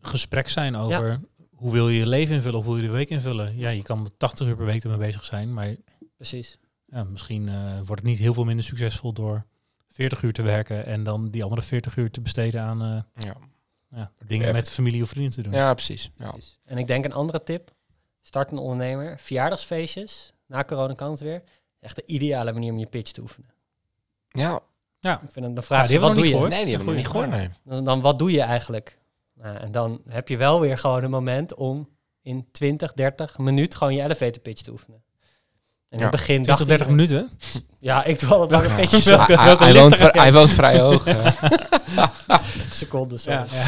gesprek 0.00 0.48
zijn 0.48 0.76
over 0.76 1.20
hoe 1.54 1.72
wil 1.72 1.88
je 1.88 1.98
je 1.98 2.06
leven 2.06 2.34
invullen 2.34 2.58
of 2.58 2.64
hoe 2.64 2.74
wil 2.74 2.82
je 2.82 2.88
de 2.90 2.94
week 2.96 3.10
invullen. 3.10 3.56
Ja, 3.58 3.68
je 3.68 3.82
kan 3.82 4.04
er 4.04 4.16
80 4.16 4.46
uur 4.48 4.56
per 4.56 4.64
week 4.64 4.82
ermee 4.84 4.98
bezig 4.98 5.24
zijn, 5.24 5.54
maar 5.54 5.76
precies. 6.16 6.58
ja, 6.86 7.04
misschien 7.04 7.48
eh, 7.48 7.74
wordt 7.76 7.88
het 8.02 8.02
niet 8.10 8.18
heel 8.18 8.34
veel 8.34 8.44
minder 8.44 8.64
succesvol 8.64 9.12
door 9.12 9.46
40 9.88 10.22
uur 10.22 10.32
te 10.32 10.42
werken 10.42 10.86
en 10.86 11.02
dan 11.02 11.30
die 11.30 11.42
andere 11.44 11.62
40 11.62 11.96
uur 11.96 12.10
te 12.10 12.20
besteden 12.20 12.62
aan 12.62 12.82
eh, 12.82 13.24
Ja. 13.24 13.36
ja, 13.90 14.12
dingen 14.26 14.42
Even- 14.48 14.56
met 14.56 14.70
familie 14.70 15.02
of 15.02 15.08
vrienden 15.08 15.32
te 15.32 15.42
doen. 15.42 15.52
ja, 15.52 15.74
precies. 15.74 16.10
Ja. 16.18 16.30
precies. 16.30 16.58
En 16.64 16.78
ik 16.78 16.86
denk 16.86 17.04
een 17.04 17.12
andere 17.12 17.42
tip. 17.42 17.70
Start 18.22 18.52
een 18.52 18.58
ondernemer. 18.58 19.18
Verjaardagsfeestjes. 19.18 20.32
Na 20.46 20.64
corona 20.64 20.94
kan 20.94 21.10
het 21.10 21.20
weer. 21.20 21.42
Echt 21.80 21.96
de 21.96 22.02
ideale 22.06 22.52
manier 22.52 22.72
om 22.72 22.78
je 22.78 22.86
pitch 22.86 23.10
te 23.10 23.20
oefenen. 23.20 23.50
ja. 24.28 24.60
Ik 25.00 25.18
vind 25.32 25.34
het, 25.34 25.42
dan 25.44 25.54
Ja, 25.54 25.62
vraag 25.62 25.86
die 25.86 25.94
je, 25.94 26.00
wat 26.00 26.14
doe 26.14 26.28
je? 26.28 26.34
Nee, 26.34 26.48
die 26.48 26.56
hebben 26.58 26.78
we 26.78 26.84
nog 26.84 26.94
niet 26.94 27.06
gehoord. 27.06 27.30
Nee. 27.30 27.50
Dan, 27.64 27.84
dan 27.84 28.00
wat 28.00 28.18
doe 28.18 28.30
je 28.30 28.40
eigenlijk? 28.42 28.98
Nou, 29.34 29.56
en 29.56 29.72
dan 29.72 30.00
heb 30.08 30.28
je 30.28 30.36
wel 30.36 30.60
weer 30.60 30.78
gewoon 30.78 31.02
een 31.04 31.10
moment 31.10 31.54
om 31.54 31.88
in 32.22 32.48
20, 32.52 32.92
30 32.92 33.38
minuten 33.38 33.78
gewoon 33.78 33.94
je 33.94 34.02
elevator 34.02 34.42
pitch 34.42 34.62
te 34.62 34.70
oefenen. 34.70 35.02
En 35.88 35.98
in 35.98 35.98
Ja, 35.98 36.02
het 36.02 36.10
begin 36.10 36.42
20, 36.42 36.56
dacht 36.56 36.68
30 36.68 36.86
iedereen- 36.88 37.20
minuten. 37.20 37.38
Ja, 37.80 38.04
ik 38.04 38.18
doe 38.18 38.30
altijd 38.30 38.50
lange 38.50 38.68
Ja. 38.68 38.74
pitches. 38.76 39.04
Welke-. 39.04 39.34
Hij, 39.36 39.44
welke 39.44 39.62
hij, 39.62 39.72
lift 39.72 39.84
woont, 39.84 39.98
heb 39.98 40.10
vri- 40.10 40.20
hij 40.20 40.32
woont 40.32 40.50
vrij 40.52 40.80
hoog. 40.80 41.04
Secondes. 42.72 43.24
Ja, 43.24 43.46
ja. 43.52 43.64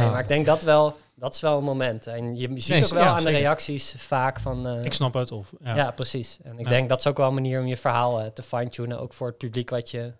Nee, 0.00 0.10
maar 0.10 0.20
ik 0.20 0.28
denk 0.28 0.46
dat 0.46 0.62
wel, 0.62 0.96
dat 1.14 1.34
is 1.34 1.40
wel 1.40 1.58
een 1.58 1.64
moment. 1.64 2.06
En 2.06 2.36
je, 2.36 2.48
je 2.54 2.60
ziet 2.60 2.68
Nee, 2.74 2.84
ook 2.84 2.90
wel 2.90 3.02
ja, 3.02 3.16
aan 3.16 3.24
de 3.24 3.30
reacties 3.30 3.94
vaak 3.98 4.40
van... 4.40 4.66
eh, 4.66 4.82
Ik 4.84 4.92
snap 4.92 5.14
het. 5.14 5.32
Of, 5.32 5.52
ja. 5.64 5.74
ja. 5.76 5.90
precies. 5.90 6.38
En 6.42 6.58
ik 6.58 6.64
Ja. 6.64 6.68
denk 6.68 6.88
dat 6.88 6.98
is 6.98 7.06
ook 7.06 7.16
wel 7.16 7.28
een 7.28 7.34
manier 7.34 7.60
om 7.60 7.66
je 7.66 7.76
verhaal 7.76 8.20
eh, 8.20 8.26
te 8.26 8.42
fine-tunen. 8.42 9.00
Ook 9.00 9.12
voor 9.12 9.26
het 9.26 9.38
publiek 9.38 9.70
wat 9.70 9.90
je 9.90 10.12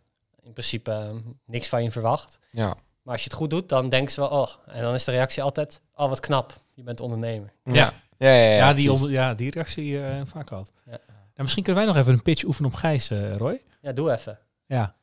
in 0.47 0.53
principe 0.53 0.91
eh, 0.91 1.09
niks 1.47 1.69
van 1.69 1.83
je 1.83 1.91
verwacht. 1.91 2.39
ja. 2.51 2.75
Maar 3.03 3.15
als 3.15 3.25
je 3.25 3.31
het 3.31 3.39
goed 3.39 3.51
doet, 3.51 3.69
dan 3.69 3.89
denken 3.89 4.13
ze 4.13 4.21
wel, 4.21 4.29
oh. 4.29 4.49
En 4.67 4.83
dan 4.83 4.95
is 4.95 5.05
de 5.05 5.11
reactie 5.11 5.43
altijd, 5.43 5.81
oh 5.95 6.09
wat 6.09 6.21
knap, 6.21 6.53
je 6.75 6.83
bent 6.83 7.01
ondernemer. 7.01 7.53
Ja. 7.65 7.73
Ja. 7.75 7.93
Ja, 8.19 8.29
ja, 8.33 8.43
ja, 8.51 8.57
Ja, 8.57 8.73
die, 8.73 8.93
onder, 8.93 9.11
ja, 9.11 9.35
die 9.35 9.51
reactie 9.51 10.01
eh 10.03 10.21
vaak 10.25 10.49
had. 10.49 10.73
Ja. 10.85 10.91
Nou, 10.91 10.99
misschien 11.35 11.63
kunnen 11.63 11.83
wij 11.85 11.93
nog 11.93 12.01
even 12.03 12.13
een 12.13 12.23
pitch 12.23 12.45
oefenen 12.45 12.71
op 12.71 12.77
Gijs, 12.77 13.11
eh, 13.11 13.37
Roy. 13.37 13.61
Ja, 13.81 13.93
doe 13.93 14.13
even. 14.13 14.39
Ja. 14.67 14.95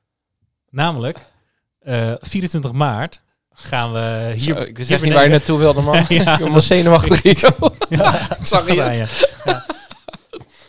Namelijk, 0.69 1.23
eh 1.79 2.13
24 2.19 2.71
maart 2.71 3.21
gaan 3.53 3.93
we 3.93 4.31
hier... 4.35 4.55
Zo, 4.55 4.61
ik 4.61 4.77
hier 4.77 4.91
echt 4.91 5.03
niet 5.03 5.13
waar 5.13 5.23
je 5.23 5.29
naartoe 5.29 5.59
wilde, 5.59 5.81
man. 5.81 6.05
Ja, 6.09 6.39
ik 6.39 6.51
wel 6.51 6.61
zenuwachtig 6.61 7.21
hier. 7.21 7.39
Ja, 7.89 8.37
Ik 8.37 8.45
zag 8.45 8.65
het. 8.67 8.75
je. 8.97 9.07
Ja. 9.45 9.65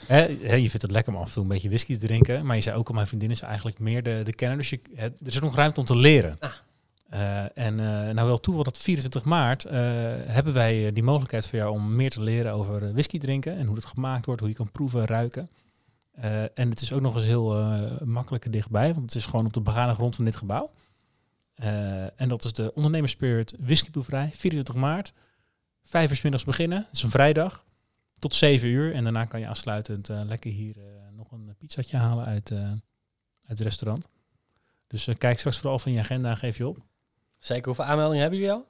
Hè, 0.07 0.25
je 0.57 0.71
vindt 0.71 0.83
het 0.83 0.91
lekker 0.91 1.13
om 1.13 1.21
af 1.21 1.27
en 1.27 1.33
toe 1.33 1.43
een 1.43 1.49
beetje 1.49 1.69
whisky 1.69 1.95
te 1.95 2.07
drinken. 2.07 2.47
Maar 2.47 2.57
je 2.57 2.63
zei 2.63 2.77
ook 2.77 2.89
al, 2.89 2.95
mijn 2.95 3.07
vriendin 3.07 3.31
is 3.31 3.41
eigenlijk 3.41 3.79
meer 3.79 4.03
de, 4.03 4.21
de 4.25 4.35
kenner. 4.35 4.57
Dus 4.57 4.71
je, 4.71 4.81
er 4.97 5.13
is 5.25 5.41
nog 5.41 5.57
ruimte 5.57 5.81
om 5.81 5.87
te 5.87 5.97
leren. 5.97 6.37
Ah. 6.41 6.53
Eh, 7.15 7.59
en 7.59 7.81
eh, 7.81 8.15
nou 8.15 8.27
wel 8.27 8.41
toeval 8.41 8.63
dat 8.63 8.79
24 8.79 9.25
maart 9.25 9.65
eh, 9.65 9.73
hebben 10.27 10.53
wij 10.53 10.93
die 10.93 11.03
mogelijkheid 11.03 11.49
voor 11.49 11.59
jou 11.59 11.73
om 11.73 11.97
meer 11.97 12.11
te 12.11 12.23
leren 12.23 12.53
over 12.53 12.93
whisky 12.93 13.19
drinken. 13.19 13.57
En 13.57 13.67
hoe 13.67 13.75
het 13.75 13.85
gemaakt 13.85 14.27
wordt, 14.27 14.41
hoe 14.41 14.51
je 14.51 14.57
kan 14.57 14.71
proeven, 14.71 15.07
ruiken. 15.07 15.51
En 16.55 16.71
het 16.71 16.81
is 16.81 16.93
ook 16.93 17.01
nog 17.01 17.15
eens 17.15 17.25
heel 17.25 17.55
makkelijk 18.05 18.53
dichtbij. 18.53 18.95
Want 18.95 19.07
het 19.07 19.15
is 19.15 19.27
gewoon 19.27 19.47
op 19.47 19.53
de 19.53 19.61
begane 19.61 19.95
grond 19.95 20.17
van 20.17 20.25
dit 20.25 20.37
gebouw. 20.37 20.71
En 22.17 22.29
dat 22.29 22.45
is 22.45 22.53
de 22.53 22.75
Ondernemerspirit 22.75 23.55
Whiskyproeverij, 23.59 24.31
24 24.33 24.75
maart. 24.75 25.13
Vijf 25.83 26.11
uur 26.11 26.21
middags 26.23 26.45
beginnen. 26.45 26.79
Het 26.79 26.97
is 26.97 27.03
een 27.03 27.11
vrijdag. 27.11 27.65
Tot 28.25 28.35
7 28.35 28.69
uur. 28.69 28.95
En 28.95 29.03
daarna 29.05 29.25
kan 29.25 29.41
je 29.41 29.47
aansluitend 29.47 30.09
eh, 30.09 30.21
lekker 30.27 30.51
hier 30.51 30.75
eh, 30.77 30.83
nog 31.17 31.31
een 31.33 31.55
pizzatje 31.59 31.97
halen 31.97 32.25
uit, 32.25 32.51
eh, 32.51 32.59
uit 32.59 32.79
het 33.47 33.61
restaurant. 33.61 34.07
Dus 34.87 35.09
kijk 35.19 35.39
straks 35.39 35.59
vooral 35.59 35.79
van 35.79 35.93
je 35.93 36.01
agenda 36.01 36.31
en 36.31 36.37
geef 36.37 36.57
je 36.57 36.69
op. 36.69 36.77
Zeker, 37.39 37.65
hoeveel 37.65 37.85
aanmeldingen 37.85 38.21
hebben 38.21 38.39
jullie 38.39 38.55
al? 38.55 38.67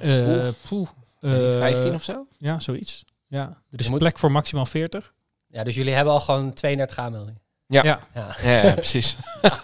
Eh 0.00 0.48
poeh, 0.68 0.88
eh, 1.20 1.58
15 1.58 1.94
of 1.94 2.02
zo? 2.02 2.26
Ja, 2.38 2.60
zoiets. 2.60 3.04
Ja, 3.26 3.62
er 3.70 3.80
is 3.80 3.88
moet- 3.88 3.98
plek 3.98 4.18
voor 4.18 4.30
maximaal 4.32 4.66
40. 4.66 5.12
Ja, 5.46 5.64
dus 5.64 5.74
jullie 5.74 5.94
hebben 5.94 6.12
al 6.12 6.20
gewoon 6.20 6.52
32 6.52 6.98
aanmeldingen. 6.98 7.40
Ja. 7.66 7.82
Ja. 7.84 8.00
Ja. 8.14 8.36
Ja, 8.62 8.72
precies. 8.74 9.16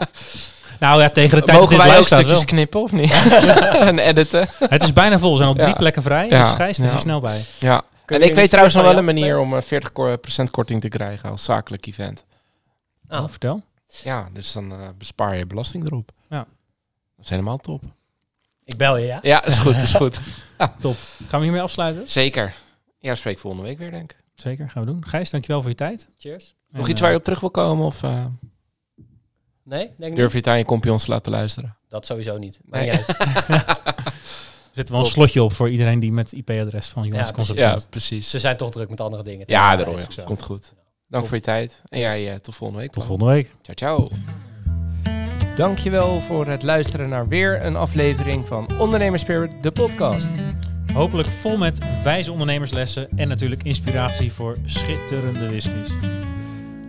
Nou 0.81 1.01
ja, 1.01 1.09
tegen 1.11 1.39
de 1.39 1.45
tijd 1.45 1.59
Mogen 1.59 1.77
dat 1.77 1.85
dit 1.85 1.93
wij 1.93 2.01
ook 2.01 2.07
stukjes 2.07 2.33
wel. 2.33 2.45
knippen 2.45 2.81
of 2.83 2.93
niet? 2.93 3.11
en 3.89 3.99
editen? 3.99 4.49
Het 4.59 4.83
is 4.83 4.93
bijna 4.93 5.19
vol. 5.19 5.31
Er 5.31 5.37
zijn 5.37 5.49
al 5.49 5.55
drie 5.55 5.69
Ja. 5.69 5.75
plekken 5.75 6.03
vrij. 6.03 6.29
Ja. 6.29 6.43
Dus 6.43 6.53
Gijs, 6.53 6.77
Ja. 6.77 6.85
er 6.85 6.99
snel 6.99 7.21
bij. 7.21 7.45
Ja. 7.59 7.83
En 8.07 8.23
ik 8.23 8.35
weet 8.35 8.49
trouwens 8.49 8.75
nog 8.75 8.85
wel 8.85 8.97
een 8.99 9.05
manier 9.05 9.39
om 9.39 9.57
eh, 9.57 9.63
40% 9.63 10.51
korting 10.51 10.81
te 10.81 10.89
krijgen 10.89 11.31
als 11.31 11.45
zakelijk 11.45 11.87
event. 11.87 12.25
Oh, 13.09 13.29
vertel. 13.29 13.63
Ja, 14.03 14.29
dus 14.33 14.53
dan 14.53 14.73
eh, 14.73 14.89
bespaar 14.99 15.37
je 15.37 15.47
belasting 15.47 15.87
erop. 15.87 16.11
Ja. 16.29 16.47
Dat 17.17 17.25
is 17.25 17.31
helemaal 17.31 17.57
top. 17.59 17.83
Ik 18.65 18.77
bel 18.77 18.97
je, 18.97 19.07
ja? 19.07 19.19
Ja, 19.23 19.45
is 19.45 19.59
goed, 19.59 19.77
is 19.77 19.95
goed. 19.95 20.21
Gaan 21.29 21.39
we 21.39 21.43
hiermee 21.43 21.61
afsluiten? 21.61 22.09
Zeker. 22.09 22.55
Ja, 22.99 23.15
spreek 23.15 23.39
volgende 23.39 23.67
week 23.67 23.79
weer, 23.79 23.91
denk 23.91 24.11
ik. 24.13 24.19
Zeker, 24.35 24.71
gaan 24.71 24.85
we 24.85 24.91
doen. 24.93 25.07
Gijs, 25.07 25.31
dankjewel 25.31 25.61
voor 25.61 25.71
je 25.71 25.77
tijd. 25.77 26.09
Cheers. 26.19 26.55
Nog 26.71 26.85
En, 26.85 26.91
iets 26.91 26.95
eh, 26.95 27.01
waar 27.01 27.11
je 27.11 27.19
op 27.19 27.25
terug 27.25 27.41
wil 27.41 27.51
komen? 27.51 27.87
Of 27.87 28.03
eh, 28.03 28.25
Nee, 29.63 29.91
denk 29.99 30.17
durf 30.17 30.17
niet. 30.17 30.33
je 30.33 30.39
het 30.39 30.47
aan 30.49 30.59
je 30.59 30.65
kompions 30.65 31.05
te 31.05 31.11
laten 31.11 31.33
luisteren? 31.33 31.77
Dat 31.89 32.07
sowieso 32.07 32.39
niet. 32.39 32.61
Maar 32.65 32.81
Nee. 32.81 32.91
niet 32.91 33.07
uit. 33.07 33.67
zit 34.77 34.89
wel 34.89 35.01
een 35.01 35.07
slotje 35.07 35.43
op 35.43 35.53
voor 35.53 35.71
iedereen 35.71 35.99
die 36.01 36.13
met 36.13 36.33
IP-adres 36.33 36.87
van 36.87 37.07
Jonas 37.07 37.49
Ja, 37.49 37.55
Ja, 37.55 37.79
precies. 37.91 38.31
Ze 38.31 38.39
zijn 38.39 38.57
toch 38.57 38.71
druk 38.71 38.89
met 38.89 39.01
andere 39.01 39.23
dingen. 39.23 39.45
Ja, 39.47 39.71
Ja, 39.71 39.77
daarom. 39.77 39.97
ja. 40.09 40.23
Komt 40.25 40.43
goed. 40.43 40.73
Dank 41.09 41.27
voor 41.27 41.37
je 41.37 41.43
tijd. 41.43 41.83
En 41.89 41.99
jij, 41.99 42.33
eh, 42.33 42.39
tot 42.39 42.55
volgende 42.55 42.83
week. 42.83 42.93
Tot 42.93 42.99
man. 42.99 43.07
volgende 43.07 43.33
week. 43.33 43.55
Ciao, 43.63 43.75
ciao. 43.75 44.09
Dankjewel 45.57 46.21
voor 46.21 46.47
het 46.47 46.63
luisteren 46.63 47.09
naar 47.09 47.29
weer 47.29 47.65
een 47.65 47.77
aflevering 47.77 48.47
van 48.47 48.69
Ondernemerspirit, 48.79 49.63
de 49.63 49.71
podcast. 49.73 50.29
Hopelijk 50.93 51.29
vol 51.29 51.57
met 51.57 52.03
wijze 52.03 52.33
ondernemerslessen 52.33 53.09
en 53.17 53.29
natuurlijk 53.29 53.63
inspiratie 53.63 54.33
voor 54.33 54.57
schitterende 54.65 55.49
whiskies. 55.49 55.89